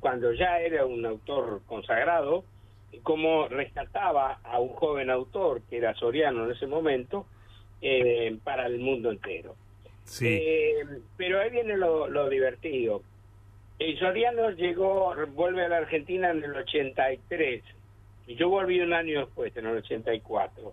cuando 0.00 0.32
ya 0.32 0.60
era 0.60 0.86
un 0.86 1.04
autor 1.04 1.60
consagrado, 1.66 2.44
y 2.92 2.98
cómo 2.98 3.48
rescataba 3.48 4.38
a 4.44 4.58
un 4.60 4.68
joven 4.70 5.10
autor 5.10 5.60
que 5.68 5.76
era 5.78 5.94
Soriano 5.94 6.44
en 6.44 6.52
ese 6.52 6.66
momento 6.66 7.26
eh, 7.82 8.36
para 8.44 8.66
el 8.66 8.78
mundo 8.78 9.10
entero. 9.10 9.54
Sí. 10.04 10.26
Eh, 10.28 10.74
pero 11.16 11.40
ahí 11.40 11.50
viene 11.50 11.76
lo, 11.76 12.08
lo 12.08 12.28
divertido. 12.28 13.02
El 13.78 13.98
Soriano 13.98 14.50
llegó, 14.50 15.14
vuelve 15.34 15.64
a 15.64 15.68
la 15.68 15.78
Argentina 15.78 16.30
en 16.30 16.42
el 16.44 16.54
83 16.54 17.62
y 18.26 18.34
yo 18.34 18.48
volví 18.48 18.80
un 18.80 18.92
año 18.92 19.20
después, 19.20 19.56
en 19.56 19.66
el 19.66 19.76
84. 19.78 20.72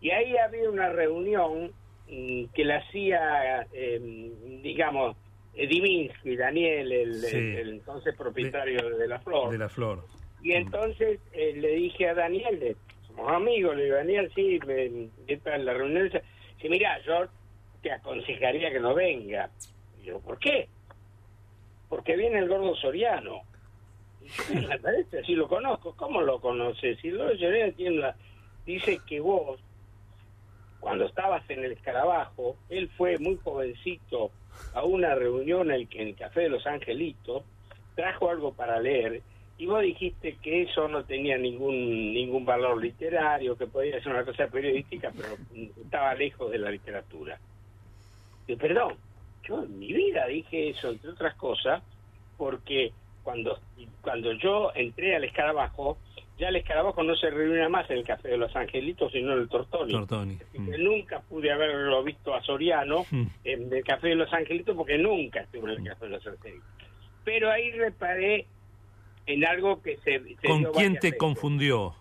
Y 0.00 0.10
ahí 0.10 0.36
había 0.36 0.68
una 0.70 0.88
reunión 0.90 1.72
mm, 2.08 2.44
que 2.54 2.64
la 2.64 2.76
hacía, 2.78 3.66
eh, 3.72 4.30
digamos, 4.62 5.16
Divinsky, 5.54 6.36
Daniel, 6.36 6.92
el, 6.92 7.14
Sí. 7.14 7.36
el- 7.36 7.56
el 7.56 7.68
entonces 7.70 8.14
propietario 8.14 8.96
de, 8.96 9.08
La 9.08 9.18
Flor. 9.20 9.50
De 9.50 9.58
la 9.58 9.68
flor. 9.70 10.04
Y 10.42 10.52
entonces 10.52 11.18
eh, 11.32 11.54
le 11.56 11.68
dije 11.76 12.08
a 12.10 12.14
Daniel, 12.14 12.76
somos 13.08 13.32
amigos, 13.32 13.74
le 13.74 13.84
digo, 13.84 13.96
Daniel, 13.96 14.30
sí, 14.34 14.60
me, 14.66 14.84
en 15.26 15.64
la 15.64 15.72
reunión, 15.72 16.10
dice, 16.56 16.68
mira, 16.68 17.00
yo 17.04 17.26
te 17.82 17.92
aconsejaría 17.92 18.70
que 18.70 18.80
no 18.80 18.94
venga. 18.94 19.50
Y 20.02 20.06
yo, 20.06 20.20
¿por 20.20 20.38
qué? 20.38 20.68
Porque 21.88 22.16
viene 22.16 22.38
el 22.38 22.48
gordo 22.48 22.74
Soriano. 22.76 23.42
"Me 24.52 24.78
parece, 24.80 25.22
sí 25.24 25.34
lo 25.34 25.46
conozco. 25.48 25.94
¿Cómo 25.96 26.20
lo 26.20 26.40
conoces? 26.40 26.98
Si 27.00 27.10
lo 27.10 27.28
Soriano 27.36 27.72
tiene 27.74 27.96
la- 27.98 28.16
dice 28.64 28.98
que 29.06 29.20
vos, 29.20 29.60
cuando 30.80 31.04
estabas 31.06 31.48
en 31.50 31.64
el 31.64 31.72
escarabajo, 31.72 32.56
él 32.68 32.88
fue 32.96 33.18
muy 33.18 33.36
jovencito 33.42 34.30
a 34.74 34.82
una 34.84 35.14
reunión 35.14 35.70
el, 35.70 35.88
en 35.92 36.08
el 36.08 36.16
Café 36.16 36.42
de 36.42 36.48
los 36.48 36.66
Angelitos, 36.66 37.44
trajo 37.94 38.30
algo 38.30 38.52
para 38.52 38.80
leer 38.80 39.22
y 39.58 39.66
vos 39.66 39.80
dijiste 39.82 40.36
que 40.42 40.62
eso 40.62 40.86
no 40.88 41.04
tenía 41.04 41.38
ningún 41.38 42.12
ningún 42.12 42.44
valor 42.44 42.80
literario, 42.82 43.56
que 43.56 43.66
podía 43.66 44.02
ser 44.02 44.12
una 44.12 44.24
cosa 44.24 44.46
periodística, 44.48 45.10
pero 45.16 45.36
mm, 45.54 45.80
estaba 45.82 46.14
lejos 46.14 46.50
de 46.50 46.58
la 46.58 46.70
literatura. 46.70 47.38
Y, 48.46 48.54
perdón, 48.56 48.94
yo 49.48 49.62
en 49.62 49.78
mi 49.78 49.92
vida 49.92 50.26
dije 50.26 50.70
eso, 50.70 50.90
entre 50.90 51.10
otras 51.10 51.34
cosas, 51.36 51.82
porque 52.36 52.92
cuando 53.22 53.58
cuando 54.02 54.32
yo 54.34 54.72
entré 54.74 55.16
al 55.16 55.24
escarabajo, 55.24 55.98
ya 56.38 56.48
el 56.48 56.56
escarabajo 56.56 57.02
no 57.02 57.16
se 57.16 57.30
reunía 57.30 57.68
más 57.70 57.88
en 57.90 57.98
el 57.98 58.04
Café 58.04 58.28
de 58.28 58.36
los 58.36 58.54
Angelitos, 58.54 59.10
sino 59.10 59.32
en 59.32 59.38
el 59.40 59.48
Tortoni. 59.48 59.92
Que 60.52 60.78
nunca 60.78 61.20
pude 61.20 61.50
haberlo 61.50 62.04
visto 62.04 62.34
a 62.34 62.42
Soriano 62.42 63.06
Mm. 63.10 63.26
en 63.44 63.72
el 63.72 63.82
Café 63.84 64.08
de 64.08 64.16
los 64.16 64.30
Angelitos 64.32 64.76
porque 64.76 64.98
nunca 64.98 65.40
estuve 65.40 65.72
en 65.72 65.80
el 65.80 65.88
Café 65.88 66.04
de 66.04 66.10
los 66.10 66.26
Angelitos. 66.26 66.68
Pero 67.24 67.50
ahí 67.50 67.70
reparé 67.72 68.46
en 69.26 69.44
algo 69.44 69.82
que 69.82 69.96
se... 69.98 70.20
se 70.40 70.46
¿Con 70.46 70.60
dio 70.60 70.72
quién 70.72 70.94
te 70.94 71.08
veces. 71.08 71.18
confundió? 71.18 71.94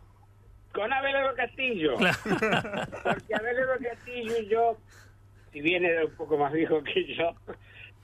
Con 0.74 0.92
Abelardo 0.92 1.36
Castillo. 1.36 1.96
Porque 3.04 3.36
Abelardo 3.36 3.74
Castillo 3.82 4.34
y 4.42 4.48
yo, 4.48 4.78
si 5.52 5.62
bien 5.62 5.86
era 5.86 6.06
un 6.06 6.16
poco 6.16 6.38
más 6.38 6.52
viejo 6.54 6.84
que 6.84 7.14
yo, 7.16 7.34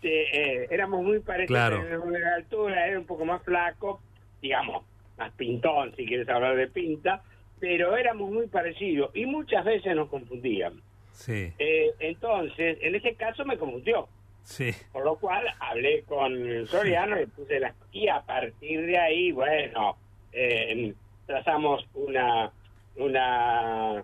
te- 0.01 0.61
eh, 0.63 0.67
éramos 0.71 1.03
muy 1.03 1.19
parecidos 1.19 1.47
Claro. 1.59 2.05
en 2.15 2.21
la 2.21 2.35
altura, 2.35 2.87
era 2.87 2.99
un 2.99 3.05
poco 3.05 3.25
más 3.25 3.43
flaco, 3.43 4.01
digamos, 4.41 4.83
más 5.17 5.31
pintón, 5.33 5.93
si 5.95 6.05
quieres 6.05 6.27
hablar 6.29 6.55
de 6.55 6.67
pinta, 6.67 7.21
pero 7.59 7.95
éramos 7.95 8.31
muy 8.31 8.47
parecidos 8.47 9.11
y 9.15 9.25
muchas 9.25 9.63
veces 9.65 9.95
nos 9.95 10.09
confundían. 10.09 10.81
Sí, 11.11 11.53
Eh, 11.59 11.91
entonces, 11.99 12.79
en 12.81 12.95
ese 12.95 13.13
caso 13.15 13.45
me 13.45 13.57
confundió. 13.57 14.07
Sí. 14.43 14.71
Por 14.91 15.05
lo 15.05 15.15
cual 15.15 15.45
hablé 15.59 16.03
con 16.03 16.67
Soriano 16.67 17.19
y 17.21 17.25
puse 17.25 17.59
las... 17.59 17.73
Y 17.91 18.07
a 18.07 18.21
partir 18.21 18.85
de 18.85 18.97
ahí, 18.97 19.31
bueno, 19.31 19.97
eh, 20.31 20.93
trazamos 21.25 21.85
una... 21.93 22.51
una 22.95 24.03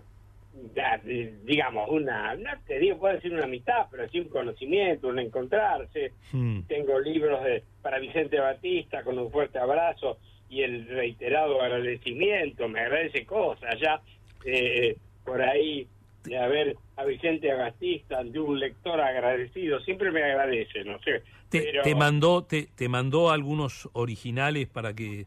digamos, 1.44 1.88
una... 1.88 2.34
No 2.34 2.50
te 2.66 2.78
digo, 2.78 2.98
puedo 2.98 3.14
decir 3.14 3.32
una 3.32 3.44
amistad, 3.44 3.86
pero 3.90 4.08
sí 4.08 4.20
un 4.20 4.28
conocimiento, 4.28 5.08
un 5.08 5.18
encontrarse. 5.18 6.12
Mm. 6.32 6.62
Tengo 6.62 6.98
libros 6.98 7.44
de, 7.44 7.62
para 7.82 7.98
Vicente 7.98 8.40
Batista 8.40 9.02
con 9.04 9.18
un 9.18 9.30
fuerte 9.30 9.58
abrazo 9.58 10.18
y 10.48 10.62
el 10.62 10.88
reiterado 10.88 11.62
agradecimiento. 11.62 12.68
Me 12.68 12.80
agradece 12.80 13.24
cosas 13.24 13.78
ya. 13.80 14.00
eh, 14.44 14.96
por 15.24 15.42
ahí 15.42 15.86
de 16.24 16.38
haber 16.38 16.76
a 16.96 17.04
Vicente 17.04 17.52
Batista 17.54 18.22
de 18.24 18.38
un 18.40 18.58
lector 18.58 19.00
agradecido 19.00 19.80
siempre 19.80 20.10
me 20.10 20.22
agradece 20.22 20.84
no 20.84 20.98
sé 21.00 21.22
Te, 21.48 21.62
pero 21.62 21.82
te 21.82 21.94
mandó 21.94 22.44
te, 22.44 22.66
te 22.74 22.88
mandó 22.88 23.30
algunos 23.30 23.88
originales 23.92 24.66
para 24.68 24.94
que 24.94 25.20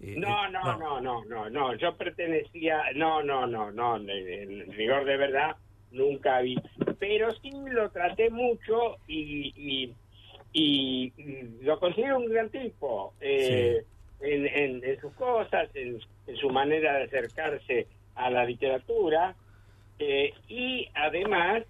eh, 0.00 0.14
no 0.16 0.46
eh, 0.46 0.50
no 0.52 0.78
no. 0.78 1.00
no 1.00 1.24
no 1.24 1.50
no 1.50 1.74
yo 1.76 1.96
pertenecía 1.96 2.82
no 2.94 3.22
no 3.22 3.46
no 3.46 3.70
no 3.72 3.96
en, 3.96 4.70
rigor 4.72 5.04
de 5.04 5.16
verdad 5.16 5.56
nunca 5.90 6.40
vi 6.40 6.56
pero 6.98 7.30
sí 7.32 7.50
lo 7.70 7.90
traté 7.90 8.30
mucho 8.30 8.96
y 9.08 9.52
y, 9.56 9.94
y- 10.52 11.12
y 11.16 11.64
lo 11.64 11.80
considero 11.80 12.18
un 12.18 12.26
gran 12.28 12.50
tipo 12.50 13.14
eh, 13.20 13.82
en, 14.20 14.46
en- 14.46 14.84
en 14.84 15.00
sus 15.00 15.12
cosas 15.14 15.68
en, 15.74 15.98
en 16.26 16.36
su 16.36 16.50
manera 16.50 16.98
de 16.98 17.04
acercarse 17.04 17.86
a 18.14 18.30
la 18.30 18.44
literatura 18.44 19.34
eh, 20.06 20.34
y 20.48 20.88
además 20.94 21.62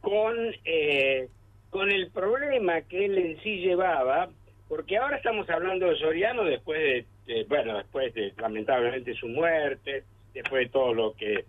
con 0.00 0.36
eh, 0.64 1.28
con 1.70 1.90
el 1.90 2.10
problema 2.10 2.82
que 2.82 3.06
él 3.06 3.18
en 3.18 3.42
sí 3.42 3.56
llevaba, 3.58 4.28
porque 4.68 4.96
ahora 4.96 5.16
estamos 5.16 5.48
hablando 5.50 5.88
de 5.88 5.96
Soriano 5.96 6.44
después 6.44 7.04
de, 7.26 7.44
bueno, 7.48 7.78
después 7.78 8.14
de 8.14 8.32
lamentablemente 8.38 9.14
su 9.14 9.26
muerte, 9.26 10.04
después 10.32 10.66
de 10.66 10.70
todo 10.72 10.94
lo 10.94 11.14
que... 11.14 11.44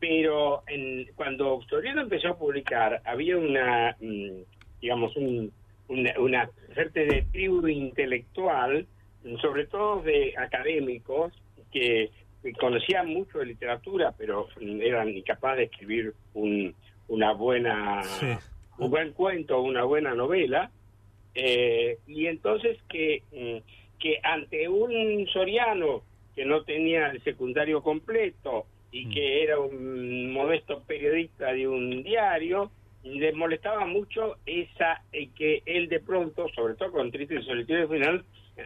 Pero 0.00 0.62
en, 0.66 1.06
cuando 1.14 1.60
Soriano 1.68 2.00
empezó 2.02 2.28
a 2.30 2.38
publicar, 2.38 3.00
había 3.04 3.36
una, 3.36 3.96
mm, 4.00 4.40
digamos, 4.80 5.14
un- 5.16 5.52
una, 5.88 6.18
una 6.18 6.50
suerte 6.74 7.04
de 7.06 7.22
tribu 7.30 7.68
intelectual, 7.68 8.86
sobre 9.40 9.66
todo 9.66 10.02
de 10.02 10.34
académicos, 10.36 11.32
que 11.70 12.10
conocían 12.58 13.08
mucho 13.08 13.38
de 13.38 13.46
literatura, 13.46 14.14
pero 14.16 14.48
mm, 14.60 14.80
eran 14.80 15.08
incapaces 15.10 15.58
de 15.58 15.64
escribir 15.64 16.14
un, 16.34 16.74
una 17.08 17.32
buena 17.32 18.02
Sí. 18.02 18.26
un 18.78 18.90
buen 18.90 19.12
cuento, 19.12 19.60
una 19.60 19.84
buena 19.84 20.14
novela, 20.14 20.70
eh, 21.34 21.98
y 22.06 22.26
entonces 22.26 22.78
que, 22.88 23.22
mm, 23.32 23.98
que 23.98 24.18
ante 24.22 24.68
un 24.68 25.26
Soriano 25.32 26.02
que 26.34 26.44
no 26.44 26.62
tenía 26.64 27.08
el 27.08 27.22
secundario 27.22 27.82
completo 27.82 28.66
y 28.92 29.08
que 29.10 29.42
era 29.44 29.60
un 29.60 30.32
modesto 30.32 30.82
periodista 30.86 31.52
de 31.52 31.68
un 31.68 32.02
diario, 32.02 32.70
le 33.04 33.32
molestaba 33.32 33.84
mucho 33.86 34.36
esa 34.46 35.02
eh, 35.12 35.28
que 35.36 35.62
él 35.66 35.88
de 35.88 36.00
pronto, 36.00 36.48
sobre 36.54 36.74
todo 36.74 36.92
con 36.92 37.10
Triste 37.10 37.36
y 37.36 37.42
Solitario 37.44 37.88
Final, 37.88 38.24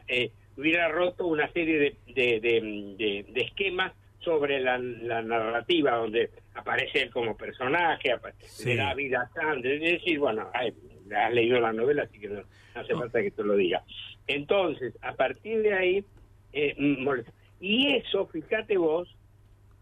eh, 0.08 0.30
hubiera 0.56 0.88
roto 0.88 1.26
una 1.26 1.50
serie 1.52 1.78
de, 1.78 1.96
de, 2.14 2.40
de- 2.40 2.94
de- 2.96 3.26
de 3.32 3.40
esquemas 3.42 3.92
sobre 4.20 4.60
la, 4.60 4.78
la 4.78 5.20
narrativa 5.22 5.96
donde 5.96 6.30
aparece 6.54 7.02
él 7.02 7.10
como 7.10 7.36
personaje, 7.36 8.10
Sí. 8.40 8.70
le 8.70 8.76
da 8.76 8.94
vida 8.94 9.20
a 9.22 9.28
Sandra, 9.34 9.70
es 9.72 9.80
decir, 9.80 10.18
bueno, 10.18 10.48
ay, 10.54 10.72
has 11.14 11.32
leído 11.34 11.60
la 11.60 11.72
novela, 11.72 12.04
así 12.04 12.18
que 12.18 12.28
no, 12.28 12.36
no 12.74 12.80
hace 12.80 12.94
falta 12.94 13.20
que 13.20 13.30
te 13.30 13.42
lo 13.42 13.54
diga. 13.56 13.82
Entonces, 14.26 14.94
a 15.02 15.12
partir 15.14 15.60
de 15.62 15.74
ahí, 15.74 16.04
eh, 16.54 16.74
mm, 16.78 17.08
y 17.60 17.96
eso, 17.96 18.26
fíjate 18.28 18.78
vos, 18.78 19.14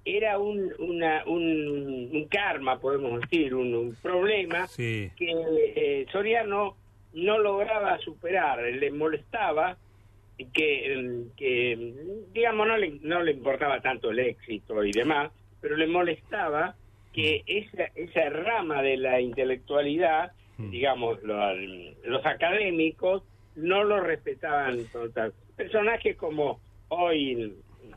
era 0.05 0.39
un, 0.41 0.73
una, 0.81 1.23
un, 1.27 2.11
un 2.12 2.25
karma, 2.29 2.81
podemos 2.81 3.20
decir, 3.20 3.55
un, 3.55 3.73
un 3.73 3.95
problema 4.03 4.66
Sí. 4.66 5.11
que 5.16 5.33
eh, 5.77 6.07
Soriano 6.11 6.77
no 7.14 7.39
lograba 7.39 7.97
superar, 7.99 8.59
le 8.61 8.91
molestaba 8.91 9.77
que, 10.47 11.24
que 11.36 11.95
digamos, 12.32 12.66
no 12.66 12.76
le, 12.76 12.99
no 13.03 13.22
le 13.22 13.32
importaba 13.32 13.80
tanto 13.80 14.11
el 14.11 14.18
éxito 14.20 14.84
y 14.84 14.93
demás, 14.93 15.30
pero 15.61 15.76
le 15.76 15.86
molestaba 15.86 16.74
que 17.12 17.43
esa, 17.47 17.84
esa 17.95 18.30
rama 18.30 18.82
de 18.82 18.97
la 18.97 19.20
intelectualidad, 19.20 20.32
digamos, 20.70 21.22
lo- 21.22 21.55
los 22.05 22.24
académicos, 22.26 23.22
no 23.57 23.84
lo 23.84 24.01
respetaban 24.01 24.84
total. 24.86 25.32
Personajes 25.57 26.16
como 26.16 26.61
hoy 26.88 27.55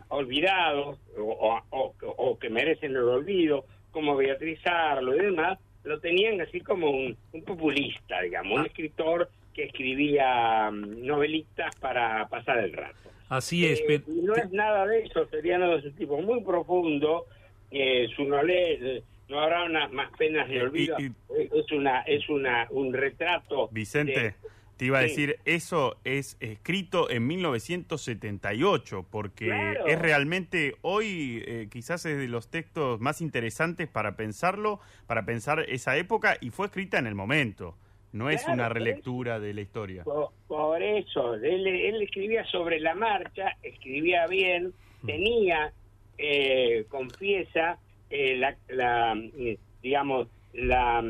olvidados 0.10 1.00
o, 1.18 1.22
o- 1.22 1.64
o- 1.70 1.96
o 2.18 2.40
que 2.40 2.50
merecen 2.50 2.92
el 2.92 3.04
olvido, 3.04 3.66
como 3.92 4.16
Beatriz 4.16 4.60
Arlo 4.66 5.16
y 5.16 5.20
demás, 5.20 5.60
lo 5.84 6.00
tenían 6.00 6.42
así 6.42 6.60
como 6.62 6.90
un, 6.90 7.16
un 7.32 7.42
populista, 7.44 8.22
digamos, 8.22 8.60
un 8.60 8.66
escritor 8.66 9.30
que 9.56 9.64
escribía 9.64 10.70
mm, 10.72 11.06
novelitas 11.06 11.74
para 11.78 12.28
pasar 12.28 12.60
el 12.60 12.74
rato. 12.74 13.10
Así 13.30 13.66
es. 13.66 13.80
Eh, 13.80 13.84
pero- 13.88 14.04
y 14.08 14.22
no 14.22 14.36
es 14.36 14.52
nada 14.52 14.86
de 14.86 15.04
eso, 15.04 15.26
Seriano 15.30 15.74
es 15.78 15.86
un 15.86 15.94
tipo 15.96 16.22
muy 16.22 16.42
profundo, 16.44 17.26
eh, 17.72 18.08
su 18.16 18.26
novela, 18.26 19.02
no 19.30 19.40
habrá 19.40 19.64
unas 19.64 19.92
más 19.92 20.12
penas 20.18 20.48
de 20.50 20.58
Eh, 20.58 20.62
olvido, 20.62 20.98
y- 21.00 21.06
eh, 21.06 21.50
es 21.54 21.72
una 21.72 22.02
es 22.02 22.30
una 22.30 22.68
un 22.70 22.94
retrato 22.94 23.70
Vicente, 23.72 24.20
de- 24.20 24.36
te 24.78 24.86
iba 24.86 25.00
a 25.00 25.04
Sí. 25.04 25.08
decir, 25.08 25.38
eso 25.46 25.98
es 26.04 26.36
escrito 26.42 27.10
en 27.10 27.26
1978, 27.26 29.06
porque 29.10 29.46
Claro. 29.46 29.88
es 29.88 29.98
realmente 30.00 30.76
hoy 30.82 31.44
eh, 31.48 31.68
quizás 31.72 32.06
es 32.06 32.18
de 32.18 32.28
los 32.28 32.50
textos 32.50 33.00
más 33.00 33.22
interesantes 33.22 33.88
para 33.88 34.16
pensarlo, 34.18 34.80
para 35.08 35.26
pensar 35.26 35.66
esa 35.70 35.96
época, 35.98 36.38
y 36.42 36.50
fue 36.50 36.68
escrita 36.68 37.00
en 37.00 37.08
el 37.08 37.16
momento. 37.16 37.76
No 38.16 38.30
es 38.30 38.44
Claro, 38.44 38.54
una 38.54 38.70
relectura 38.70 39.42
de 39.42 39.54
la 39.54 39.60
historia. 39.60 40.06
Por, 40.06 40.30
por 40.48 40.82
eso, 40.82 41.34
él, 41.34 41.68
él 41.68 42.02
escribía 42.02 42.46
sobre 42.46 42.80
la 42.80 42.96
marcha, 42.96 43.58
escribía 43.62 44.26
bien, 44.28 44.72
tenía, 45.06 45.74
eh, 46.18 46.86
confiesa, 46.88 47.78
eh, 48.10 48.38
la, 48.38 48.56
la, 48.70 49.22
digamos, 49.82 50.30
la 50.54 51.04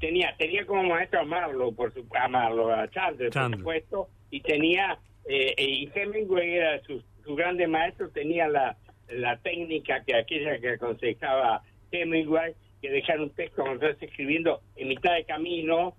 tenía 0.00 0.34
tenía 0.38 0.64
como 0.64 0.84
maestro 0.84 1.20
a 1.20 1.24
Marlowe, 1.24 1.74
por 1.74 1.92
su, 1.92 2.06
a 2.18 2.28
Marlowe, 2.28 2.72
a 2.72 2.88
Chandler, 2.88 3.30
por 3.30 3.54
supuesto, 3.54 4.08
y 4.30 4.40
tenía, 4.40 4.98
eh, 5.28 5.54
y 5.58 5.90
Hemingway 5.94 6.54
era 6.54 6.80
su, 6.84 7.02
su 7.22 7.34
grande 7.34 7.66
maestro, 7.66 8.08
tenía 8.08 8.48
la, 8.48 8.78
la 9.10 9.36
técnica 9.36 10.02
que 10.02 10.16
aquella 10.16 10.58
que 10.58 10.70
aconsejaba 10.70 11.62
Hemingway, 11.90 12.54
que 12.80 12.88
dejar 12.88 13.20
un 13.20 13.28
texto 13.30 13.62
cuando 13.62 13.86
estás 13.86 14.02
escribiendo 14.08 14.62
en 14.76 14.88
mitad 14.88 15.12
de 15.12 15.24
camino, 15.24 15.94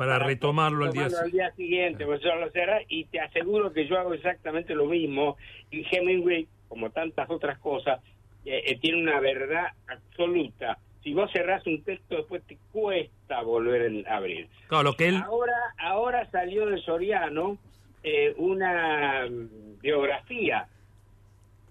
para 0.00 0.18
retomarlo 0.18 0.86
al 0.86 0.92
día 0.92 1.08
tomarlo 1.08 1.26
al 1.26 1.30
día 1.30 1.52
siguiente, 1.52 2.06
pues 2.06 2.22
yo 2.22 2.34
lo 2.34 2.48
y 2.88 3.04
te 3.04 3.20
aseguro 3.20 3.70
que 3.70 3.86
yo 3.86 3.98
hago 3.98 4.14
exactamente 4.14 4.74
lo 4.74 4.86
mismo. 4.86 5.36
Y 5.70 5.84
Hemingway, 5.94 6.48
como 6.68 6.88
tantas 6.88 7.28
otras 7.28 7.58
cosas, 7.58 8.00
eh, 8.46 8.62
eh, 8.64 8.78
tiene 8.80 9.02
una 9.02 9.20
verdad 9.20 9.66
absoluta. 9.86 10.78
Si 11.04 11.12
vos 11.12 11.30
cerrás 11.30 11.66
un 11.66 11.82
texto, 11.82 12.16
después 12.16 12.42
te 12.46 12.56
cuesta 12.72 13.42
volver 13.42 14.06
a 14.08 14.16
abrir. 14.16 14.48
Claro, 14.68 14.84
lo 14.84 14.94
que 14.94 15.08
él. 15.08 15.16
Ahora, 15.16 15.74
ahora 15.76 16.30
salió 16.30 16.64
de 16.64 16.80
Soriano 16.80 17.58
eh, 18.02 18.32
una 18.38 19.26
mm, 19.28 19.80
biografía 19.82 20.66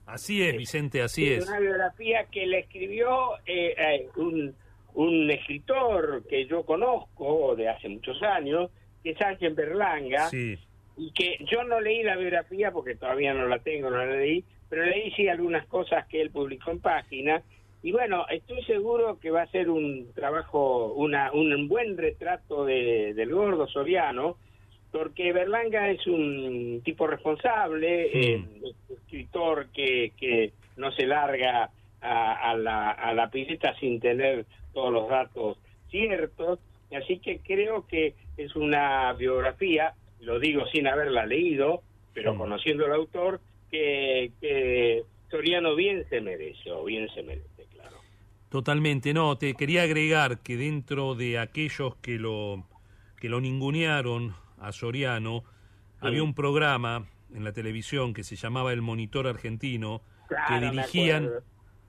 Así 0.10 0.42
es, 0.42 0.58
Vicente, 0.58 1.04
así 1.04 1.32
es. 1.32 1.48
una 1.48 1.60
biografía 1.60 2.26
que 2.32 2.48
le 2.48 2.60
escribió 2.60 3.38
eh, 3.46 3.76
eh, 3.78 4.10
un, 4.16 4.56
un 5.08 5.32
escritor 5.32 6.24
que 6.28 6.46
yo 6.46 6.64
conozco 6.66 7.56
de 7.56 7.70
hace 7.70 7.88
muchos 7.88 8.22
años, 8.22 8.70
que 9.02 9.12
es 9.12 9.22
Ángel 9.22 9.54
Berlanga, 9.54 10.28
Sí. 10.30 10.58
y 10.98 11.12
que 11.12 11.38
yo 11.50 11.64
no 11.64 11.80
leí 11.80 12.04
la 12.04 12.18
biografía 12.18 12.72
porque 12.72 12.96
todavía 12.96 13.34
no 13.34 13.48
la 13.48 13.60
tengo, 13.60 13.90
no 13.90 13.98
la 13.98 14.18
leí, 14.18 14.44
pero 14.70 14.84
leí 14.86 15.12
sí 15.12 15.30
algunas 15.30 15.66
cosas 15.68 16.06
que 16.08 16.22
él 16.22 16.32
publicó 16.32 16.72
en 16.72 16.80
páginas. 16.82 17.44
Y 17.82 17.94
bueno, 17.94 18.26
estoy 18.30 18.62
seguro 18.66 19.18
que 19.22 19.32
va 19.32 19.44
a 19.44 19.48
ser 19.52 19.70
un 19.70 20.12
trabajo, 20.14 20.92
una, 20.94 21.32
un 21.32 21.70
buen 21.70 21.98
retrato 21.98 22.66
de, 22.66 23.14
del 23.14 23.34
gordo 23.34 23.68
Soriano, 23.68 24.36
porque 24.92 25.32
Berlanga 25.32 25.90
es 25.90 26.06
un 26.08 26.82
tipo 26.84 27.08
responsable, 27.08 28.10
eh, 28.34 28.44
escritor 28.90 29.68
que, 29.74 30.12
que 30.20 30.52
no 30.76 30.92
se 30.92 31.06
larga 31.06 31.70
a, 32.02 32.52
a 32.52 32.58
la, 32.58 32.92
a 32.92 33.14
la 33.14 33.30
pileta 33.30 33.74
sin 33.80 34.00
tener 34.02 34.46
todos 34.74 34.92
los 34.92 35.10
datos 35.10 35.58
ciertos, 35.90 36.60
así 36.96 37.20
que 37.20 37.40
creo 37.40 37.88
que 37.88 38.16
es 38.38 38.56
una 38.56 39.14
biografía, 39.14 39.94
lo 40.20 40.40
digo 40.40 40.66
sin 40.68 40.88
haberla 40.88 41.26
leído, 41.26 41.82
pero 42.14 42.38
conociendo 42.38 42.86
al 42.86 42.94
autor, 42.94 43.40
que, 43.72 44.32
que 44.42 45.04
Soriano 45.32 45.76
bien 45.76 46.06
se 46.10 46.22
merece, 46.22 46.72
o 46.72 46.84
bien 46.84 47.08
se 47.14 47.24
merece, 47.24 47.66
claro. 47.72 47.98
Totalmente, 48.50 49.14
no, 49.14 49.38
te 49.38 49.54
quería 49.54 49.84
agregar 49.84 50.40
que 50.40 50.58
dentro 50.58 51.16
de 51.16 51.40
aquellos 51.40 51.96
que 51.98 52.18
lo 52.20 52.66
que 53.20 53.30
lo 53.30 53.42
ningunearon 53.42 54.34
a 54.60 54.72
Soriano, 54.72 55.44
había 56.00 56.24
un 56.24 56.34
programa 56.34 57.08
en 57.34 57.44
la 57.44 57.52
televisión 57.52 58.14
que 58.14 58.24
se 58.24 58.38
llamaba 58.38 58.72
El 58.72 58.82
Monitor 58.82 59.28
Argentino, 59.28 60.02
Claro, 60.28 60.48
que 60.48 60.72
dirigían. 60.72 61.30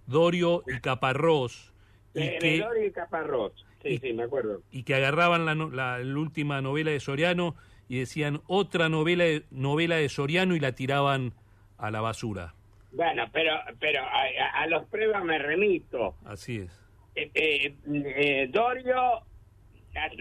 Dorio 0.06 0.64
y 0.66 0.80
Caparrós, 0.80 1.72
y 2.14 2.38
que, 2.38 2.86
y 2.86 2.90
Caparrós, 2.90 3.52
sí, 3.82 3.88
y- 3.90 3.98
sí, 3.98 4.12
me 4.12 4.24
acuerdo. 4.24 4.60
y 4.70 4.82
que 4.82 4.94
agarraban 4.94 5.44
la, 5.46 5.54
la- 5.54 5.98
la 5.98 6.18
última 6.18 6.60
novela 6.60 6.90
de 6.90 7.00
Soriano 7.00 7.54
y 7.88 7.98
decían 7.98 8.40
otra 8.46 8.88
novela 8.88 9.24
de, 9.24 9.44
novela 9.50 9.96
de 9.96 10.08
Soriano 10.08 10.54
y 10.56 10.60
la 10.60 10.72
tiraban 10.72 11.32
a 11.78 11.90
la 11.90 12.00
basura. 12.00 12.54
Bueno, 12.92 13.24
pero 13.32 13.52
pero 13.78 14.02
a, 14.02 14.62
a- 14.62 14.66
los 14.66 14.86
pruebas 14.86 15.24
me 15.24 15.38
remito. 15.38 16.16
Así 16.24 16.58
es. 16.58 16.80
Eh, 17.14 17.30
eh, 17.34 17.74
eh, 17.92 18.48
Dorio 18.50 19.22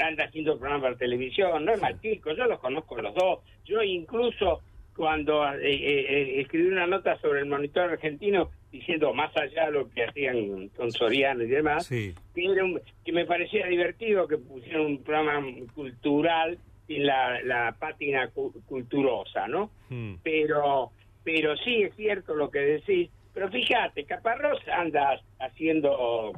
anda 0.03 0.25
haciendo 0.25 0.57
programas 0.57 0.81
para 0.83 0.97
televisión, 0.97 1.63
no 1.65 1.73
es 1.73 1.81
mal 1.81 1.99
chico, 2.01 2.31
yo 2.35 2.45
los 2.45 2.59
conozco 2.59 2.99
los 3.01 3.13
dos. 3.13 3.39
Yo 3.65 3.83
incluso 3.83 4.61
cuando 4.95 5.47
eh, 5.53 5.59
eh, 5.63 6.05
eh, 6.09 6.41
escribí 6.41 6.67
una 6.69 6.87
nota 6.87 7.19
sobre 7.21 7.39
el 7.41 7.45
monitor 7.45 7.91
argentino 7.91 8.49
diciendo 8.71 9.13
más 9.13 9.35
allá 9.35 9.65
de 9.65 9.71
lo 9.71 9.89
que 9.89 10.03
hacían 10.05 10.67
con 10.69 10.91
Soriano 10.91 11.43
y 11.43 11.47
demás, 11.47 11.85
Sí. 11.87 12.13
que, 12.35 12.45
era 12.45 12.63
un- 12.63 12.79
que 13.03 13.11
me 13.11 13.25
parecía 13.25 13.65
divertido 13.67 14.27
que 14.27 14.37
pusieran 14.37 14.81
un 14.85 15.03
programa 15.03 15.45
cultural 15.73 16.57
sin 16.87 17.05
la, 17.05 17.41
la 17.43 17.75
pátina 17.79 18.27
cu- 18.29 18.53
culturosa, 18.67 19.47
¿no? 19.47 19.71
Mm. 19.89 20.15
pero 20.23 20.91
pero 21.23 21.55
sí 21.57 21.83
es 21.83 21.93
cierto 21.95 22.33
lo 22.33 22.49
que 22.49 22.59
decís 22.59 23.09
pero 23.33 23.49
fíjate 23.49 24.05
Caparrós 24.05 24.59
anda 24.67 25.19
haciendo 25.39 26.33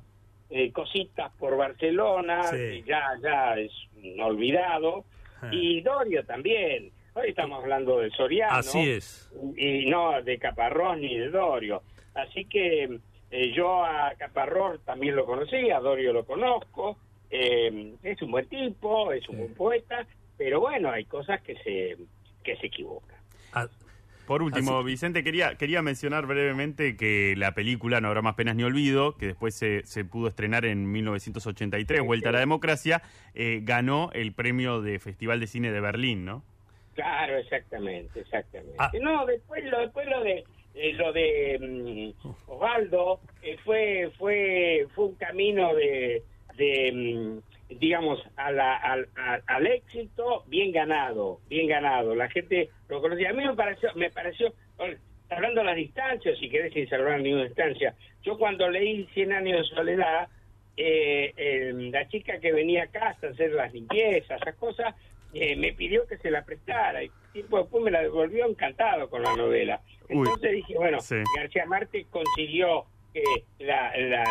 eh, 0.50 0.72
cositas 0.74 1.32
por 1.40 1.56
Barcelona, 1.56 2.44
Sí. 2.44 2.58
que 2.58 2.84
ya, 2.86 3.04
ya 3.24 3.58
es 3.58 3.72
un 4.04 4.20
olvidado, 4.20 5.06
Ah. 5.42 5.50
y 5.52 5.80
Dorio 5.82 6.26
también. 6.26 6.92
Hoy 7.14 7.30
estamos 7.30 7.64
hablando 7.64 8.00
de 8.00 8.10
Soriano. 8.12 8.54
Así 8.58 8.90
es. 8.92 9.32
Y 9.56 9.86
no 9.86 10.22
de 10.22 10.38
Caparrós 10.38 10.98
ni 10.98 11.18
de 11.18 11.30
Dorio. 11.30 11.82
Así 12.16 12.46
que 12.46 13.00
eh, 13.32 13.52
yo 13.54 13.84
a 13.86 14.14
Caparrós 14.18 14.80
también 14.86 15.16
lo 15.16 15.26
conocí, 15.26 15.70
a 15.72 15.80
Dorio 15.80 16.14
lo 16.14 16.26
conozco. 16.26 16.98
eh, 17.30 17.94
es 18.04 18.22
un 18.22 18.32
buen 18.32 18.48
tipo, 18.50 19.14
es 19.14 19.28
un 19.30 19.38
buen 19.38 19.54
poeta, 19.54 20.06
pero 20.38 20.60
bueno, 20.60 20.92
hay 20.92 21.06
cosas 21.06 21.42
que 21.42 21.56
se, 21.64 21.98
que 22.44 22.58
se 22.58 22.68
equivocan. 22.68 23.18
Ah, 23.54 23.68
Por 24.28 24.44
último, 24.44 24.80
Así- 24.80 24.86
Vicente, 24.88 25.24
quería, 25.24 25.56
quería 25.56 25.82
mencionar 25.82 26.26
brevemente 26.26 26.96
que 26.98 27.34
la 27.38 27.54
película 27.54 28.02
No 28.02 28.10
habrá 28.10 28.22
más 28.22 28.36
penas 28.36 28.56
ni 28.56 28.64
olvido, 28.64 29.16
que 29.16 29.28
después 29.28 29.56
se, 29.56 29.86
se 29.86 30.04
pudo 30.06 30.28
estrenar 30.28 30.66
en 30.66 30.92
1983, 30.92 32.02
Vuelta 32.02 32.30
a 32.30 32.32
la 32.34 32.40
Democracia, 32.40 33.02
eh, 33.34 33.60
ganó 33.64 34.10
el 34.14 34.34
premio 34.34 34.82
de 34.82 35.00
Festival 35.00 35.40
de 35.40 35.48
Cine 35.48 35.72
de 35.72 35.80
Berlín, 35.82 36.26
¿no? 36.26 36.44
Claro, 36.96 37.38
exactamente, 37.38 38.20
exactamente. 38.20 38.76
Ah. 38.78 38.92
No, 39.02 39.26
después 39.26 39.64
lo, 39.64 39.80
después 39.80 40.06
lo 40.08 40.22
de 40.24 40.44
eh, 40.74 40.94
lo 40.94 41.12
de 41.14 41.58
mm, 41.60 42.28
Osvaldo 42.48 43.20
eh, 43.42 43.58
fue 43.64 44.10
fue 44.18 44.88
fue 44.96 45.06
un 45.06 45.16
camino 45.16 45.74
de, 45.76 46.24
de 46.56 46.92
mm, 46.94 47.76
digamos 47.80 48.22
a 48.36 48.52
la- 48.52 48.78
al, 48.78 49.08
al- 49.16 49.44
al 49.48 49.68
éxito 49.68 50.44
bien 50.48 50.72
ganado, 50.72 51.40
bien 51.50 51.68
ganado. 51.68 52.16
La 52.16 52.30
gente 52.30 52.70
lo 52.90 53.02
conocía. 53.02 53.30
A 53.30 53.34
mí 53.34 53.46
me 53.46 53.56
pareció 53.56 53.90
me 53.96 54.10
pareció 54.10 54.54
hablando 55.30 55.62
a 55.62 55.66
las 55.66 55.76
distancias, 55.78 56.38
si 56.40 56.50
querés 56.50 56.74
sin 56.74 56.90
salvar 56.90 57.22
ninguna 57.22 57.46
distancia. 57.46 57.96
Yo 58.24 58.38
cuando 58.38 58.70
leí 58.70 59.08
Cien 59.14 59.32
años 59.32 59.70
de 59.70 59.76
soledad 59.76 60.28
eh, 60.78 61.34
eh, 61.38 61.74
la 61.92 62.08
chica 62.08 62.40
que 62.40 62.52
venía 62.54 62.84
a 62.84 62.88
casa 62.88 63.28
a 63.28 63.30
hacer 63.32 63.52
las 63.52 63.74
limpiezas, 63.74 64.42
esas 64.42 64.56
cosas, 64.56 64.96
eh, 65.34 65.56
me 65.56 65.74
pidió 65.74 66.06
que 66.08 66.18
se 66.18 66.30
la 66.32 66.44
prestara 66.46 67.04
y 67.04 67.12
tiempo 67.34 67.58
después 67.60 67.84
me 67.84 67.92
la 67.92 68.02
devolvió 68.02 68.46
encantado 68.46 69.10
con 69.10 69.24
la 69.24 69.36
novela. 69.36 69.82
Uy, 70.10 70.18
Entonces 70.20 70.52
dije, 70.52 70.76
bueno, 70.76 71.00
sí. 71.00 71.16
García 71.38 71.66
Márquez 71.66 72.06
consiguió 72.10 72.86
que 73.14 73.24
la, 73.60 73.96
la, 73.98 74.24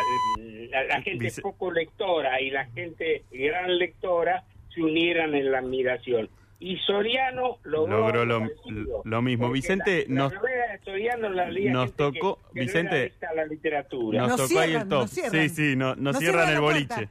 la- 0.69 0.83
la 0.83 1.01
gente 1.01 1.25
Dice- 1.25 1.41
poco 1.41 1.71
lectora 1.71 2.39
y 2.41 2.49
la 2.51 2.65
gente 2.67 3.23
gran 3.31 3.77
lectora 3.77 4.43
se 4.73 4.81
unieran 4.81 5.35
en 5.35 5.51
la 5.51 5.59
admiración. 5.59 6.29
Y 6.63 6.77
Soriano 6.77 7.57
logró, 7.63 7.97
Logró 8.01 8.23
lo- 8.25 8.39
parecido, 8.41 9.01
lo 9.03 9.21
mismo. 9.23 9.47
porque 9.47 9.53
Vicente, 9.55 10.05
la, 10.07 10.13
la 10.15 10.21
nos- 10.21 10.33
novela 10.35 10.67
de 10.71 10.79
Soriano 10.85 11.29
la 11.29 11.49
nos 11.49 11.93
tocó- 11.93 12.35
que- 12.35 12.53
que 12.53 12.59
no 12.59 12.65
Vicente, 12.67 12.95
era 12.95 13.01
adicta 13.05 13.29
a 13.29 13.33
la 13.33 13.45
literatura. 13.47 14.19
Nos 14.19 14.27
Nos 14.29 14.47
tocó 14.47 14.59
ahí 14.59 14.73
el 14.75 14.87
top. 14.87 15.07
Sí, 15.07 15.49
sí, 15.49 15.75
no- 15.75 15.95
nos 15.95 15.97
Nos 16.13 16.17
cierran 16.19 16.45
cierran 16.45 16.53
el 16.53 16.61
boliche. 16.61 17.09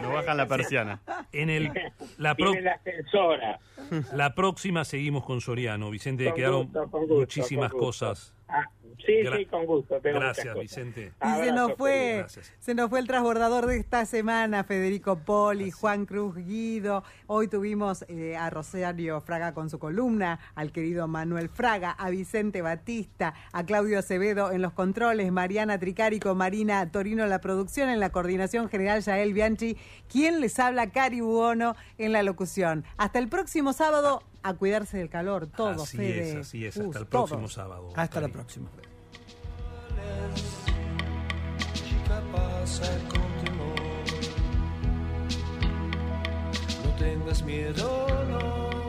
Nos 0.00 0.12
bajan 0.14 0.36
la 0.38 0.46
persiana. 0.48 1.00
en 1.32 1.50
el, 1.50 1.70
la, 2.16 2.34
pro- 2.34 2.54
la 2.58 2.72
ascensora. 2.72 3.60
la 4.14 4.34
próxima 4.34 4.84
seguimos 4.86 5.24
con 5.24 5.42
Soriano. 5.42 5.90
Vicente, 5.90 6.24
Con 6.24 6.34
quedaron 6.34 6.62
gusto, 6.64 6.90
con 6.90 7.00
gusto, 7.02 7.14
muchísimas 7.16 7.72
cosas. 7.72 8.34
Ah, 8.52 8.68
sí, 9.06 9.12
Gra- 9.22 9.36
sí, 9.38 9.46
con 9.46 9.64
gusto. 9.66 10.00
tengo 10.00 10.18
Gracias. 10.20 10.54
Vicente. 10.58 11.12
Y 11.22 11.44
se 11.44 11.52
nos 11.52 11.74
fue. 11.76 12.16
Gracias. 12.18 12.52
se 12.58 12.74
nos 12.74 12.90
fue 12.90 12.98
el 12.98 13.06
transbordador 13.06 13.66
de 13.66 13.76
esta 13.78 14.04
semana, 14.06 14.64
Federico 14.64 15.18
Poli, 15.20 15.70
Juan 15.70 16.04
Cruz 16.06 16.34
Guido. 16.36 17.04
Hoy 17.26 17.48
tuvimos 17.48 18.04
eh, 18.08 18.36
a 18.36 18.50
Rosario 18.50 19.20
Fraga 19.20 19.54
con 19.54 19.70
su 19.70 19.78
columna, 19.78 20.40
al 20.54 20.72
querido 20.72 21.06
Manuel 21.08 21.48
Fraga, 21.48 21.92
a 21.92 22.10
Vicente 22.10 22.60
Batista, 22.62 23.34
a 23.52 23.64
Claudio 23.64 23.98
Acevedo 23.98 24.50
en 24.52 24.62
los 24.62 24.72
controles, 24.72 25.30
Mariana 25.32 25.78
Tricarico, 25.78 26.34
Marina 26.34 26.90
Torino 26.90 27.22
en 27.22 27.30
la 27.30 27.40
producción, 27.40 27.88
en 27.88 28.00
la 28.00 28.10
coordinación 28.10 28.68
general 28.68 29.00
Yael 29.02 29.32
Bianchi, 29.32 29.76
quien 30.08 30.40
les 30.40 30.58
habla 30.58 30.90
Cari 30.90 31.20
Buono 31.20 31.76
en 31.98 32.12
la 32.12 32.22
locución. 32.22 32.84
Hasta 32.96 33.18
el 33.20 33.28
próximo 33.28 33.72
sábado, 33.72 34.22
a 34.42 34.54
cuidarse 34.54 34.98
del 34.98 35.08
calor, 35.08 35.46
todos, 35.46 35.82
así 35.82 35.96
Fede. 35.96 36.30
es, 36.30 36.36
así 36.36 36.66
es. 36.66 36.76
Hasta 36.76 36.98
el 36.98 37.06
todos. 37.06 37.30
próximo 37.30 37.48
sábado. 37.48 37.88
Hasta 37.94 38.20
la 38.20 38.28
próxima. 38.28 38.70
tengas 47.00 47.42
miedo, 47.42 48.06
no. 48.28 48.79